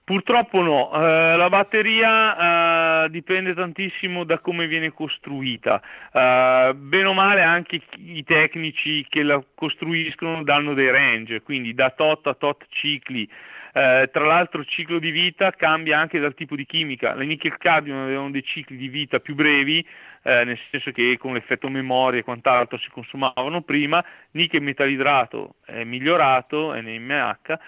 Purtroppo 0.08 0.62
no, 0.62 0.90
eh, 0.94 1.36
la 1.36 1.50
batteria 1.50 3.04
eh, 3.04 3.10
dipende 3.10 3.54
tantissimo 3.54 4.24
da 4.24 4.40
come 4.40 4.66
viene 4.66 4.94
costruita, 4.94 5.82
Eh, 6.14 6.74
bene 6.76 7.08
o 7.08 7.14
male 7.14 7.42
anche 7.42 7.82
i 7.98 8.24
tecnici 8.24 9.06
che 9.10 9.22
la 9.22 9.44
costruiscono 9.54 10.44
danno 10.44 10.74
dei 10.74 10.92
range, 10.92 11.42
quindi 11.42 11.74
da 11.74 11.90
tot 11.90 12.26
a 12.28 12.36
tot 12.36 12.66
cicli, 12.70 13.28
Eh, 13.74 14.10
tra 14.12 14.26
l'altro 14.26 14.62
il 14.62 14.68
ciclo 14.68 14.98
di 14.98 15.12
vita 15.12 15.52
cambia 15.52 16.00
anche 16.00 16.20
dal 16.20 16.34
tipo 16.34 16.56
di 16.56 16.66
chimica, 16.66 17.14
le 17.14 17.26
nickel 17.26 17.58
cadmium 17.58 18.00
avevano 18.00 18.32
dei 18.32 18.44
cicli 18.44 18.78
di 18.78 18.88
vita 18.88 19.20
più 19.20 19.36
brevi, 19.36 19.86
eh, 20.24 20.44
nel 20.46 20.58
senso 20.72 20.92
che 20.92 21.18
con 21.20 21.34
l'effetto 21.34 21.70
memoria 21.70 22.20
e 22.22 22.24
quant'altro 22.24 22.78
si 22.80 22.90
consumavano 22.90 23.62
prima, 23.62 24.04
nickel 24.32 24.62
metalidrato 24.62 25.56
è 25.66 25.84
migliorato, 25.84 26.74
NMH, 26.74 27.60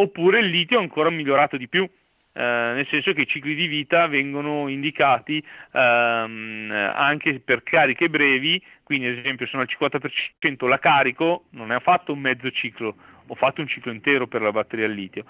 oppure 0.00 0.40
il 0.40 0.48
litio 0.48 0.78
è 0.78 0.82
ancora 0.82 1.10
migliorato 1.10 1.56
di 1.56 1.68
più, 1.68 1.82
eh, 1.84 2.40
nel 2.40 2.86
senso 2.88 3.12
che 3.12 3.22
i 3.22 3.26
cicli 3.26 3.54
di 3.54 3.66
vita 3.66 4.06
vengono 4.06 4.68
indicati 4.68 5.42
ehm, 5.72 6.70
anche 6.94 7.40
per 7.40 7.62
cariche 7.62 8.08
brevi, 8.08 8.62
quindi 8.84 9.08
ad 9.08 9.18
esempio 9.18 9.46
sono 9.46 9.62
al 9.62 9.68
50% 9.68 10.68
la 10.68 10.78
carico, 10.78 11.44
non 11.50 11.72
è 11.72 11.80
fatto 11.80 12.12
un 12.12 12.20
mezzo 12.20 12.50
ciclo, 12.50 12.94
ho 13.26 13.34
fatto 13.34 13.60
un 13.60 13.66
ciclo 13.66 13.92
intero 13.92 14.26
per 14.26 14.42
la 14.42 14.52
batteria 14.52 14.86
al 14.86 14.92
litio. 14.92 15.24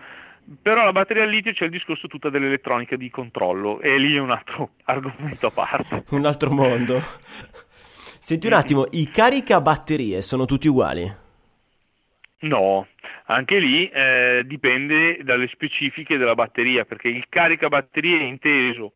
Però 0.62 0.83
la 0.83 0.92
batteria 0.92 1.24
al 1.24 1.31
litio 1.31 1.52
c'è 1.52 1.64
il 1.64 1.70
discorso 1.70 2.07
tutta 2.07 2.31
dell'elettronica 2.31 2.96
di 2.96 3.11
controllo 3.11 3.81
e 3.81 3.98
lì 3.98 4.14
è 4.14 4.20
un 4.20 4.31
altro 4.31 4.70
argomento 4.85 5.46
a 5.46 5.50
parte. 5.50 6.04
Un 6.14 6.24
altro 6.24 6.50
mondo. 6.50 7.00
Senti 8.20 8.46
un 8.46 8.52
attimo, 8.52 8.87
i 8.90 9.09
caricabatterie 9.09 10.20
sono 10.20 10.44
tutti 10.44 10.68
uguali? 10.68 11.27
No, 12.40 12.87
anche 13.27 13.59
lì 13.59 13.88
eh, 13.88 14.42
dipende 14.44 15.18
dalle 15.22 15.48
specifiche 15.48 16.16
della 16.16 16.35
batteria, 16.35 16.85
perché 16.85 17.09
il 17.09 17.27
caricabatterie 17.29 18.20
è 18.20 18.24
inteso 18.24 18.92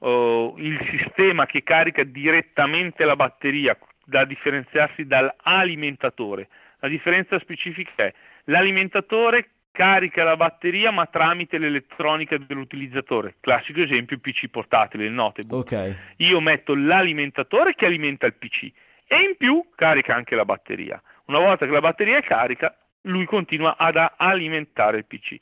oh, 0.00 0.54
il 0.58 0.78
sistema 0.90 1.46
che 1.46 1.62
carica 1.62 2.04
direttamente 2.04 3.04
la 3.04 3.16
batteria 3.16 3.76
da 4.04 4.24
differenziarsi 4.24 5.06
dall'alimentatore. 5.06 6.48
La 6.80 6.88
differenza 6.88 7.38
specifica 7.38 8.04
è 8.04 8.12
l'alimentatore 8.44 9.48
carica 9.72 10.22
la 10.22 10.36
batteria 10.36 10.90
ma 10.90 11.06
tramite 11.06 11.56
l'elettronica 11.58 12.36
dell'utilizzatore. 12.36 13.36
Classico 13.40 13.80
esempio 13.80 14.18
PC 14.18 14.48
portatile, 14.48 15.06
il 15.06 15.12
notebook. 15.12 15.72
Ok. 15.72 15.96
Io 16.18 16.40
metto 16.40 16.74
l'alimentatore 16.74 17.74
che 17.74 17.86
alimenta 17.86 18.26
il 18.26 18.34
PC 18.34 18.70
e 19.06 19.16
in 19.16 19.36
più 19.38 19.64
carica 19.74 20.14
anche 20.14 20.34
la 20.34 20.44
batteria. 20.44 21.00
Una 21.26 21.38
volta 21.38 21.64
che 21.64 21.72
la 21.72 21.80
batteria 21.80 22.18
è 22.18 22.22
carica, 22.22 22.76
lui 23.02 23.24
continua 23.24 23.76
ad 23.76 23.96
alimentare 24.16 24.98
il 24.98 25.04
PC. 25.06 25.36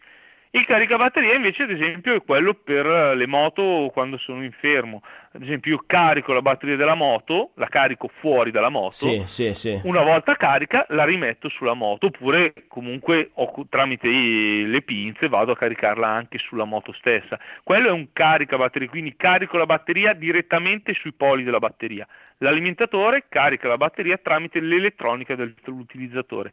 Il 0.53 0.67
caricabatteria 0.67 1.35
invece 1.35 1.63
ad 1.63 1.71
esempio 1.71 2.13
è 2.13 2.25
quello 2.25 2.55
per 2.55 2.85
le 3.15 3.27
moto 3.29 3.89
quando 3.93 4.19
sono 4.19 4.43
in 4.43 4.51
fermo. 4.51 5.01
Ad 5.31 5.43
esempio 5.43 5.71
io 5.75 5.85
carico 5.87 6.33
la 6.33 6.43
batteria 6.43 6.75
della 6.75 6.97
moto, 6.97 7.53
la 7.55 7.69
carico 7.69 8.11
fuori 8.19 8.51
dalla 8.51 8.69
moto, 8.69 8.95
Sì, 8.95 9.23
sì, 9.27 9.55
sì. 9.55 9.81
una 9.85 10.03
volta 10.03 10.35
carica 10.35 10.87
la 10.89 11.05
rimetto 11.05 11.49
sulla 11.51 11.75
moto 11.75 12.07
oppure 12.07 12.53
comunque 12.67 13.31
ho- 13.35 13.65
tramite 13.69 14.09
le 14.09 14.83
pinze 14.83 15.29
vado 15.29 15.53
a 15.53 15.57
caricarla 15.57 16.09
anche 16.09 16.39
sulla 16.39 16.65
moto 16.65 16.93
stessa. 16.95 17.39
Quello 17.63 17.87
è 17.87 17.93
un 17.93 18.09
caricabatteria, 18.13 18.89
quindi 18.89 19.15
carico 19.17 19.57
la 19.57 19.67
batteria 19.67 20.15
direttamente 20.15 20.95
sui 20.95 21.13
poli 21.13 21.45
della 21.45 21.61
batteria. 21.61 22.05
L'alimentatore 22.39 23.27
carica 23.29 23.69
la 23.69 23.77
batteria 23.77 24.17
tramite 24.17 24.59
l'elettronica 24.59 25.37
dell'utilizzatore. 25.37 26.51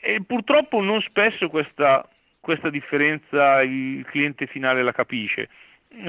E 0.00 0.22
purtroppo 0.26 0.80
non 0.80 1.00
spesso 1.02 1.48
questa, 1.48 2.06
questa 2.40 2.70
differenza 2.70 3.62
il 3.62 4.04
cliente 4.08 4.46
finale 4.46 4.82
la 4.82 4.92
capisce 4.92 5.48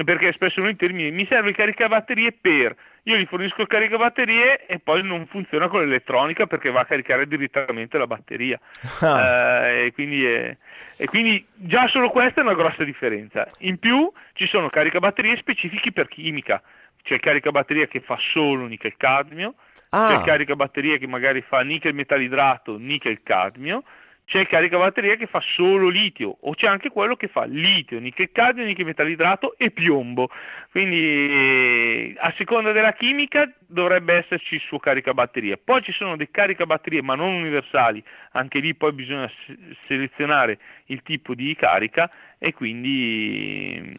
perché 0.04 0.30
spesso 0.32 0.60
noi 0.60 0.76
termini 0.76 1.10
mi 1.10 1.24
serve 1.26 1.48
il 1.48 1.54
caricabatterie 1.56 2.32
per 2.38 2.76
io 3.04 3.16
gli 3.16 3.24
fornisco 3.24 3.62
il 3.62 3.66
caricabatterie 3.66 4.66
e 4.66 4.78
poi 4.78 5.02
non 5.02 5.26
funziona 5.26 5.68
con 5.68 5.80
l'elettronica 5.80 6.46
perché 6.46 6.70
va 6.70 6.80
a 6.80 6.84
caricare 6.84 7.26
direttamente 7.26 7.96
la 7.96 8.06
batteria 8.06 8.60
Ah. 9.00 9.68
Eh, 9.68 9.86
e, 9.86 9.92
quindi 9.92 10.22
è- 10.22 10.54
e 10.98 11.06
quindi 11.06 11.42
già 11.54 11.88
solo 11.88 12.10
questa 12.10 12.42
è 12.42 12.44
una 12.44 12.54
grossa 12.54 12.84
differenza 12.84 13.46
in 13.60 13.78
più 13.78 14.12
ci 14.34 14.46
sono 14.46 14.68
caricabatterie 14.68 15.38
specifici 15.38 15.92
per 15.92 16.08
chimica 16.08 16.62
c'è 17.02 17.14
il 17.14 17.20
caricabatteria 17.20 17.86
che 17.86 18.00
fa 18.00 18.18
solo 18.32 18.66
nickel 18.66 18.96
cadmio 18.96 19.54
Ah. 19.92 20.06
c'è 20.08 20.14
il 20.18 20.22
caricabatteria 20.24 20.96
che 20.98 21.08
magari 21.08 21.40
fa 21.42 21.62
nickel 21.62 21.94
metalidrato 21.94 22.76
nickel 22.78 23.22
cadmio 23.24 23.82
c'è 24.24 24.38
il 24.38 24.46
caricabatteria 24.46 25.16
che 25.16 25.26
fa 25.26 25.40
solo 25.56 25.88
litio 25.88 26.36
o 26.42 26.54
c'è 26.54 26.68
anche 26.68 26.88
quello 26.90 27.16
che 27.16 27.26
fa 27.26 27.42
litio, 27.46 27.98
nickel 27.98 28.30
cadmio, 28.30 28.64
nickel 28.64 28.84
metalidrato 28.84 29.56
e 29.58 29.72
piombo. 29.72 30.30
Quindi 30.70 32.14
a 32.16 32.32
seconda 32.36 32.70
della 32.70 32.92
chimica 32.92 33.50
dovrebbe 33.66 34.14
esserci 34.18 34.54
il 34.54 34.60
suo 34.60 34.78
caricabatterie. 34.78 35.56
Poi 35.56 35.82
ci 35.82 35.90
sono 35.90 36.16
dei 36.16 36.30
caricabatterie 36.30 37.02
ma 37.02 37.16
non 37.16 37.32
universali, 37.32 38.00
anche 38.30 38.60
lì 38.60 38.72
poi 38.74 38.92
bisogna 38.92 39.28
se- 39.46 39.56
selezionare 39.88 40.58
il 40.86 41.02
tipo 41.02 41.34
di 41.34 41.56
carica 41.56 42.08
e 42.38 42.52
quindi 42.54 43.98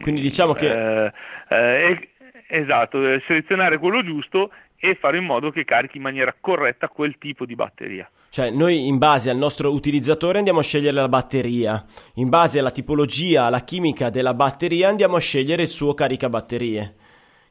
Quindi 0.00 0.20
diciamo 0.20 0.52
che- 0.52 1.04
eh, 1.06 1.12
eh, 1.48 2.08
Esatto, 2.52 3.06
eh, 3.06 3.22
selezionare 3.28 3.78
quello 3.78 4.02
giusto 4.02 4.50
e 4.76 4.96
fare 4.96 5.18
in 5.18 5.24
modo 5.24 5.50
che 5.50 5.64
carichi 5.64 5.98
in 5.98 6.02
maniera 6.02 6.34
corretta 6.40 6.88
quel 6.88 7.16
tipo 7.18 7.44
di 7.44 7.54
batteria. 7.54 8.10
Cioè, 8.30 8.50
noi 8.50 8.88
in 8.88 8.98
base 8.98 9.30
al 9.30 9.36
nostro 9.36 9.72
utilizzatore 9.72 10.38
andiamo 10.38 10.58
a 10.58 10.62
scegliere 10.62 10.96
la 10.96 11.08
batteria, 11.08 11.84
in 12.14 12.28
base 12.28 12.58
alla 12.58 12.72
tipologia, 12.72 13.44
alla 13.44 13.60
chimica 13.60 14.10
della 14.10 14.34
batteria 14.34 14.88
andiamo 14.88 15.16
a 15.16 15.20
scegliere 15.20 15.62
il 15.62 15.68
suo 15.68 15.94
caricabatterie. 15.94 16.94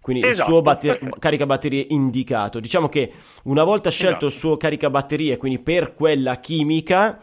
Quindi 0.02 0.26
esatto, 0.26 0.50
il 0.50 0.54
suo 0.54 0.62
batter- 0.62 1.20
caricabatterie 1.20 1.88
indicato. 1.90 2.60
Diciamo 2.60 2.90
che 2.90 3.12
una 3.44 3.64
volta 3.64 3.90
scelto 3.90 4.26
esatto. 4.26 4.26
il 4.26 4.32
suo 4.32 4.58
caricabatterie, 4.58 5.38
quindi 5.38 5.60
per 5.60 5.94
quella 5.94 6.40
chimica, 6.40 7.20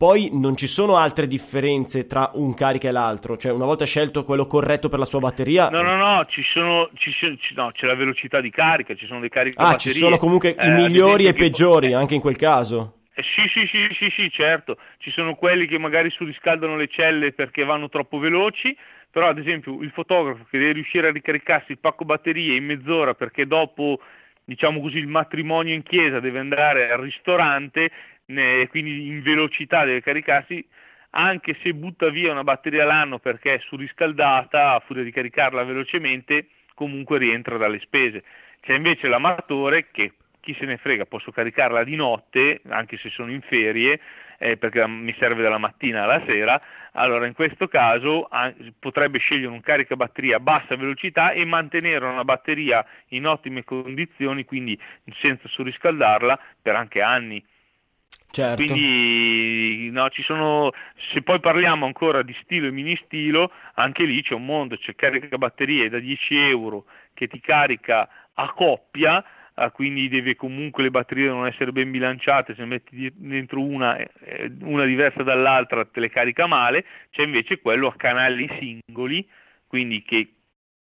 poi 0.00 0.30
non 0.32 0.56
ci 0.56 0.66
sono 0.66 0.96
altre 0.96 1.26
differenze 1.26 2.06
tra 2.06 2.30
un 2.32 2.54
carica 2.54 2.88
e 2.88 2.90
l'altro, 2.90 3.36
cioè 3.36 3.52
una 3.52 3.66
volta 3.66 3.84
scelto 3.84 4.24
quello 4.24 4.46
corretto 4.46 4.88
per 4.88 4.98
la 4.98 5.04
sua 5.04 5.18
batteria. 5.18 5.68
No, 5.68 5.82
no, 5.82 5.94
no, 5.94 6.24
ci 6.24 6.42
sono, 6.54 6.88
ci, 6.94 7.12
no 7.54 7.70
c'è 7.72 7.84
la 7.84 7.94
velocità 7.94 8.40
di 8.40 8.48
carica, 8.48 8.94
ci 8.94 9.04
sono 9.04 9.20
dei 9.20 9.28
carichi 9.28 9.56
Ah, 9.58 9.76
ci 9.76 9.90
sono 9.90 10.16
comunque 10.16 10.54
eh, 10.54 10.68
i 10.68 10.70
migliori 10.70 11.26
e 11.26 11.28
i 11.28 11.34
peggiori, 11.34 11.92
anche 11.92 12.14
in 12.14 12.22
quel 12.22 12.36
caso. 12.36 13.00
Eh, 13.12 13.22
sì, 13.22 13.42
sì, 13.52 13.66
sì, 13.66 13.94
sì, 13.94 14.10
sì, 14.16 14.30
certo. 14.30 14.78
Ci 14.96 15.10
sono 15.10 15.34
quelli 15.34 15.66
che 15.66 15.76
magari 15.78 16.08
surriscaldano 16.08 16.76
le 16.76 16.88
celle 16.88 17.32
perché 17.32 17.62
vanno 17.64 17.90
troppo 17.90 18.16
veloci, 18.16 18.74
però 19.10 19.28
ad 19.28 19.36
esempio 19.36 19.82
il 19.82 19.90
fotografo 19.90 20.46
che 20.48 20.56
deve 20.56 20.72
riuscire 20.72 21.08
a 21.08 21.12
ricaricarsi 21.12 21.72
il 21.72 21.78
pacco 21.78 22.06
batterie 22.06 22.56
in 22.56 22.64
mezz'ora 22.64 23.12
perché 23.12 23.46
dopo 23.46 24.00
diciamo 24.42 24.80
così 24.80 24.96
il 24.96 25.08
matrimonio 25.08 25.74
in 25.74 25.82
chiesa 25.82 26.20
deve 26.20 26.38
andare 26.38 26.90
al 26.90 27.00
ristorante 27.00 27.90
né, 28.30 28.66
quindi 28.68 29.08
in 29.08 29.22
velocità 29.22 29.84
deve 29.84 30.02
caricarsi 30.02 30.64
anche 31.10 31.56
se 31.62 31.72
butta 31.74 32.08
via 32.08 32.32
una 32.32 32.44
batteria 32.44 32.84
l'anno 32.84 33.18
perché 33.18 33.54
è 33.54 33.58
surriscaldata 33.60 34.74
a 34.74 34.80
furia 34.80 35.02
di 35.02 35.10
caricarla 35.10 35.64
velocemente 35.64 36.48
comunque 36.74 37.18
rientra 37.18 37.56
dalle 37.56 37.80
spese 37.80 38.22
c'è 38.60 38.74
invece 38.74 39.08
l'amatore 39.08 39.88
che 39.90 40.12
chi 40.40 40.56
se 40.58 40.64
ne 40.66 40.76
frega 40.76 41.06
posso 41.06 41.32
caricarla 41.32 41.84
di 41.84 41.96
notte 41.96 42.60
anche 42.68 42.96
se 42.96 43.08
sono 43.10 43.30
in 43.30 43.40
ferie 43.42 44.00
eh, 44.42 44.56
perché 44.56 44.86
mi 44.86 45.14
serve 45.18 45.42
dalla 45.42 45.58
mattina 45.58 46.04
alla 46.04 46.22
sera, 46.24 46.60
allora 46.92 47.26
in 47.26 47.34
questo 47.34 47.68
caso 47.68 48.24
ah, 48.24 48.52
potrebbe 48.78 49.18
scegliere 49.18 49.52
un 49.52 49.60
caricabatteria 49.60 50.36
a 50.36 50.40
bassa 50.40 50.76
velocità 50.76 51.32
e 51.32 51.44
mantenere 51.44 52.06
una 52.06 52.24
batteria 52.24 52.84
in 53.08 53.26
ottime 53.26 53.64
condizioni, 53.64 54.46
quindi 54.46 54.78
senza 55.20 55.46
surriscaldarla 55.46 56.40
per 56.62 56.74
anche 56.74 57.02
anni. 57.02 57.44
Certo. 58.30 58.64
Quindi 58.64 59.90
no, 59.90 60.08
ci 60.10 60.22
sono, 60.22 60.70
se 61.12 61.22
poi 61.22 61.40
parliamo 61.40 61.84
ancora 61.84 62.22
di 62.22 62.34
stilo 62.42 62.68
e 62.68 62.70
mini 62.70 62.98
stilo, 63.04 63.50
anche 63.74 64.04
lì 64.04 64.22
c'è 64.22 64.34
un 64.34 64.44
mondo, 64.44 64.76
c'è 64.76 64.94
caricabatterie 64.94 65.88
da 65.88 65.98
10 65.98 66.36
euro 66.36 66.84
che 67.12 67.26
ti 67.26 67.40
carica 67.40 68.08
a 68.34 68.52
coppia 68.52 69.24
ah, 69.54 69.70
quindi 69.72 70.08
deve 70.08 70.36
comunque 70.36 70.84
le 70.84 70.90
batterie 70.90 71.24
devono 71.24 71.46
essere 71.46 71.72
ben 71.72 71.90
bilanciate, 71.90 72.54
se 72.54 72.64
metti 72.64 73.12
dentro 73.16 73.60
una, 73.60 73.96
eh, 73.96 74.50
una 74.62 74.84
diversa 74.84 75.24
dall'altra 75.24 75.84
te 75.84 75.98
le 75.98 76.08
carica 76.08 76.46
male, 76.46 76.84
c'è 77.10 77.22
invece 77.22 77.60
quello 77.60 77.88
a 77.88 77.94
canali 77.96 78.48
singoli, 78.60 79.28
quindi 79.66 80.02
che 80.02 80.34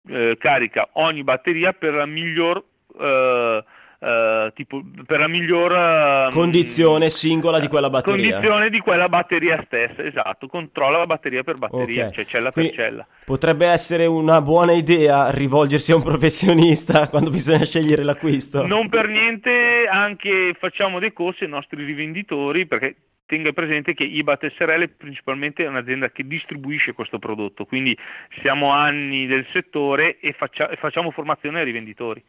eh, 0.07 0.37
carica 0.39 0.89
ogni 0.93 1.23
batteria 1.23 1.73
per 1.73 1.93
la 1.93 2.05
miglior 2.05 2.63
eh, 2.99 3.63
Uh, 4.03 4.51
tipo, 4.51 4.83
per 5.05 5.19
la 5.19 5.29
miglior 5.29 5.71
uh, 5.71 6.29
condizione 6.33 7.09
singola 7.09 7.57
di 7.57 7.69
quella 7.69 7.89
batteria. 7.89 8.31
Condizione 8.31 8.69
di 8.69 8.79
quella 8.79 9.07
batteria 9.07 9.63
stessa, 9.65 10.03
esatto. 10.03 10.47
Controlla 10.47 11.05
batteria 11.05 11.41
per 11.41 11.55
batteria, 11.55 12.07
okay. 12.07 12.15
cioè 12.15 12.25
cella 12.25 12.51
Quindi 12.51 12.75
per 12.75 12.85
cella. 12.85 13.07
Potrebbe 13.23 13.65
essere 13.65 14.05
una 14.05 14.41
buona 14.41 14.73
idea 14.73 15.31
rivolgersi 15.31 15.93
a 15.93 15.95
un 15.95 16.03
professionista 16.11 17.07
quando 17.07 17.29
bisogna 17.29 17.63
scegliere 17.63 18.03
l'acquisto. 18.03 18.67
Non 18.67 18.89
per 18.89 19.07
niente, 19.07 19.87
anche 19.89 20.53
facciamo 20.59 20.99
dei 20.99 21.13
corsi 21.13 21.45
ai 21.45 21.49
nostri 21.49 21.81
rivenditori 21.85 22.65
perché 22.65 22.95
tenga 23.25 23.53
presente 23.53 23.93
che 23.93 24.03
IBAT 24.03 24.51
SRL 24.57 24.89
principalmente 24.89 25.63
è 25.63 25.67
un'azienda 25.67 26.09
che 26.11 26.27
distribuisce 26.27 26.91
questo 26.91 27.19
prodotto, 27.19 27.65
quindi 27.65 27.97
siamo 28.41 28.71
anni 28.71 29.25
del 29.27 29.45
settore 29.53 30.19
e, 30.19 30.33
faccia, 30.33 30.69
e 30.69 30.75
facciamo 30.75 31.11
formazione 31.11 31.59
ai 31.59 31.65
rivenditori. 31.65 32.21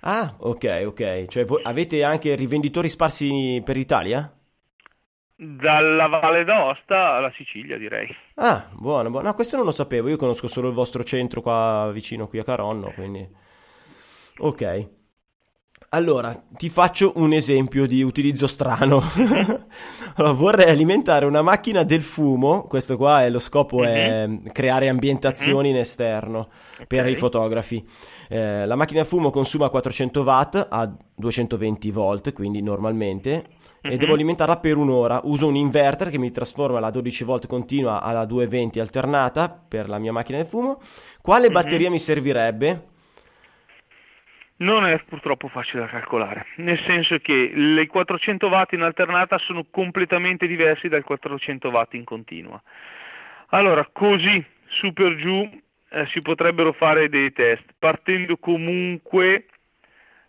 Ah, 0.00 0.34
ok, 0.38 0.84
ok. 0.86 1.26
Cioè 1.26 1.44
voi 1.44 1.62
avete 1.64 2.04
anche 2.04 2.34
rivenditori 2.34 2.88
sparsi 2.88 3.62
per 3.64 3.76
l'Italia? 3.76 4.32
Dalla 5.34 6.06
Valle 6.08 6.44
d'Aosta 6.44 7.14
alla 7.14 7.32
Sicilia, 7.36 7.78
direi. 7.78 8.08
Ah, 8.34 8.68
buono, 8.72 9.10
buono. 9.10 9.28
No, 9.28 9.34
questo 9.34 9.56
non 9.56 9.64
lo 9.64 9.70
sapevo. 9.70 10.08
Io 10.08 10.16
conosco 10.16 10.48
solo 10.48 10.68
il 10.68 10.74
vostro 10.74 11.04
centro 11.04 11.40
qua 11.40 11.90
vicino, 11.92 12.26
qui 12.26 12.38
a 12.38 12.44
Caronno, 12.44 12.92
quindi... 12.92 13.26
Ok. 14.38 14.88
Allora, 15.90 16.38
ti 16.50 16.68
faccio 16.68 17.12
un 17.16 17.32
esempio 17.32 17.86
di 17.86 18.02
utilizzo 18.02 18.46
strano. 18.46 19.02
allora, 20.16 20.34
vorrei 20.34 20.68
alimentare 20.68 21.24
una 21.24 21.40
macchina 21.40 21.82
del 21.82 22.02
fumo, 22.02 22.64
questo 22.64 22.98
qua 22.98 23.24
è 23.24 23.30
lo 23.30 23.38
scopo 23.38 23.78
mm-hmm. 23.78 23.94
è 23.94 24.26
mhm. 24.26 24.52
creare 24.52 24.90
ambientazioni 24.90 25.68
mm-hmm. 25.68 25.76
in 25.76 25.76
esterno 25.76 26.48
okay. 26.74 26.86
per 26.86 27.06
i 27.06 27.14
fotografi. 27.16 27.82
Eh, 28.28 28.66
la 28.66 28.76
macchina 28.76 29.00
del 29.00 29.08
fumo 29.08 29.30
consuma 29.30 29.70
400 29.70 30.20
watt 30.20 30.66
a 30.68 30.94
220 31.14 31.90
volt, 31.90 32.34
quindi 32.34 32.60
normalmente, 32.60 33.30
mm-hmm. 33.30 33.80
e 33.80 33.88
mhm. 33.88 33.96
devo 33.96 34.12
alimentarla 34.12 34.58
per 34.58 34.76
un'ora. 34.76 35.22
Uso 35.24 35.46
un 35.46 35.56
inverter 35.56 36.10
che 36.10 36.18
mi 36.18 36.30
trasforma 36.30 36.80
la 36.80 36.90
12 36.90 37.24
volt 37.24 37.46
continua 37.46 38.02
alla 38.02 38.26
220 38.26 38.78
alternata 38.78 39.48
per 39.48 39.88
la 39.88 39.96
mia 39.96 40.12
macchina 40.12 40.36
del 40.36 40.46
fumo. 40.46 40.82
Quale 41.22 41.46
mhm. 41.46 41.52
batteria 41.54 41.88
mi 41.88 41.98
servirebbe? 41.98 42.96
Non 44.60 44.86
è 44.86 45.00
purtroppo 45.04 45.46
facile 45.48 45.82
da 45.82 45.88
calcolare, 45.88 46.46
nel 46.56 46.80
senso 46.84 47.18
che 47.18 47.52
le 47.54 47.86
400 47.86 48.48
watt 48.48 48.72
in 48.72 48.82
alternata 48.82 49.38
sono 49.38 49.64
completamente 49.70 50.48
diversi 50.48 50.88
dai 50.88 51.02
400 51.02 51.68
watt 51.68 51.94
in 51.94 52.02
continua. 52.02 52.60
Allora, 53.50 53.88
così 53.92 54.44
su 54.66 54.92
per 54.92 55.14
giù 55.16 55.48
eh, 55.90 56.06
si 56.06 56.20
potrebbero 56.22 56.72
fare 56.72 57.08
dei 57.08 57.32
test, 57.32 57.64
partendo 57.78 58.36
comunque 58.36 59.46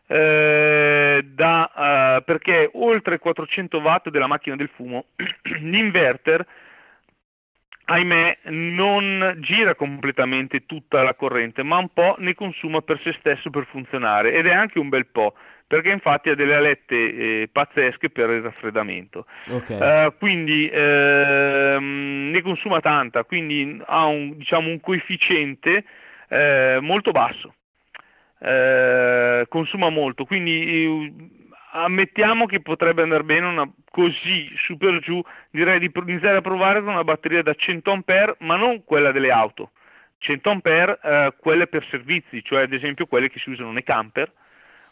eh, 0.06 1.22
da, 1.24 2.18
eh, 2.18 2.22
perché 2.22 2.70
oltre 2.74 3.18
400 3.18 3.80
watt 3.80 4.10
della 4.10 4.28
macchina 4.28 4.56
del 4.56 4.70
fumo, 4.76 5.06
l'inverter 5.60 6.46
ahimè, 7.90 8.38
non 8.44 9.38
gira 9.40 9.74
completamente 9.74 10.66
tutta 10.66 11.02
la 11.02 11.16
corrente, 11.16 11.64
ma 11.64 11.78
un 11.78 11.90
po' 11.90 12.16
ne 12.20 12.36
consuma 12.36 12.82
per 12.82 13.00
se 13.04 13.16
stesso 13.20 13.50
per 13.50 13.66
funzionare 13.66 14.34
ed 14.34 14.46
è 14.46 14.52
anche 14.52 14.78
un 14.78 14.90
bel 14.90 15.08
po', 15.08 15.34
perché 15.66 15.90
infatti 15.90 16.30
ha 16.30 16.36
delle 16.36 16.56
alette 16.56 16.96
eh, 16.96 17.50
pazzesche 17.52 18.12
per 18.12 18.30
il 18.30 18.42
raffreddamento. 18.42 19.26
Okay. 19.48 20.06
Uh, 20.06 20.14
quindi 20.18 20.70
ehm, 20.72 22.30
ne 22.32 22.42
consuma 22.42 22.80
tanta, 22.80 23.24
quindi 23.24 23.82
ha 23.86 24.06
un, 24.06 24.38
diciamo, 24.38 24.70
un 24.70 24.80
coefficiente 24.80 25.84
eh, 26.30 26.78
molto 26.82 27.12
basso. 27.12 27.56
Eh, 28.42 29.46
consuma 29.50 29.90
molto, 29.90 30.26
quindi 30.26 31.48
ammettiamo 31.72 32.46
che 32.46 32.62
potrebbe 32.62 33.02
andare 33.02 33.24
bene 33.24 33.46
una, 33.46 33.72
così 33.92 34.52
su 34.58 34.78
per 34.78 35.00
giù, 35.00 35.22
direi 35.50 35.80
di 35.80 35.92
iniziare 35.94 36.38
a 36.38 36.42
provare 36.42 36.82
con 36.82 36.94
una 36.94 37.04
batteria 37.04 37.44
da 37.44 37.54
100 37.54 37.92
A, 37.92 38.36
ma 38.40 38.56
non 38.56 38.84
quella 38.84 39.12
delle 39.12 39.32
auto. 39.32 39.72
100 40.20 40.50
A, 40.50 41.00
eh, 41.02 41.34
quelle 41.40 41.68
per 41.68 41.86
servizi, 41.90 42.44
cioè 42.44 42.64
ad 42.64 42.74
esempio 42.74 43.06
quelle 43.06 43.30
che 43.30 43.40
si 43.40 43.50
usano 43.50 43.72
nei 43.72 43.84
camper. 43.84 44.32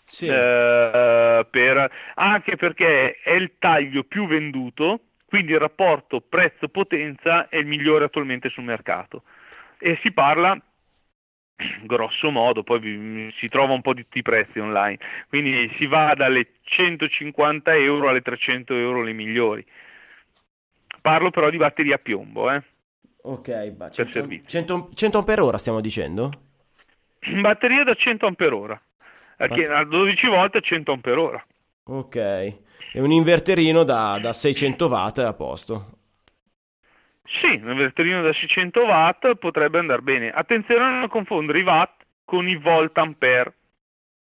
Sì. 0.04 0.28
Eh, 0.28 1.46
per, 1.50 1.92
anche 2.16 2.56
perché 2.56 3.20
è 3.22 3.34
il 3.34 3.54
taglio 3.60 4.04
più 4.04 4.26
venduto, 4.26 5.02
quindi 5.26 5.52
il 5.52 5.60
rapporto 5.60 6.22
prezzo-potenza 6.22 7.50
è 7.50 7.58
il 7.58 7.66
migliore 7.66 8.06
attualmente 8.06 8.50
sul 8.50 8.64
mercato. 8.64 9.24
E 9.78 10.00
si 10.02 10.12
parla 10.12 10.58
grosso 11.84 12.30
modo, 12.30 12.64
poi 12.64 13.34
si 13.38 13.48
trova 13.48 13.74
un 13.74 13.82
po' 13.82 13.94
di 13.94 14.04
tutti 14.04 14.20
i 14.20 14.24
prezzi 14.24 14.60
online, 14.60 14.98
quindi 15.30 15.72
si 15.78 15.86
va 15.88 16.14
dalle 16.16 16.54
150 16.62 17.76
euro 17.76 18.10
alle 18.10 18.22
300 18.22 18.74
euro 18.76 19.02
le 19.02 19.14
migliori. 19.14 19.66
Parlo 21.02 21.30
però 21.32 21.50
di 21.50 21.58
batteria 21.58 21.96
a 21.96 22.00
piombo, 22.00 22.52
eh? 22.52 22.62
Ok, 23.24 23.70
ba, 23.72 23.90
100, 23.90 24.28
100, 24.46 24.90
100 24.94 25.24
per 25.24 25.40
ora 25.42 25.58
stiamo 25.58 25.82
dicendo? 25.82 26.32
Batteria 27.42 27.84
da 27.84 27.94
100 27.94 28.32
per 28.34 28.54
ora, 28.54 28.82
che 29.38 29.68
a 29.68 29.84
12 29.84 30.28
volte 30.28 30.62
100 30.62 30.98
per 30.98 31.18
ora. 31.18 31.46
Ok, 31.90 32.16
e 32.16 32.60
un 32.94 33.12
inverterino 33.12 33.84
da, 33.84 34.20
da 34.22 34.34
600 34.34 34.88
watt 34.88 35.18
a 35.20 35.34
posto. 35.34 35.97
Sì, 37.28 37.60
un 37.62 37.72
inverterino 37.72 38.22
da 38.22 38.34
600 38.34 38.82
watt 38.84 39.36
potrebbe 39.36 39.80
andare 39.80 40.02
bene. 40.02 40.30
Attenzione 40.30 40.84
a 40.84 41.00
non 41.00 41.08
confondere 41.10 41.60
i 41.60 41.64
watt 41.64 42.04
con 42.24 42.48
i 42.48 42.56
volt 42.56 42.98
ampere. 42.98 43.54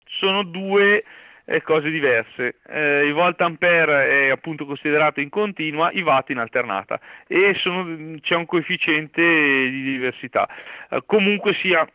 Sono 0.04 0.42
due 0.42 1.04
eh, 1.44 1.62
cose 1.62 1.90
diverse. 1.90 2.56
Eh, 2.66 3.06
il 3.06 3.12
volt 3.12 3.40
ampere 3.40 4.26
è 4.26 4.30
appunto 4.30 4.66
considerato 4.66 5.20
in 5.20 5.30
continua, 5.30 5.90
i 5.92 6.02
watt 6.02 6.30
in 6.30 6.38
alternata 6.38 7.00
e 7.26 7.54
sono, 7.62 8.16
c'è 8.20 8.34
un 8.34 8.46
coefficiente 8.46 9.22
di 9.22 9.82
diversità. 9.82 10.48
Eh, 10.90 11.02
comunque 11.06 11.54
sia, 11.62 11.88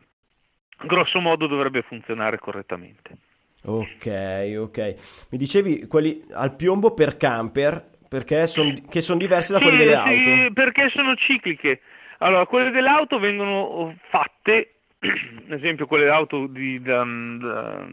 grosso 0.86 1.20
modo 1.20 1.48
dovrebbe 1.48 1.84
funzionare 1.84 2.40
correttamente. 2.40 3.18
Ok, 3.66 4.56
ok. 4.58 5.28
Mi 5.32 5.38
dicevi 5.38 5.88
quelli 5.88 6.22
al 6.34 6.56
piombo 6.56 6.94
per 6.94 7.16
camper, 7.16 7.92
perché 8.14 8.46
son, 8.46 8.86
che 8.88 9.02
sono 9.02 9.18
diverse 9.18 9.54
da 9.54 9.58
Sì, 9.58 9.64
quelli 9.64 9.78
delle 9.80 9.92
sì, 9.98 9.98
auto. 9.98 10.54
perché 10.54 10.90
sono 10.90 11.16
cicliche. 11.16 11.82
Allora, 12.20 12.46
quelle 12.46 12.70
dell'auto 12.70 13.18
vengono 13.18 13.98
fatte, 14.10 14.76
ad 15.02 15.52
esempio 15.52 15.88
quelle 15.88 16.10
auto 16.10 16.46
di, 16.46 16.80
da- 16.80 17.04
da- 17.04 17.86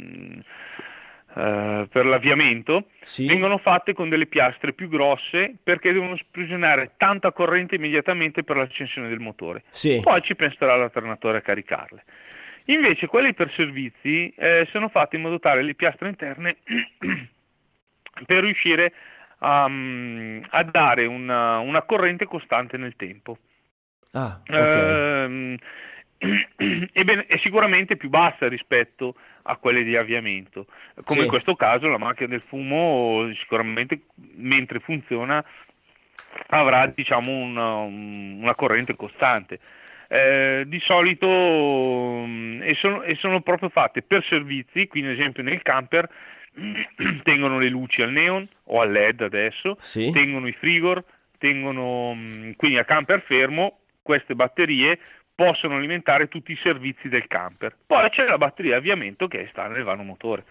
eh, 1.36 1.86
per 1.90 2.04
l'avviamento, 2.04 2.88
Sì. 3.00 3.24
vengono 3.26 3.56
fatte 3.56 3.94
con 3.94 4.10
delle 4.10 4.26
piastre 4.26 4.74
più 4.74 4.90
grosse 4.90 5.54
perché 5.62 5.90
devono 5.90 6.16
sprigionare 6.16 6.92
tanta 6.98 7.32
corrente 7.32 7.76
immediatamente 7.76 8.42
per 8.42 8.56
l'accensione 8.56 9.08
del 9.08 9.20
motore. 9.20 9.62
Sì. 9.70 10.00
Poi 10.02 10.20
ci 10.20 10.34
penserà 10.34 10.76
l'alternatore 10.76 11.38
a 11.38 11.40
caricarle. 11.40 12.04
Invece 12.66 13.06
quelli 13.06 13.32
per 13.32 13.50
servizi 13.56 14.28
eh, 14.36 14.68
sono 14.70 14.90
fatti 14.90 15.16
in 15.16 15.22
modo 15.22 15.38
tale 15.38 15.62
le 15.62 15.74
piastre 15.74 16.08
interne 16.10 16.56
per 18.26 18.42
riuscire 18.42 18.92
a, 19.40 19.68
mm, 19.68 20.42
a 20.50 20.62
dare 20.64 21.06
una, 21.06 21.58
una 21.58 21.82
corrente 21.82 22.26
costante 22.26 22.76
nel 22.76 22.96
tempo. 22.96 23.38
Ah, 24.12 24.40
ok. 24.42 24.56
Ehm, 24.56 25.56
ebbene, 26.92 27.26
è 27.26 27.38
sicuramente 27.38 27.96
più 27.96 28.08
bassa 28.08 28.48
rispetto 28.48 29.14
a 29.42 29.56
quelle 29.56 29.82
di 29.82 29.96
avviamento. 29.96 30.66
Come 31.04 31.20
Sì. 31.20 31.24
in 31.24 31.28
questo 31.28 31.54
caso 31.56 31.88
la 31.88 31.98
macchina 31.98 32.28
del 32.28 32.42
fumo 32.46 33.30
sicuramente 33.34 34.02
mentre 34.34 34.80
funziona 34.80 35.44
avrà 36.48 36.86
diciamo 36.86 37.32
una, 37.32 37.74
una 37.76 38.54
corrente 38.54 38.96
costante. 38.96 39.58
Eh, 40.12 40.64
di 40.66 40.80
solito 40.80 41.26
mm, 41.28 42.62
e 42.62 42.74
sono, 42.74 43.02
e 43.02 43.14
sono 43.14 43.40
proprio 43.42 43.68
fatte 43.68 44.02
per 44.02 44.24
servizi, 44.24 44.88
quindi 44.88 45.10
ad 45.10 45.18
esempio 45.18 45.44
nel 45.44 45.62
camper 45.62 46.08
tengono 47.22 47.58
le 47.58 47.68
luci 47.68 48.02
al 48.02 48.10
neon 48.10 48.46
o 48.64 48.80
al 48.80 48.90
LED 48.90 49.20
adesso, 49.22 49.76
Sì. 49.80 50.10
tengono 50.12 50.46
i 50.48 50.52
frigor, 50.52 51.02
tengono 51.38 52.14
mm, 52.14 52.52
quindi 52.56 52.78
a 52.78 52.84
camper 52.84 53.22
fermo 53.22 53.78
queste 54.02 54.34
batterie 54.34 54.98
possono 55.34 55.76
alimentare 55.76 56.28
tutti 56.28 56.52
i 56.52 56.58
servizi 56.62 57.08
del 57.08 57.26
camper. 57.26 57.74
Poi 57.86 58.08
c'è 58.10 58.26
la 58.26 58.36
batteria 58.36 58.76
avviamento 58.76 59.26
che 59.26 59.48
sta 59.50 59.66
nel 59.68 59.84
vano 59.84 60.02
motore. 60.02 60.44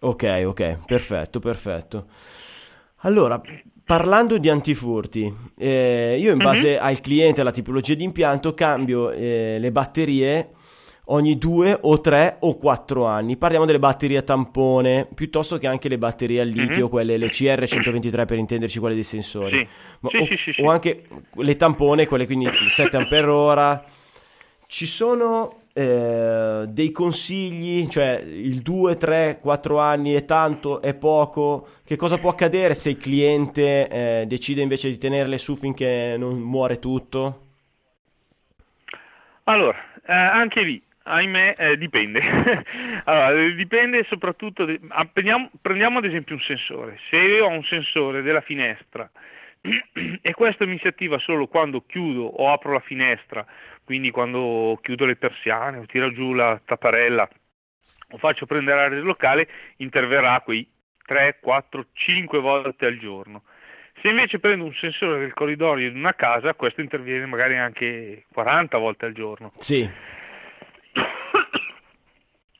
Ok, 0.00 0.42
ok, 0.44 0.84
perfetto, 0.84 1.38
perfetto. 1.38 2.06
Allora, 3.00 3.40
parlando 3.84 4.38
di 4.38 4.48
antifurti, 4.48 5.32
eh, 5.56 6.16
io 6.18 6.32
in 6.32 6.38
base 6.38 6.76
al 6.78 7.00
cliente, 7.00 7.40
alla 7.40 7.52
tipologia 7.52 7.94
di 7.94 8.02
impianto, 8.02 8.52
cambio 8.52 9.12
eh, 9.12 9.58
le 9.60 9.70
batterie 9.70 10.50
ogni 11.08 11.38
due 11.38 11.76
o 11.80 12.00
tre 12.00 12.36
o 12.40 12.56
quattro 12.56 13.06
anni. 13.06 13.36
Parliamo 13.36 13.64
delle 13.64 13.78
batterie 13.78 14.18
a 14.18 14.22
tampone, 14.22 15.06
piuttosto 15.14 15.58
che 15.58 15.66
anche 15.66 15.88
le 15.88 15.98
batterie 15.98 16.40
al 16.40 16.48
litio, 16.48 16.84
Mhm. 16.84 16.90
quelle 16.90 17.16
le 17.16 17.28
CR123 17.28 18.24
per 18.26 18.38
intenderci, 18.38 18.78
quelle 18.78 18.94
dei 18.94 19.04
sensori. 19.04 19.58
Sì. 19.58 19.68
Ma- 20.00 20.10
Sì, 20.10 20.16
o, 20.16 20.26
sì, 20.26 20.36
sì, 20.44 20.52
sì. 20.52 20.60
o 20.62 20.70
anche 20.70 21.04
le 21.34 21.56
tampone, 21.56 22.06
quelle 22.06 22.26
quindi 22.26 22.48
7 22.68 22.96
ampere 22.96 23.26
ora. 23.28 23.84
Ci 24.66 24.86
sono 24.86 25.60
eh, 25.78 26.64
dei 26.68 26.90
consigli, 26.90 27.86
cioè 27.88 28.18
il 28.26 28.62
2, 28.62 28.96
3, 28.96 29.38
4 29.42 29.78
anni 29.78 30.12
è 30.14 30.24
tanto, 30.24 30.80
è 30.80 30.94
poco? 30.94 31.66
Che 31.84 31.96
cosa 31.96 32.16
può 32.18 32.30
accadere 32.30 32.72
se 32.74 32.88
il 32.90 32.96
cliente 32.96 33.86
eh, 33.88 34.24
decide 34.26 34.62
invece 34.62 34.88
di 34.88 34.96
tenerle 34.96 35.36
su 35.36 35.54
finché 35.54 36.16
non 36.18 36.38
muore 36.40 36.78
tutto? 36.78 37.42
Allora, 39.44 39.76
eh, 40.06 40.12
anche 40.12 40.62
lì, 40.64 40.82
ahimè, 41.06 41.54
eh, 41.56 41.76
dipende. 41.78 42.20
allora, 43.04 43.30
eh, 43.32 43.54
dipende 43.54 44.04
soprattutto. 44.08 44.64
de- 44.64 44.80
ah, 44.88 45.06
prendiamo, 45.06 45.50
prendiamo 45.62 45.98
ad 45.98 46.04
esempio 46.04 46.34
un 46.34 46.40
sensore. 46.42 46.98
Se 47.08 47.16
io 47.16 47.46
ho 47.46 47.50
un 47.50 47.64
sensore 47.64 48.22
della 48.22 48.40
finestra 48.40 49.08
e 50.20 50.32
questo 50.34 50.66
mi 50.66 50.78
si 50.78 50.86
attiva 50.86 51.18
solo 51.18 51.46
quando 51.46 51.84
chiudo 51.86 52.24
o 52.24 52.52
apro 52.52 52.72
la 52.72 52.80
finestra, 52.80 53.46
quindi 53.84 54.10
quando 54.10 54.78
chiudo 54.82 55.04
le 55.04 55.16
persiane 55.16 55.78
o 55.78 55.86
tiro 55.86 56.12
giù 56.12 56.32
la 56.32 56.60
tapparella 56.64 57.28
o 58.10 58.18
faccio 58.18 58.46
prendere 58.46 58.80
aria 58.80 58.96
del 58.96 59.06
locale, 59.06 59.48
interverrà 59.76 60.40
quei 60.40 60.68
3, 61.04 61.38
4, 61.40 61.86
5 61.92 62.38
volte 62.40 62.86
al 62.86 62.98
giorno. 62.98 63.42
Se 64.02 64.08
invece 64.08 64.38
prendo 64.38 64.64
un 64.64 64.74
sensore 64.74 65.20
del 65.20 65.32
corridoio 65.32 65.88
in 65.88 65.96
una 65.96 66.14
casa, 66.14 66.54
questo 66.54 66.82
interviene 66.82 67.26
magari 67.26 67.56
anche 67.56 68.26
40 68.32 68.76
volte 68.76 69.06
al 69.06 69.12
giorno. 69.12 69.52
Sì, 69.56 69.88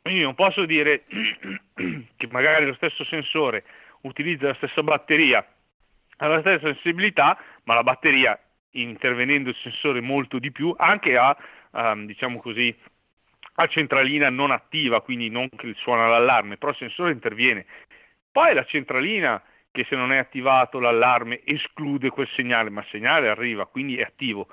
Quindi 0.07 0.23
non 0.23 0.37
posso 0.37 0.64
dire 0.66 1.03
che 2.16 2.29
magari 2.31 2.64
lo 2.64 2.75
stesso 2.75 3.05
sensore 3.07 3.64
utilizza 4.03 4.47
la 4.47 4.55
stessa 4.55 4.81
batteria, 4.85 5.45
ha 6.19 6.27
la 6.29 6.38
stessa 6.38 6.73
sensibilità, 6.73 7.37
ma 7.64 7.75
la 7.75 7.83
batteria, 7.83 8.38
intervenendo 8.71 9.49
il 9.49 9.57
sensore 9.57 10.01
molto 10.01 10.38
di 10.38 10.53
più, 10.53 10.73
anche 10.79 11.16
a, 11.16 11.37
ehm, 11.75 12.07
diciamo 12.07 12.38
così, 12.38 12.73
a 13.55 13.66
centralina 13.66 14.31
non 14.31 14.53
attiva, 14.53 15.01
quindi 15.01 15.29
non 15.29 15.49
che 15.49 15.75
suona 15.79 16.07
l'allarme, 16.07 16.57
però 16.57 16.71
il 16.71 16.79
sensore 16.79 17.11
interviene. 17.11 17.66
Poi 18.31 18.55
la 18.55 18.64
centralina, 18.64 19.42
che 19.73 19.85
se 19.88 19.97
non 19.97 20.12
è 20.12 20.19
attivato 20.19 20.79
l'allarme 20.79 21.40
esclude 21.45 22.11
quel 22.11 22.29
segnale, 22.37 22.71
ma 22.71 22.83
il 22.83 22.87
segnale 22.92 23.29
arriva, 23.29 23.66
quindi 23.66 23.97
è 23.97 24.03
attivo. 24.03 24.47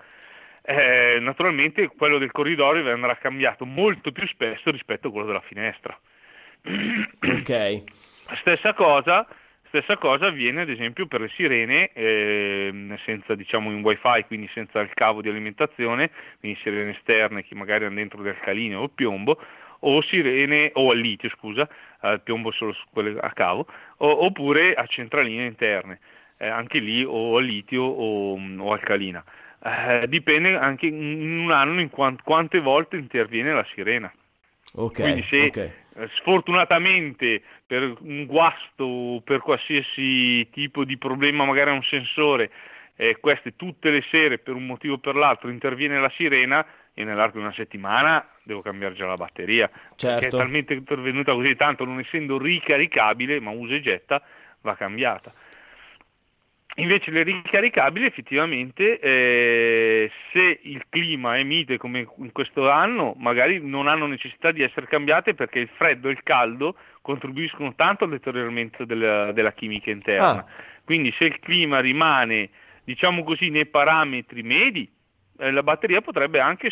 Eh, 0.66 1.18
naturalmente 1.20 1.90
quello 1.90 2.18
del 2.18 2.32
corridoio 2.32 2.90
andrà 2.90 3.18
cambiato 3.18 3.66
molto 3.66 4.14
più 4.14 4.26
spesso 4.28 4.72
rispetto 4.72 5.10
a 5.10 5.12
quello 5.12 5.26
della 5.26 5.42
finestra. 5.42 5.98
ok. 6.64 7.84
Stessa 8.40 8.74
cosa, 8.74 9.28
stessa 9.68 9.98
cosa 9.98 10.28
avviene 10.28 10.62
ad 10.62 10.70
esempio 10.70 11.08
per 11.08 11.20
le 11.20 11.30
sirene 11.36 11.92
ehm, 11.92 12.98
senza 13.04 13.36
diciamo 13.36 13.70
in 13.70 13.82
wifi, 13.82 14.24
quindi 14.28 14.50
senza 14.54 14.80
il 14.80 14.94
cavo 14.94 15.22
di 15.22 15.28
alimentazione, 15.28 16.10
quindi 16.40 16.58
sirene 16.62 16.92
esterne 16.92 17.44
che 17.44 17.54
magari 17.54 17.84
hanno 17.84 17.96
dentro 17.96 18.22
del 18.22 18.34
alcaline 18.34 18.76
o 18.76 18.88
piombo, 18.88 19.38
o 19.80 20.02
sirene 20.04 20.72
o 20.76 20.92
al 20.92 20.98
litio, 21.00 21.30
scusa, 21.30 21.68
al 22.00 22.22
piombo 22.22 22.52
solo 22.52 22.72
su 22.72 22.86
quelle 22.92 23.20
a 23.20 23.32
cavo, 23.34 23.68
o- 23.98 24.26
oppure 24.26 24.74
a 24.74 24.86
centraline 24.88 25.46
interne, 25.46 26.00
eh, 26.38 26.48
anche 26.48 26.80
lì 26.80 27.04
o 27.04 27.38
al 27.38 27.44
litio 27.44 27.84
o, 27.84 28.40
o 28.40 28.72
alcalina. 28.72 29.24
Eh, 29.66 30.08
dipende 30.10 30.58
anche 30.58 30.88
in 30.88 31.40
un 31.40 31.52
anno 31.52 31.80
in 31.80 31.90
quan- 31.90 32.22
quante 32.22 32.60
volte 32.60 32.98
interviene 32.98 33.54
la 33.54 33.66
sirena. 33.74 34.12
Ok, 34.76 35.00
Quindi 35.00 35.24
se 35.30 35.46
ok. 35.46 35.58
eh, 35.58 36.10
sfortunatamente 36.16 37.42
per 37.66 37.96
un 38.02 38.26
guasto 38.26 38.84
o 38.84 39.22
per 39.22 39.40
qualsiasi 39.40 40.50
tipo 40.52 40.84
di 40.84 40.98
problema, 40.98 41.46
magari 41.46 41.70
a 41.70 41.74
un 41.74 41.84
sensore, 41.84 42.52
eh, 42.96 43.18
queste 43.22 43.56
tutte 43.56 43.90
le 43.90 44.04
sere 44.10 44.38
per 44.38 44.56
un 44.56 44.66
motivo 44.66 44.96
o 44.96 44.98
per 44.98 45.16
l'altro 45.16 45.50
interviene 45.50 46.00
la 46.00 46.12
sirena, 46.16 46.66
io 46.96 47.06
nell'arco 47.06 47.38
di 47.38 47.44
una 47.44 47.54
settimana 47.54 48.28
devo 48.44 48.62
cambiare 48.62 48.96
già 48.96 49.06
la 49.06 49.16
batteria, 49.16 49.68
perché 49.68 49.96
Certo. 49.96 50.26
è 50.26 50.30
talmente 50.30 50.74
intervenuta 50.74 51.34
così 51.34 51.56
tanto, 51.56 51.86
non 51.86 52.00
essendo 52.00 52.38
ricaricabile, 52.38 53.40
ma 53.40 53.52
usa 53.52 53.76
e 53.76 53.82
getta, 53.82 54.22
va 54.62 54.76
cambiata. 54.76 55.32
Invece 56.78 57.12
le 57.12 57.22
ricaricabili 57.22 58.06
effettivamente 58.06 59.00
eh, 59.00 60.12
se 60.32 60.60
il 60.64 60.84
clima 60.90 61.38
è 61.38 61.44
mite 61.44 61.78
come 61.78 62.08
in 62.18 62.32
questo 62.32 62.68
anno 62.68 63.14
magari 63.18 63.60
non 63.62 63.88
hanno 63.88 64.08
necessità 64.08 64.52
di 64.52 64.64
essere 64.64 64.88
cambiate 64.88 65.36
perché 65.36 65.60
il 65.60 65.70
freddo 65.76 66.08
e 66.08 66.14
il 66.14 66.24
caldo 66.24 66.76
contribuiscono 67.02 67.76
tanto 67.76 68.06
al 68.06 68.10
deterioramento 68.10 68.86
della, 68.86 69.32
della 69.34 69.52
chimica 69.52 69.92
interna. 69.92 70.38
Ah. 70.38 70.46
Quindi 70.84 71.14
se 71.16 71.26
il 71.26 71.40
clima 71.40 71.80
rimane 71.80 72.50
diciamo 72.84 73.24
così 73.24 73.50
nei 73.50 73.68
parametri 73.68 74.42
medi 74.42 74.92
eh, 75.38 75.52
la 75.52 75.62
batteria 75.62 76.02
potrebbe 76.02 76.40
anche 76.40 76.72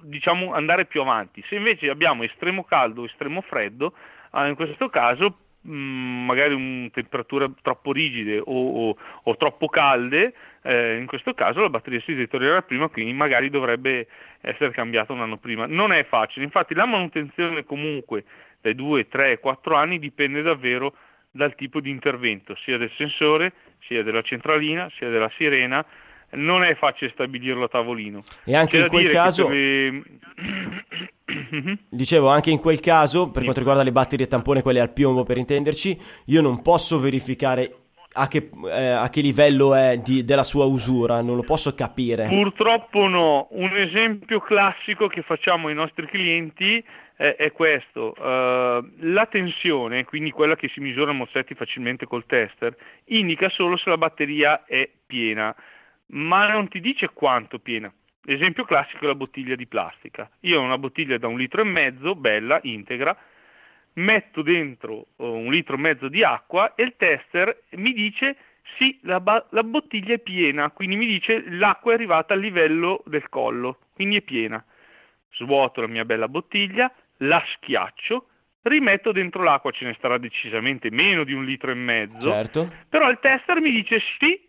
diciamo 0.00 0.54
andare 0.54 0.86
più 0.86 1.02
avanti. 1.02 1.44
Se 1.48 1.54
invece 1.54 1.90
abbiamo 1.90 2.22
estremo 2.22 2.64
caldo 2.64 3.02
o 3.02 3.04
estremo 3.04 3.42
freddo 3.42 3.94
ah, 4.30 4.46
in 4.46 4.54
questo 4.54 4.88
caso 4.88 5.38
magari 5.66 6.54
un, 6.54 6.90
temperature 6.92 7.50
troppo 7.62 7.92
rigide 7.92 8.38
o, 8.38 8.88
o- 8.90 8.96
o 9.22 9.36
troppo 9.36 9.68
calde, 9.68 10.34
eh, 10.62 10.96
in 10.96 11.06
questo 11.06 11.34
caso 11.34 11.60
la 11.60 11.68
batteria 11.70 12.00
si 12.00 12.14
deteriorerà 12.14 12.62
prima, 12.62 12.88
quindi 12.88 13.12
magari 13.12 13.50
dovrebbe 13.50 14.06
essere 14.40 14.70
cambiata 14.70 15.12
un 15.12 15.20
anno 15.20 15.38
prima. 15.38 15.66
Non 15.66 15.92
è 15.92 16.04
facile, 16.04 16.44
infatti 16.44 16.74
la 16.74 16.86
manutenzione 16.86 17.64
comunque 17.64 18.24
dai 18.60 18.74
2, 18.74 19.08
3, 19.08 19.38
4 19.40 19.74
anni 19.76 19.98
dipende 19.98 20.42
davvero 20.42 20.94
dal 21.30 21.54
tipo 21.54 21.80
di 21.80 21.90
intervento, 21.90 22.54
sia 22.64 22.76
del 22.78 22.90
sensore, 22.96 23.52
sia 23.86 24.02
della 24.02 24.22
centralina, 24.22 24.88
sia 24.96 25.08
della 25.08 25.30
sirena. 25.36 25.84
Non 26.36 26.64
è 26.64 26.74
facile 26.74 27.10
stabilirlo 27.10 27.64
a 27.64 27.68
tavolino. 27.68 28.22
E 28.44 28.56
anche 28.56 28.78
C'è 28.78 28.82
in 28.84 28.88
quel 28.88 29.06
caso- 29.08 29.46
per 29.46 30.02
Mhm. 31.54 31.78
Dicevo, 31.88 32.28
anche 32.28 32.50
in 32.50 32.58
quel 32.58 32.80
caso, 32.80 33.30
per 33.30 33.42
quanto 33.42 33.60
riguarda 33.60 33.82
le 33.82 33.92
batterie 33.92 34.26
tampone, 34.26 34.62
quelle 34.62 34.80
al 34.80 34.92
piombo 34.92 35.22
per 35.22 35.38
intenderci, 35.38 35.98
io 36.26 36.40
non 36.40 36.62
posso 36.62 36.98
verificare 36.98 37.76
a 38.14 38.28
che, 38.28 38.50
eh, 38.70 38.88
a 38.90 39.08
che 39.08 39.20
livello 39.20 39.74
è 39.74 39.98
di, 39.98 40.24
della 40.24 40.42
sua 40.42 40.64
usura, 40.64 41.20
non 41.20 41.36
lo 41.36 41.42
posso 41.42 41.74
capire. 41.74 42.26
Purtroppo 42.28 43.06
no, 43.06 43.48
un 43.50 43.76
esempio 43.76 44.40
classico 44.40 45.06
che 45.06 45.22
facciamo 45.22 45.68
ai 45.68 45.74
nostri 45.74 46.06
clienti 46.06 46.82
è, 47.16 47.36
è 47.36 47.52
questo, 47.52 48.14
uh, 48.16 48.84
la 49.00 49.26
tensione, 49.30 50.04
quindi 50.04 50.30
quella 50.30 50.56
che 50.56 50.68
si 50.68 50.80
misura 50.80 51.10
a 51.10 51.14
mozzetti 51.14 51.54
facilmente 51.54 52.06
col 52.06 52.26
tester, 52.26 52.76
indica 53.06 53.48
solo 53.50 53.76
se 53.76 53.90
la 53.90 53.98
batteria 53.98 54.64
è 54.64 54.88
piena, 55.06 55.54
ma 56.06 56.50
non 56.50 56.68
ti 56.68 56.80
dice 56.80 57.10
quanto 57.12 57.58
piena. 57.58 57.92
L'esempio 58.26 58.64
classico 58.64 59.04
è 59.04 59.06
la 59.06 59.14
bottiglia 59.14 59.54
di 59.54 59.66
plastica. 59.66 60.30
Io 60.40 60.60
ho 60.60 60.62
una 60.62 60.78
bottiglia 60.78 61.18
da 61.18 61.26
un 61.26 61.36
litro 61.36 61.60
e 61.60 61.64
mezzo, 61.64 62.14
bella, 62.14 62.58
integra, 62.62 63.16
metto 63.94 64.42
dentro 64.42 65.06
uh, 65.16 65.24
un 65.24 65.50
litro 65.50 65.76
e 65.76 65.78
mezzo 65.78 66.08
di 66.08 66.24
acqua 66.24 66.74
e 66.74 66.82
il 66.84 66.94
tester 66.96 67.64
mi 67.72 67.92
dice 67.92 68.36
sì, 68.78 68.98
la, 69.02 69.20
ba- 69.20 69.46
la, 69.50 69.62
bottiglia 69.62 70.14
è 70.14 70.18
piena, 70.18 70.70
quindi 70.70 70.96
mi 70.96 71.06
dice 71.06 71.44
l'acqua 71.50 71.92
è 71.92 71.94
arrivata 71.94 72.34
al 72.34 72.40
livello 72.40 73.02
del 73.06 73.28
collo, 73.28 73.78
quindi 73.92 74.16
è 74.16 74.22
piena. 74.22 74.64
Svuoto 75.32 75.82
la 75.82 75.86
mia 75.86 76.04
bella 76.04 76.28
bottiglia, 76.28 76.90
la 77.18 77.44
schiaccio, 77.54 78.28
rimetto 78.62 79.12
dentro 79.12 79.42
l'acqua, 79.42 79.70
ce 79.70 79.84
ne 79.84 79.94
starà 79.94 80.18
decisamente 80.18 80.90
meno 80.90 81.24
di 81.24 81.34
un 81.34 81.44
litro 81.44 81.70
e 81.70 81.74
mezzo, 81.74 82.30
certo. 82.30 82.72
però 82.88 83.10
il 83.10 83.18
tester 83.20 83.60
mi 83.60 83.70
dice 83.70 84.00
sì, 84.18 84.40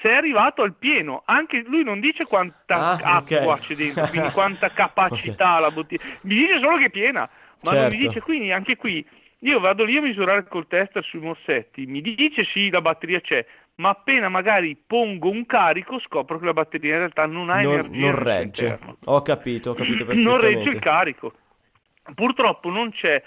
se 0.00 0.10
è 0.10 0.14
arrivato 0.14 0.62
al 0.62 0.74
pieno, 0.74 1.22
anche 1.24 1.62
lui 1.66 1.84
non 1.84 2.00
dice 2.00 2.24
quanta 2.24 2.76
ah, 2.76 3.16
acqua 3.16 3.54
okay. 3.54 3.60
c'è 3.60 3.74
dentro, 3.74 4.06
quindi 4.08 4.30
quanta 4.32 4.68
capacità 4.70 5.50
okay. 5.50 5.60
la 5.60 5.70
bottiglia, 5.70 6.02
mi 6.22 6.34
dice 6.34 6.58
solo 6.60 6.76
che 6.78 6.86
è 6.86 6.90
piena, 6.90 7.20
ma 7.20 7.70
certo. 7.70 7.76
non 7.76 7.88
mi 7.88 8.06
dice 8.06 8.20
quindi 8.20 8.52
anche 8.52 8.76
qui 8.76 9.06
io 9.40 9.58
vado 9.58 9.84
lì 9.84 9.96
a 9.96 10.00
misurare 10.02 10.46
col 10.46 10.66
tester 10.66 11.02
sui 11.04 11.20
morsetti, 11.20 11.86
mi 11.86 12.00
dice 12.00 12.44
sì 12.44 12.70
la 12.70 12.80
batteria 12.80 13.20
c'è, 13.20 13.44
ma 13.76 13.90
appena 13.90 14.28
magari 14.28 14.76
pongo 14.76 15.30
un 15.30 15.46
carico 15.46 15.98
scopro 16.00 16.38
che 16.38 16.44
la 16.44 16.52
batteria 16.52 16.92
in 16.92 16.98
realtà 16.98 17.26
non 17.26 17.50
ha 17.50 17.60
non, 17.60 17.72
energia. 17.72 17.98
Non 17.98 18.22
regge, 18.22 18.78
ho 19.04 19.22
capito, 19.22 19.70
ho 19.70 19.74
capito 19.74 20.04
perfettamente. 20.04 20.22
Non 20.30 20.40
regge 20.40 20.68
il 20.68 20.78
carico. 20.80 21.32
Purtroppo 22.14 22.68
non 22.68 22.90
c'è, 22.90 23.22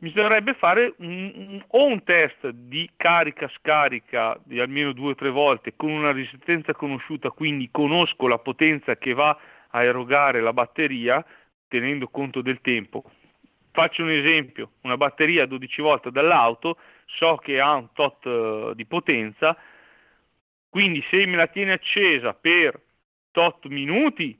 bisognerebbe 0.00 0.54
fare 0.54 0.94
un, 0.98 1.62
o 1.68 1.84
un 1.84 2.02
test 2.02 2.48
di 2.48 2.90
carica-scarica 2.96 4.40
di 4.44 4.58
almeno 4.58 4.92
due 4.92 5.10
o 5.10 5.14
tre 5.14 5.28
volte 5.30 5.74
con 5.76 5.90
una 5.90 6.10
resistenza 6.10 6.72
conosciuta, 6.72 7.30
quindi 7.30 7.68
conosco 7.70 8.26
la 8.26 8.38
potenza 8.38 8.96
che 8.96 9.12
va 9.12 9.38
a 9.68 9.84
erogare 9.84 10.40
la 10.40 10.54
batteria 10.54 11.24
tenendo 11.68 12.08
conto 12.08 12.40
del 12.40 12.60
tempo. 12.62 13.04
Faccio 13.72 14.02
un 14.02 14.10
esempio, 14.10 14.72
una 14.82 14.96
batteria 14.96 15.46
12 15.46 15.82
volt 15.82 16.08
dall'auto, 16.08 16.78
so 17.04 17.36
che 17.36 17.60
ha 17.60 17.74
un 17.74 17.92
tot 17.92 18.24
uh, 18.24 18.74
di 18.74 18.86
potenza, 18.86 19.56
quindi 20.70 21.04
se 21.10 21.26
me 21.26 21.36
la 21.36 21.46
tiene 21.46 21.72
accesa 21.72 22.32
per 22.32 22.80
tot 23.30 23.66
minuti 23.66 24.36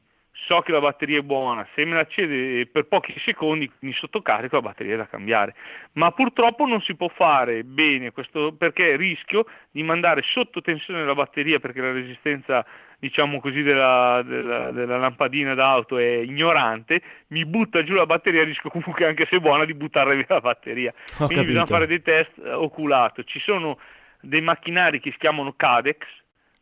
so 0.46 0.60
che 0.60 0.72
la 0.72 0.80
batteria 0.80 1.18
è 1.18 1.22
buona, 1.22 1.66
se 1.74 1.84
me 1.84 1.94
la 1.94 2.00
accende 2.00 2.66
per 2.66 2.86
pochi 2.86 3.14
secondi, 3.24 3.70
quindi 3.78 3.96
sottocarico, 3.96 4.56
la 4.56 4.62
batteria 4.62 4.94
è 4.94 4.96
da 4.96 5.06
cambiare. 5.06 5.54
Ma 5.92 6.10
purtroppo 6.12 6.66
non 6.66 6.80
si 6.80 6.94
può 6.94 7.08
fare 7.08 7.62
bene 7.64 8.12
questo 8.12 8.52
perché 8.56 8.96
rischio 8.96 9.44
di 9.70 9.82
mandare 9.82 10.22
sotto 10.24 10.60
tensione 10.60 11.04
la 11.04 11.14
batteria 11.14 11.58
perché 11.58 11.80
la 11.80 11.92
resistenza 11.92 12.64
diciamo 12.98 13.40
così 13.40 13.62
della, 13.62 14.22
della, 14.24 14.70
della 14.70 14.98
lampadina 14.98 15.54
d'auto 15.54 15.96
è 15.96 16.16
ignorante, 16.18 17.00
mi 17.28 17.46
butta 17.46 17.82
giù 17.82 17.94
la 17.94 18.06
batteria, 18.06 18.44
rischio 18.44 18.70
comunque 18.70 19.06
anche 19.06 19.26
se 19.28 19.36
è 19.36 19.40
buona 19.40 19.64
di 19.64 19.74
buttare 19.74 20.16
via 20.16 20.26
la 20.28 20.40
batteria. 20.40 20.90
Ho 20.90 21.26
Quindi 21.26 21.34
capito. 21.34 21.46
bisogna 21.46 21.66
fare 21.66 21.86
dei 21.86 22.02
test 22.02 22.32
oculato. 22.44 23.24
Ci 23.24 23.40
sono 23.40 23.78
dei 24.20 24.42
macchinari 24.42 25.00
che 25.00 25.10
si 25.12 25.18
chiamano 25.18 25.54
Cadex, 25.56 25.98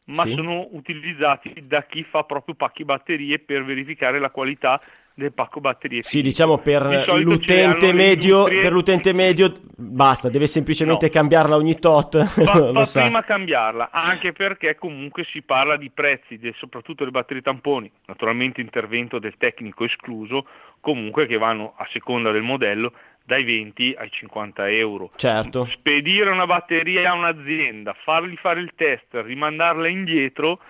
ma 0.09 0.25
Sì. 0.25 0.35
sono 0.35 0.69
utilizzati 0.73 1.65
da 1.67 1.85
chi 1.85 2.03
fa 2.05 2.23
proprio 2.25 2.55
pacchi 2.55 2.85
batterie 2.85 3.39
per 3.39 3.65
verificare 3.65 4.19
la 4.19 4.31
qualità 4.31 4.81
del 5.15 5.33
pacco 5.33 5.61
batterie. 5.61 6.03
Sì, 6.05 6.23
diciamo 6.23 6.59
per 6.59 6.83
l'utente 7.23 7.93
medio, 7.93 8.37
industrie. 8.37 8.61
per 8.63 8.73
l'utente 8.73 9.13
medio 9.13 9.53
basta, 9.77 10.29
deve 10.29 10.47
semplicemente 10.47 11.07
No. 11.07 11.11
cambiarla 11.13 11.57
ogni 11.57 11.77
tot, 11.79 12.17
Va, 12.17 12.53
lo 12.59 12.73
va 12.73 12.85
sa. 12.85 13.03
prima 13.03 13.25
cambiarla, 13.25 13.91
anche 13.91 14.33
perché 14.33 14.77
comunque 14.77 15.25
si 15.25 15.43
parla 15.43 15.77
di 15.77 15.91
prezzi, 15.91 16.39
de- 16.39 16.55
soprattutto 16.57 17.05
le 17.05 17.11
batterie 17.11 17.43
tamponi, 17.43 17.91
naturalmente 18.07 18.61
intervento 18.61 19.19
del 19.19 19.35
tecnico 19.39 19.85
escluso, 19.85 20.47
comunque 20.81 21.27
che 21.27 21.37
vanno 21.37 21.75
a 21.77 21.87
seconda 21.91 22.31
del 22.31 22.43
modello 22.43 22.93
dai 23.29 23.45
20 23.45 23.95
ai 23.99 24.11
50 24.11 24.71
euro. 24.71 25.11
Certo. 25.17 25.69
Spedire 25.73 26.31
una 26.31 26.47
batteria 26.47 27.11
a 27.11 27.15
un'azienda, 27.15 27.95
fargli 28.03 28.37
fare 28.37 28.61
il 28.61 28.73
test, 28.75 29.09
rimandarla 29.13 29.87
indietro, 29.87 30.61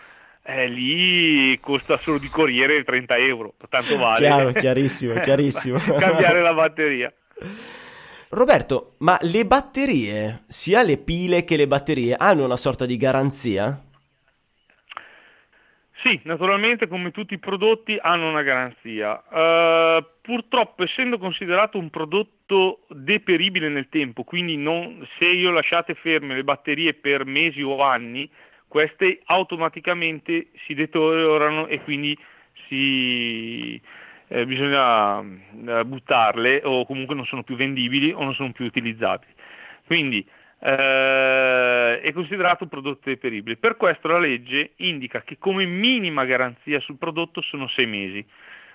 eh, 0.42 0.66
lì 0.66 1.56
costa 1.60 1.98
solo 1.98 2.18
di 2.18 2.26
corriere 2.26 2.82
30 2.82 3.16
euro, 3.16 3.54
tanto 3.68 3.96
vale. 3.96 4.26
Chiaro, 4.26 4.50
chiarissimo, 4.50 5.20
chiarissimo. 5.22 5.78
Cambiare 6.00 6.42
la 6.42 6.52
batteria. 6.52 7.12
Roberto, 8.30 8.96
ma 8.98 9.16
le 9.20 9.46
batterie, 9.46 10.42
sia 10.48 10.82
le 10.82 10.98
pile 10.98 11.44
che 11.44 11.56
le 11.56 11.68
batterie, 11.68 12.16
hanno 12.18 12.44
una 12.44 12.56
sorta 12.56 12.86
di 12.86 12.96
garanzia? 12.96 13.80
Sì, 16.02 16.20
naturalmente 16.24 16.88
come 16.88 17.12
tutti 17.12 17.34
i 17.34 17.38
prodotti 17.38 17.96
hanno 18.00 18.28
una 18.28 18.42
garanzia. 18.42 19.22
Eh, 19.32 20.04
purtroppo 20.28 20.84
essendo 20.84 21.16
considerato 21.16 21.78
un 21.78 21.88
prodotto 21.88 22.80
deperibile 22.90 23.70
nel 23.70 23.88
tempo, 23.88 24.24
quindi 24.24 24.58
non- 24.58 25.02
se 25.18 25.24
io 25.24 25.50
lasciate 25.50 25.94
ferme 25.94 26.34
le 26.34 26.44
batterie 26.44 26.92
per 26.92 27.24
mesi 27.24 27.62
o 27.62 27.80
anni, 27.82 28.28
queste 28.68 29.22
automaticamente 29.24 30.48
si 30.66 30.74
deteriorano 30.74 31.66
e 31.66 31.80
quindi 31.80 32.14
si, 32.66 33.80
eh, 34.28 34.44
bisogna 34.44 35.20
eh, 35.22 35.84
buttarle 35.86 36.60
o 36.62 36.84
comunque 36.84 37.14
non 37.14 37.24
sono 37.24 37.42
più 37.42 37.56
vendibili 37.56 38.12
o 38.12 38.22
non 38.22 38.34
sono 38.34 38.52
più 38.52 38.66
utilizzabili. 38.66 39.32
Quindi 39.86 40.28
eh, 40.60 42.00
è 42.02 42.12
considerato 42.12 42.64
un 42.64 42.68
prodotto 42.68 43.08
deperibile. 43.08 43.56
Per 43.56 43.78
questo 43.78 44.08
la 44.08 44.18
legge 44.18 44.72
indica 44.76 45.22
che 45.22 45.38
come 45.38 45.64
minima 45.64 46.26
garanzia 46.26 46.80
sul 46.80 46.98
prodotto 46.98 47.40
sono 47.40 47.66
sei 47.68 47.86
mesi. 47.86 48.26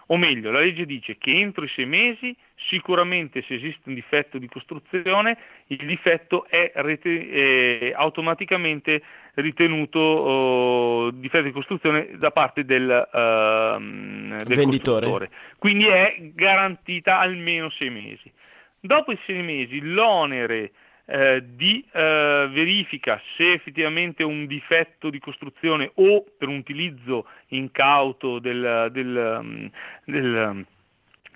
O 0.07 0.17
meglio, 0.17 0.51
la 0.51 0.59
legge 0.59 0.85
dice 0.85 1.17
che 1.17 1.31
entro 1.31 1.63
i 1.63 1.69
sei 1.69 1.85
mesi 1.85 2.35
sicuramente 2.67 3.43
se 3.47 3.55
esiste 3.55 3.87
un 3.87 3.93
difetto 3.93 4.37
di 4.37 4.47
costruzione, 4.47 5.37
il 5.67 5.85
difetto 5.85 6.45
è, 6.47 6.71
rete- 6.75 7.29
è 7.29 7.93
automaticamente 7.95 9.01
ritenuto 9.35 9.99
oh, 9.99 11.11
difetto 11.11 11.45
di 11.45 11.51
costruzione 11.51 12.17
da 12.17 12.31
parte 12.31 12.65
del, 12.65 13.09
ehm, 13.13 14.43
del 14.43 14.57
Venditore. 14.57 15.29
Quindi 15.57 15.85
è 15.85 16.15
garantita 16.33 17.19
almeno 17.19 17.69
sei 17.69 17.89
mesi. 17.89 18.31
Dopo 18.79 19.13
i 19.13 19.19
sei 19.25 19.41
mesi 19.41 19.79
l'onere 19.79 20.71
eh, 21.05 21.43
di 21.45 21.85
eh, 21.91 22.47
verifica 22.51 23.21
se 23.35 23.51
effettivamente 23.51 24.23
un 24.23 24.45
difetto 24.45 25.09
di 25.09 25.19
costruzione 25.19 25.91
o 25.95 26.23
per 26.37 26.47
un 26.47 26.57
utilizzo 26.57 27.27
incauto 27.47 28.39
del, 28.39 28.89
del, 28.91 29.39
um, 29.41 29.69
del, 30.05 30.51
um, 30.53 30.65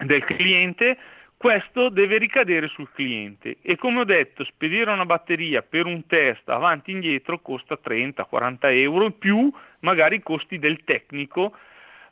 del 0.06 0.24
cliente, 0.24 0.98
questo 1.38 1.90
deve 1.90 2.18
ricadere 2.18 2.68
sul 2.68 2.90
cliente. 2.94 3.58
E 3.62 3.76
come 3.76 4.00
ho 4.00 4.04
detto 4.06 4.44
spedire 4.46 4.92
una 4.92 5.06
batteria 5.06 5.62
per 5.62 5.86
un 5.86 6.06
test 6.08 6.50
avanti 6.50 6.92
e 6.92 6.96
indietro 6.96 7.40
costa 7.40 7.78
30-40 7.84 8.58
euro 8.72 9.12
più 9.12 9.52
magari 9.82 10.16
i 10.16 10.24
costi 10.24 10.58
del 10.58 10.84
tecnico 10.84 11.56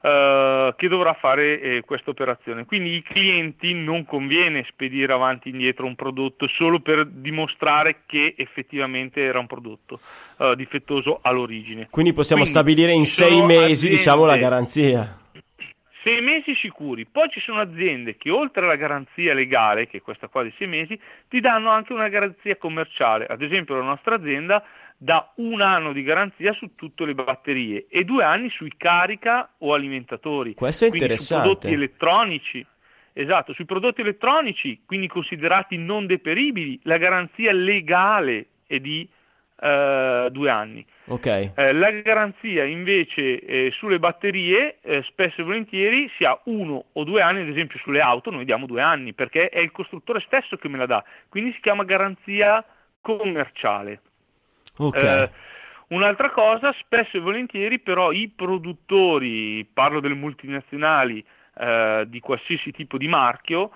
eh, 0.05 0.73
che 0.77 0.87
dovrà 0.87 1.13
fare 1.13 1.59
eh, 1.59 1.81
questa 1.81 2.11
operazione. 2.11 2.65
Quindi 2.65 2.93
i 2.93 3.01
clienti 3.01 3.73
non 3.73 4.05
conviene 4.05 4.63
spedire 4.69 5.11
avanti 5.11 5.47
e 5.47 5.51
indietro 5.51 5.87
un 5.87 5.95
prodotto 5.95 6.47
solo 6.47 6.79
per 6.79 7.07
dimostrare 7.07 8.01
che 8.05 8.35
effettivamente 8.37 9.23
era 9.23 9.39
un 9.39 9.47
prodotto 9.47 9.99
eh, 10.37 10.53
difettoso 10.55 11.17
all'origine. 11.23 11.87
Quindi 11.89 12.13
possiamo 12.13 12.43
Quindi 12.43 12.59
stabilire 12.59 12.91
in 12.91 13.07
sei 13.07 13.41
mesi, 13.41 13.87
aziende- 13.87 13.95
diciamo, 13.95 14.25
la 14.25 14.37
garanzia. 14.37 15.17
sei 16.03 16.21
mesi 16.21 16.53
sicuri, 16.53 17.07
poi 17.07 17.27
ci 17.31 17.39
sono 17.39 17.61
aziende 17.61 18.15
che 18.15 18.29
oltre 18.29 18.63
alla 18.63 18.75
garanzia 18.75 19.33
legale, 19.33 19.87
che 19.87 19.97
è 19.97 20.01
questa 20.03 20.27
qua 20.27 20.43
di 20.43 20.53
sei 20.55 20.67
mesi, 20.67 20.99
ti 21.27 21.39
danno 21.39 21.71
anche 21.71 21.93
una 21.93 22.09
garanzia 22.09 22.57
commerciale. 22.57 23.25
Ad 23.25 23.41
esempio 23.41 23.73
la 23.75 23.85
nostra 23.85 24.13
azienda 24.13 24.63
dà 24.97 25.31
un 25.35 25.61
anno 25.61 25.93
di 25.93 26.03
garanzia 26.03 26.53
su 26.53 26.75
tutte 26.75 27.05
le 27.05 27.13
batterie 27.13 27.85
e 27.89 28.03
due 28.03 28.23
anni 28.23 28.49
sui 28.49 28.73
carica 28.77 29.49
o 29.59 29.73
alimentatori. 29.73 30.53
Questo 30.53 30.85
è 30.85 30.87
interessante. 30.87 31.25
Sui 31.25 31.53
prodotti 31.53 31.73
elettronici. 31.73 32.65
Esatto, 33.17 33.53
sui 33.53 33.65
prodotti 33.65 34.01
elettronici, 34.01 34.81
quindi 34.85 35.07
considerati 35.07 35.77
non 35.77 36.05
deperibili, 36.05 36.79
la 36.83 36.97
garanzia 36.97 37.53
legale 37.53 38.47
è 38.67 38.79
di 38.79 39.07
eh, 39.57 40.27
due 40.31 40.49
anni. 40.49 40.85
Ok. 41.05 41.25
Eh, 41.25 41.73
la 41.73 41.91
garanzia 41.91 42.65
invece 42.65 43.39
eh, 43.39 43.71
sulle 43.71 43.99
batterie 43.99 44.79
eh, 44.81 45.01
spesso 45.03 45.41
e 45.41 45.43
volentieri 45.45 46.11
si 46.17 46.25
ha 46.25 46.37
uno 46.45 46.85
o 46.91 47.03
due 47.05 47.21
anni, 47.21 47.41
ad 47.41 47.47
esempio 47.47 47.79
sulle 47.79 48.01
auto 48.01 48.31
noi 48.31 48.43
diamo 48.43 48.65
due 48.65 48.81
anni 48.81 49.13
perché 49.13 49.47
è 49.47 49.59
il 49.59 49.71
costruttore 49.71 50.19
stesso 50.25 50.57
che 50.57 50.67
me 50.67 50.77
la 50.77 50.85
dà, 50.85 51.03
quindi 51.29 51.53
si 51.53 51.61
chiama 51.61 51.85
garanzia 51.85 52.65
commerciale. 52.99 54.01
Ok. 54.77 55.03
Eh, 55.03 55.29
un'altra 55.89 56.29
cosa, 56.31 56.73
spesso 56.79 57.17
e 57.17 57.19
volentieri 57.19 57.79
però 57.79 58.11
i 58.11 58.31
produttori, 58.35 59.65
parlo 59.65 59.99
delle 59.99 60.15
multinazionali 60.15 61.23
eh, 61.57 62.03
di 62.07 62.19
qualsiasi 62.19 62.71
tipo 62.71 62.97
di 62.97 63.07
marchio, 63.07 63.71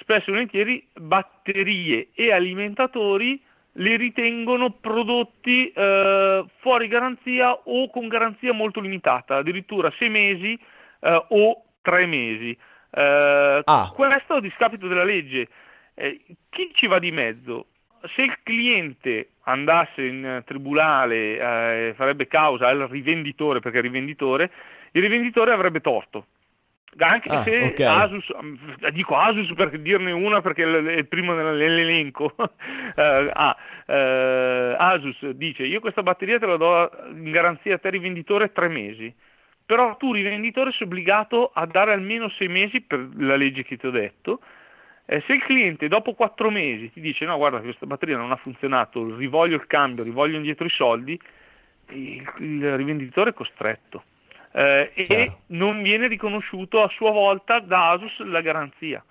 spesso 0.00 0.30
e 0.30 0.32
volentieri 0.32 0.86
batterie 0.94 2.08
e 2.14 2.32
alimentatori 2.32 3.42
li 3.72 3.96
ritengono 3.96 4.70
prodotti 4.70 5.70
eh, 5.70 6.44
fuori 6.58 6.88
garanzia 6.88 7.52
o 7.52 7.88
con 7.90 8.08
garanzia 8.08 8.52
molto 8.52 8.80
limitata, 8.80 9.36
addirittura 9.36 9.92
sei 9.98 10.08
mesi 10.08 10.58
eh, 11.00 11.24
o 11.28 11.62
tre 11.82 12.06
mesi. 12.06 12.56
Eh, 12.90 13.62
Ah. 13.64 13.92
Questo 13.94 14.34
a 14.34 14.40
discapito 14.40 14.88
della 14.88 15.04
legge. 15.04 15.48
Eh, 15.94 16.20
chi 16.48 16.70
ci 16.74 16.86
va 16.86 16.98
di 16.98 17.10
mezzo? 17.10 17.66
Se 18.14 18.22
il 18.22 18.38
cliente 18.42 19.30
andasse 19.42 20.02
in 20.02 20.24
eh, 20.24 20.44
tribunale 20.44 21.88
e 21.88 21.94
farebbe 21.94 22.26
causa 22.26 22.68
al 22.68 22.88
rivenditore, 22.88 23.60
perché 23.60 23.78
è 23.78 23.82
rivenditore, 23.82 24.50
il 24.92 25.02
rivenditore 25.02 25.52
avrebbe 25.52 25.80
torto. 25.80 26.26
Anche 26.96 27.28
Ah, 27.28 27.42
se 27.42 27.60
ok. 27.60 27.80
Asus, 27.80 28.26
mm, 28.42 28.54
dico 28.92 29.16
Asus 29.16 29.52
per 29.54 29.78
dirne 29.78 30.10
una 30.10 30.40
perché 30.40 30.64
è 30.64 30.96
il 30.96 31.06
primo 31.06 31.34
nell'elenco, 31.34 32.34
Eh, 32.98 33.30
ah, 33.32 33.56
eh, 33.86 34.74
Asus 34.76 35.28
dice 35.30 35.62
io 35.64 35.78
questa 35.78 36.02
batteria 36.02 36.38
te 36.38 36.46
la 36.46 36.56
do 36.56 36.90
in 37.12 37.30
garanzia 37.30 37.76
a 37.76 37.78
te 37.78 37.90
rivenditore 37.90 38.50
tre 38.50 38.66
mesi, 38.66 39.14
però 39.64 39.96
tu 39.96 40.12
rivenditore 40.12 40.72
sei 40.72 40.86
obbligato 40.86 41.50
a 41.54 41.66
dare 41.66 41.92
almeno 41.92 42.28
sei 42.30 42.48
mesi 42.48 42.80
per 42.80 43.06
la 43.18 43.36
legge 43.36 43.62
che 43.62 43.76
ti 43.76 43.86
ho 43.86 43.90
detto, 43.90 44.40
eh, 45.10 45.22
se 45.26 45.32
il 45.32 45.42
cliente 45.42 45.88
dopo 45.88 46.12
quattro 46.12 46.50
mesi 46.50 46.92
ti 46.92 47.00
dice 47.00 47.24
no 47.24 47.38
guarda 47.38 47.60
questa 47.60 47.86
batteria 47.86 48.18
non 48.18 48.30
ha 48.30 48.36
funzionato, 48.36 49.16
rivoglio 49.16 49.56
il 49.56 49.66
cambio, 49.66 50.04
rivoglio 50.04 50.36
indietro 50.36 50.66
i 50.66 50.70
soldi, 50.70 51.18
il, 51.92 52.30
il 52.40 52.76
rivenditore 52.76 53.30
è 53.30 53.32
costretto 53.32 54.02
eh, 54.52 54.90
e 54.92 55.32
non 55.46 55.80
viene 55.80 56.08
riconosciuto 56.08 56.82
a 56.82 56.88
sua 56.88 57.10
volta 57.10 57.58
da 57.58 57.92
Asus 57.92 58.18
la 58.26 58.42
garanzia. 58.42 59.02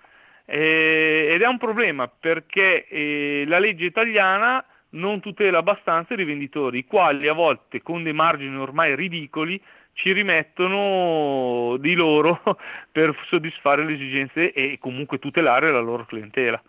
Eh, 0.45 1.29
ed 1.31 1.41
è 1.41 1.47
un 1.47 1.57
problema 1.57 2.07
perché 2.07 2.87
eh, 2.87 3.43
la 3.47 3.57
legge 3.57 3.85
italiana 3.85 4.63
non 4.89 5.19
tutela 5.19 5.57
abbastanza 5.57 6.13
i 6.13 6.17
rivenditori, 6.17 6.77
i 6.77 6.85
quali 6.85 7.27
a 7.27 7.33
volte 7.33 7.81
con 7.81 8.03
dei 8.03 8.13
margini 8.13 8.55
ormai 8.55 8.95
ridicoli 8.95 9.59
ci 9.97 10.11
rimettono 10.13 11.77
di 11.77 11.93
loro 11.95 12.39
per 12.91 13.15
soddisfare 13.29 13.83
le 13.83 13.93
esigenze 13.93 14.51
e 14.53 14.77
comunque 14.79 15.17
tutelare 15.17 15.71
la 15.71 15.79
loro 15.79 16.05
clientela. 16.05 16.61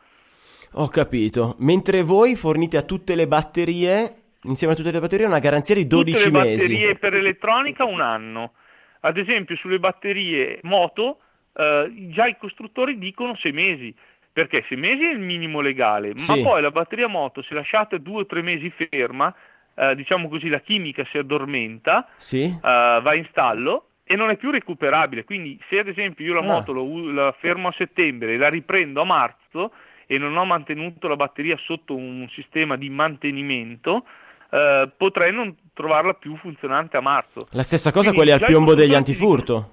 Ho 0.72 0.88
capito. 0.88 1.54
Mentre 1.58 2.02
voi 2.02 2.36
fornite 2.36 2.76
a 2.78 2.82
tutte 2.82 3.14
le 3.14 3.26
batterie, 3.26 4.14
insieme 4.44 4.72
a 4.72 4.76
tutte 4.76 4.90
le 4.90 5.00
batterie, 5.00 5.26
una 5.26 5.38
garanzia 5.38 5.74
di 5.74 5.86
12 5.86 6.16
Tutte 6.24 6.30
le 6.30 6.44
mesi. 6.44 6.56
batterie 6.68 6.96
per 6.96 7.14
elettronica 7.14 7.84
un 7.84 8.00
anno. 8.00 8.52
Ad 9.00 9.16
esempio 9.18 9.56
sulle 9.56 9.78
batterie 9.78 10.58
moto 10.62 11.18
eh, 11.54 11.90
già 12.10 12.26
i 12.26 12.36
costruttori 12.38 12.98
dicono 12.98 13.36
sei 13.36 13.52
mesi, 13.52 13.94
perché 14.32 14.64
sei 14.68 14.78
mesi 14.78 15.04
è 15.04 15.10
il 15.12 15.20
minimo 15.20 15.60
legale, 15.60 16.12
ma 16.14 16.34
Sì. 16.34 16.40
poi 16.42 16.62
la 16.62 16.70
batteria 16.70 17.08
moto 17.08 17.42
se 17.42 17.54
lasciate 17.54 18.00
due 18.00 18.22
o 18.22 18.26
tre 18.26 18.40
mesi 18.42 18.70
ferma, 18.70 19.34
eh, 19.78 19.94
diciamo 19.94 20.28
così 20.28 20.48
la 20.48 20.60
chimica 20.60 21.04
si 21.10 21.18
addormenta, 21.18 22.08
Sì? 22.16 22.42
eh, 22.44 22.58
va 22.60 23.14
in 23.14 23.26
stallo 23.30 23.84
e 24.04 24.16
non 24.16 24.30
è 24.30 24.36
più 24.36 24.50
recuperabile. 24.50 25.24
Quindi 25.24 25.58
se 25.68 25.78
ad 25.78 25.88
esempio 25.88 26.24
io 26.24 26.34
la 26.34 26.40
Ah. 26.40 26.52
moto 26.52 26.72
u- 26.72 27.10
la 27.10 27.32
fermo 27.38 27.68
a 27.68 27.74
settembre 27.76 28.34
e 28.34 28.36
la 28.36 28.48
riprendo 28.48 29.02
a 29.02 29.04
marzo 29.04 29.72
e 30.06 30.16
non 30.18 30.36
ho 30.36 30.44
mantenuto 30.44 31.06
la 31.08 31.16
batteria 31.16 31.56
sotto 31.58 31.94
un 31.94 32.26
sistema 32.30 32.76
di 32.76 32.88
mantenimento, 32.88 34.06
eh, 34.50 34.88
potrei 34.96 35.32
non 35.32 35.54
trovarla 35.74 36.14
più 36.14 36.34
funzionante 36.38 36.96
a 36.96 37.00
marzo. 37.02 37.46
La 37.52 37.62
stessa 37.62 37.90
cosa 37.92 38.10
Quindi 38.12 38.30
quelli 38.30 38.42
al 38.42 38.48
piombo 38.48 38.74
degli 38.74 38.94
antifurto. 38.94 39.72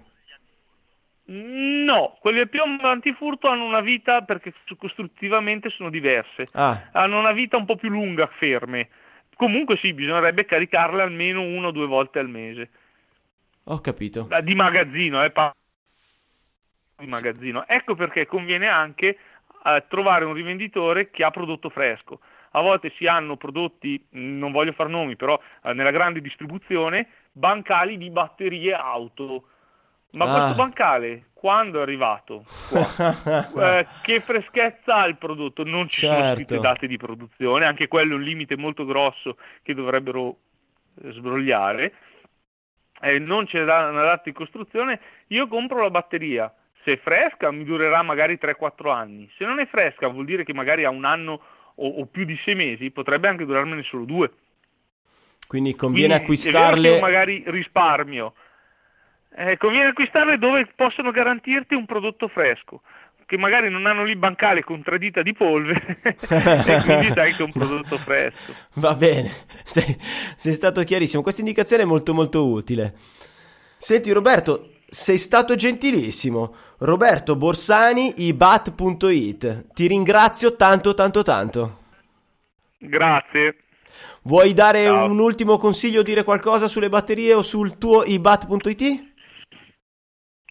No, 1.27 2.17
quelli 2.19 2.41
a 2.41 2.45
piombo 2.45 2.87
antifurto 2.87 3.47
hanno 3.47 3.65
una 3.65 3.79
vita 3.81 4.21
perché 4.21 4.53
costruttivamente 4.77 5.69
sono 5.71 5.89
diverse. 5.89 6.45
Ah, 6.53 6.89
Hanno 6.91 7.17
una 7.17 7.31
vita 7.31 7.57
un 7.57 7.65
po' 7.65 7.77
più 7.77 7.89
lunga 7.89 8.27
ferme. 8.37 8.89
Comunque 9.35 9.77
sì, 9.77 9.93
bisognerebbe 9.93 10.45
caricarle 10.45 11.01
almeno 11.01 11.41
una 11.41 11.67
o 11.67 11.71
due 11.71 11.87
volte 11.87 12.19
al 12.19 12.29
mese. 12.29 12.69
ho 13.65 13.79
capito. 13.81 14.27
Di 14.41 14.55
magazzino, 14.55 15.23
eh, 15.23 15.31
pa- 15.31 15.53
di 16.97 17.07
magazzino. 17.07 17.67
Ecco 17.67 17.95
perché 17.95 18.25
conviene 18.25 18.67
anche 18.67 19.17
eh, 19.65 19.83
trovare 19.87 20.25
un 20.25 20.33
rivenditore 20.33 21.09
che 21.09 21.23
ha 21.23 21.31
prodotto 21.31 21.69
fresco. 21.69 22.19
A 22.51 22.61
volte 22.61 22.93
si 22.95 23.05
hanno 23.05 23.35
prodotti, 23.35 24.01
non 24.11 24.51
voglio 24.51 24.71
far 24.71 24.87
nomi, 24.87 25.17
però 25.17 25.39
eh, 25.63 25.73
nella 25.73 25.91
grande 25.91 26.21
distribuzione, 26.21 27.07
bancali 27.31 27.97
di 27.97 28.09
batterie 28.09 28.73
auto. 28.73 29.49
Ma 30.15 30.25
Ah. 30.25 30.33
questo 30.37 30.55
bancale, 30.55 31.23
quando 31.33 31.79
è 31.79 31.81
arrivato 31.81 32.45
eh, 33.59 33.85
che 34.01 34.21
freschezza 34.21 34.95
ha 34.95 35.05
il 35.07 35.17
prodotto? 35.17 35.63
Non 35.63 35.87
ci 35.87 35.99
sono 36.05 36.13
Certo. 36.19 36.35
scritte 36.35 36.59
date 36.59 36.87
di 36.87 36.97
produzione, 36.97 37.65
anche 37.65 37.87
quello 37.87 38.13
è 38.13 38.15
un 38.15 38.23
limite 38.23 38.55
molto 38.57 38.85
grosso 38.85 39.37
che 39.63 39.73
dovrebbero 39.73 40.37
eh, 41.03 41.11
sbrogliare. 41.11 41.93
Eh, 43.01 43.19
non 43.19 43.45
c'è 43.45 43.63
da- 43.65 43.89
una 43.89 44.03
data 44.03 44.21
di 44.25 44.31
costruzione, 44.31 44.99
io 45.27 45.47
compro 45.47 45.81
la 45.81 45.89
batteria. 45.89 46.53
Se 46.83 46.93
è 46.93 46.97
fresca 46.97 47.51
mi 47.51 47.63
durerà 47.63 48.01
magari 48.03 48.37
3-4 48.37 48.91
anni, 48.91 49.29
se 49.37 49.43
non 49.45 49.59
è 49.59 49.65
fresca 49.65 50.07
vuol 50.07 50.25
dire 50.25 50.43
che 50.43 50.53
magari 50.53 50.85
ha 50.85 50.89
un 50.89 51.03
anno 51.03 51.41
o, 51.75 51.87
o 51.99 52.05
più 52.05 52.23
di 52.25 52.39
6 52.45 52.55
mesi, 52.55 52.91
potrebbe 52.91 53.27
anche 53.27 53.43
durarmene 53.45 53.81
solo 53.83 54.05
2. 54.05 54.31
Quindi 55.47 55.75
conviene 55.75 56.21
Quindi 56.21 56.41
acquistarle. 56.41 56.99
magari 56.99 57.43
risparmio. 57.47 58.33
Eh, 59.37 59.57
conviene 59.57 59.89
acquistarle 59.89 60.37
dove 60.37 60.65
possono 60.77 61.11
garantirti 61.11 61.75
un 61.75 61.85
prodotto 61.85 62.29
fresco, 62.29 62.81
che 63.25 63.37
magari 63.37 63.69
non 63.69 63.85
hanno 63.85 64.05
lì 64.05 64.15
bancale 64.15 64.63
con 64.63 64.81
tre 64.81 64.97
dita 64.97 65.21
di 65.21 65.33
polvere 65.33 65.99
e 66.03 66.81
quindi 66.85 67.11
sai 67.13 67.33
che 67.33 67.41
è 67.41 67.45
un 67.45 67.51
prodotto 67.53 67.97
fresco. 67.97 68.53
Va 68.75 68.93
bene, 68.93 69.29
sei, 69.65 69.97
sei 70.37 70.53
stato 70.53 70.81
chiarissimo. 70.83 71.21
Questa 71.21 71.41
indicazione 71.41 71.83
è 71.83 71.85
molto 71.85 72.13
molto 72.13 72.47
utile. 72.47 72.93
Senti 73.77 74.09
Roberto, 74.13 74.69
sei 74.87 75.17
stato 75.17 75.55
gentilissimo. 75.55 76.55
Roberto 76.79 77.35
Borsani, 77.35 78.13
ibat.it. 78.27 79.73
Ti 79.73 79.87
ringrazio 79.87 80.55
tanto 80.55 80.93
tanto 80.93 81.23
tanto. 81.23 81.79
Grazie. 82.77 83.57
Vuoi 84.23 84.53
dare 84.53 84.85
Ciao. 84.85 85.11
un 85.11 85.19
ultimo 85.19 85.57
consiglio, 85.57 86.03
dire 86.03 86.23
qualcosa 86.23 86.69
sulle 86.69 86.89
batterie 86.89 87.33
o 87.33 87.41
sul 87.41 87.77
tuo 87.77 88.05
ibat.it? 88.05 89.13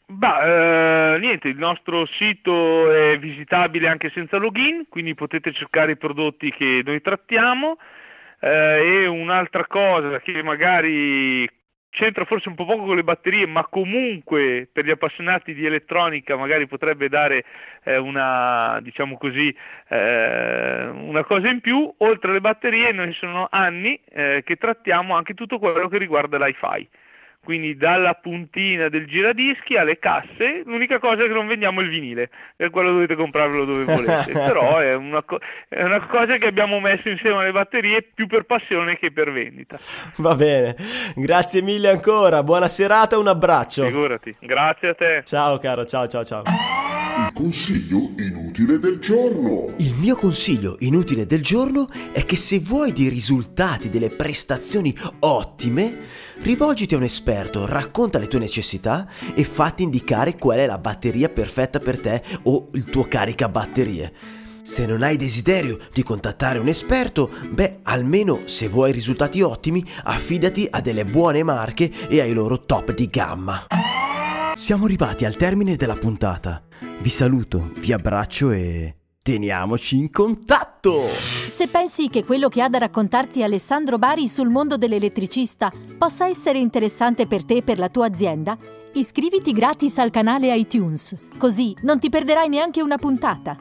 Bah, 0.06 1.14
eh, 1.14 1.18
niente, 1.18 1.48
il 1.48 1.56
nostro 1.56 2.04
sito 2.18 2.92
è 2.92 3.18
visitabile 3.18 3.88
anche 3.88 4.10
senza 4.10 4.36
login, 4.36 4.86
quindi 4.88 5.14
potete 5.14 5.52
cercare 5.52 5.92
i 5.92 5.96
prodotti 5.96 6.50
che 6.50 6.82
noi 6.84 7.00
trattiamo. 7.00 7.78
Eh, 8.40 9.02
e 9.04 9.06
un'altra 9.06 9.66
cosa 9.66 10.20
che 10.20 10.42
magari 10.42 11.48
c'entra 11.88 12.24
forse 12.26 12.48
un 12.50 12.54
po' 12.54 12.66
poco 12.66 12.84
con 12.84 12.96
le 12.96 13.04
batterie, 13.04 13.46
ma 13.46 13.64
comunque 13.66 14.68
per 14.70 14.84
gli 14.84 14.90
appassionati 14.90 15.54
di 15.54 15.64
elettronica 15.64 16.36
magari 16.36 16.66
potrebbe 16.66 17.08
dare 17.08 17.44
eh, 17.84 17.96
una, 17.96 18.80
diciamo 18.82 19.16
così, 19.16 19.54
eh, 19.88 20.86
una 20.86 21.24
cosa 21.24 21.48
in 21.48 21.60
più. 21.60 21.92
Oltre 21.98 22.30
alle 22.30 22.40
batterie, 22.40 22.92
noi 22.92 23.12
sono 23.14 23.48
anni 23.50 23.98
eh, 24.10 24.42
che 24.44 24.56
trattiamo 24.56 25.16
anche 25.16 25.32
tutto 25.32 25.58
quello 25.58 25.88
che 25.88 25.96
riguarda 25.98 26.36
l'i-fi 26.36 26.86
quindi 27.44 27.76
dalla 27.76 28.14
puntina 28.14 28.88
del 28.88 29.06
giradischi 29.06 29.76
alle 29.76 29.98
casse, 29.98 30.62
l'unica 30.64 30.98
cosa 30.98 31.22
è 31.22 31.26
che 31.26 31.32
non 31.32 31.46
vendiamo 31.46 31.80
il 31.80 31.88
vinile, 31.88 32.30
per 32.56 32.70
quello 32.70 32.92
dovete 32.92 33.14
comprarlo 33.14 33.64
dove 33.64 33.84
volete, 33.94 34.32
però 34.32 34.78
è 34.78 34.94
una, 34.94 35.22
co- 35.22 35.38
è 35.68 35.82
una 35.82 36.04
cosa 36.06 36.38
che 36.38 36.48
abbiamo 36.48 36.80
messo 36.80 37.08
insieme 37.08 37.42
alle 37.42 37.52
batterie 37.52 38.02
più 38.14 38.26
per 38.26 38.44
passione 38.44 38.98
che 38.98 39.12
per 39.12 39.30
vendita. 39.30 39.78
Va 40.16 40.34
bene, 40.34 40.74
grazie 41.14 41.62
mille 41.62 41.90
ancora, 41.90 42.42
buona 42.42 42.68
serata, 42.68 43.18
un 43.18 43.28
abbraccio. 43.28 43.84
Figurati, 43.84 44.34
grazie 44.40 44.88
a 44.88 44.94
te. 44.94 45.22
Ciao 45.24 45.58
caro, 45.58 45.84
ciao 45.84 46.08
ciao 46.08 46.24
ciao. 46.24 46.42
Consiglio 47.34 48.10
inutile 48.16 48.78
del 48.78 49.00
giorno. 49.00 49.74
Il 49.78 49.96
mio 49.96 50.14
consiglio 50.14 50.76
inutile 50.78 51.26
del 51.26 51.42
giorno 51.42 51.88
è 52.12 52.24
che 52.24 52.36
se 52.36 52.60
vuoi 52.60 52.92
dei 52.92 53.08
risultati, 53.08 53.90
delle 53.90 54.08
prestazioni 54.08 54.96
ottime, 55.18 55.98
rivolgiti 56.42 56.94
a 56.94 56.98
un 56.98 57.02
esperto, 57.02 57.66
racconta 57.66 58.20
le 58.20 58.28
tue 58.28 58.38
necessità 58.38 59.08
e 59.34 59.42
fatti 59.42 59.82
indicare 59.82 60.36
qual 60.36 60.58
è 60.58 60.66
la 60.66 60.78
batteria 60.78 61.28
perfetta 61.28 61.80
per 61.80 61.98
te 61.98 62.22
o 62.44 62.68
il 62.74 62.84
tuo 62.84 63.08
caricabatterie. 63.08 64.12
Se 64.62 64.86
non 64.86 65.02
hai 65.02 65.16
desiderio 65.16 65.78
di 65.92 66.04
contattare 66.04 66.60
un 66.60 66.68
esperto, 66.68 67.30
beh, 67.50 67.80
almeno 67.82 68.42
se 68.44 68.68
vuoi 68.68 68.92
risultati 68.92 69.42
ottimi, 69.42 69.84
affidati 70.04 70.68
a 70.70 70.80
delle 70.80 71.04
buone 71.04 71.42
marche 71.42 71.90
e 72.06 72.20
ai 72.20 72.32
loro 72.32 72.64
top 72.64 72.94
di 72.94 73.06
gamma. 73.06 73.66
Siamo 74.54 74.84
arrivati 74.84 75.24
al 75.24 75.34
termine 75.34 75.74
della 75.74 75.96
puntata. 75.96 76.62
Vi 77.00 77.10
saluto, 77.10 77.72
vi 77.80 77.92
abbraccio 77.92 78.52
e 78.52 78.94
teniamoci 79.20 79.96
in 79.96 80.12
contatto! 80.12 81.02
Se 81.48 81.66
pensi 81.66 82.08
che 82.08 82.24
quello 82.24 82.48
che 82.48 82.62
ha 82.62 82.68
da 82.68 82.78
raccontarti 82.78 83.42
Alessandro 83.42 83.98
Bari 83.98 84.28
sul 84.28 84.50
mondo 84.50 84.76
dell'elettricista 84.76 85.72
possa 85.98 86.28
essere 86.28 86.58
interessante 86.58 87.26
per 87.26 87.44
te 87.44 87.56
e 87.56 87.62
per 87.62 87.78
la 87.78 87.88
tua 87.88 88.06
azienda, 88.06 88.56
iscriviti 88.92 89.52
gratis 89.52 89.98
al 89.98 90.10
canale 90.10 90.56
iTunes, 90.56 91.16
così 91.36 91.74
non 91.82 91.98
ti 91.98 92.08
perderai 92.08 92.48
neanche 92.48 92.80
una 92.80 92.96
puntata. 92.96 93.56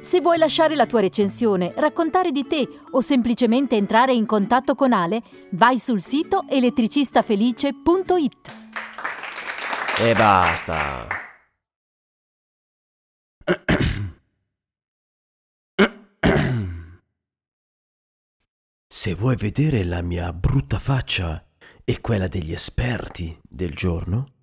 Se 0.00 0.20
vuoi 0.20 0.38
lasciare 0.38 0.76
la 0.76 0.86
tua 0.86 1.00
recensione, 1.00 1.72
raccontare 1.74 2.30
di 2.30 2.46
te 2.46 2.64
o 2.92 3.00
semplicemente 3.00 3.74
entrare 3.74 4.14
in 4.14 4.24
contatto 4.24 4.76
con 4.76 4.92
Ale, 4.92 5.20
vai 5.50 5.80
sul 5.80 6.00
sito 6.00 6.44
elettricistafelice.it. 6.48 8.67
E 10.00 10.14
basta. 10.14 11.08
Se 18.86 19.14
vuoi 19.14 19.34
vedere 19.34 19.82
la 19.82 20.00
mia 20.02 20.32
brutta 20.32 20.78
faccia 20.78 21.44
e 21.84 22.00
quella 22.00 22.28
degli 22.28 22.52
esperti 22.52 23.36
del 23.42 23.74
giorno, 23.74 24.34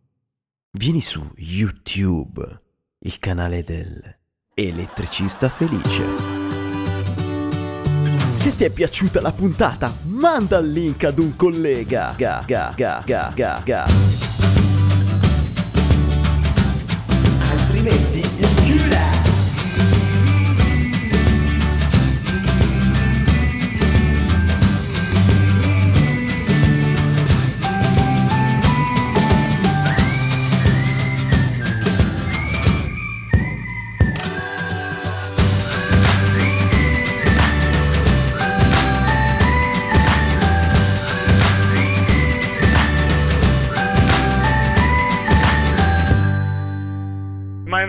vieni 0.71 0.99
su 0.99 1.25
YouTube, 1.37 2.61
il 2.99 3.17
canale 3.19 3.63
del 3.63 4.17
Elettricista 4.53 5.47
Felice. 5.47 6.03
Se 8.33 8.53
ti 8.57 8.65
è 8.65 8.69
piaciuta 8.69 9.21
la 9.21 9.31
puntata, 9.31 9.93
manda 10.03 10.57
il 10.57 10.69
link 10.69 11.05
ad 11.05 11.17
un 11.17 11.33
collega. 11.37 12.13
Ga, 12.17 12.43
ga, 12.45 12.73
ga, 12.75 13.03
ga, 13.05 13.31
ga, 13.33 13.61
ga. 13.63 14.14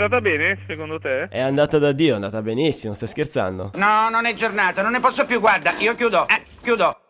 Andata 0.06 0.20
bene, 0.20 0.58
secondo 0.66 0.98
te? 0.98 1.28
È 1.28 1.40
andata 1.40 1.78
da 1.78 1.92
Dio, 1.92 2.12
è 2.12 2.14
andata 2.14 2.40
benissimo, 2.40 2.94
stai 2.94 3.08
scherzando? 3.08 3.72
No, 3.74 4.08
non 4.08 4.24
è 4.24 4.34
giornata, 4.34 4.82
non 4.82 4.92
ne 4.92 5.00
posso 5.00 5.26
più, 5.26 5.40
guarda, 5.40 5.72
io 5.78 5.94
chiudo, 5.94 6.26
eh, 6.28 6.42
chiudo. 6.62 7.00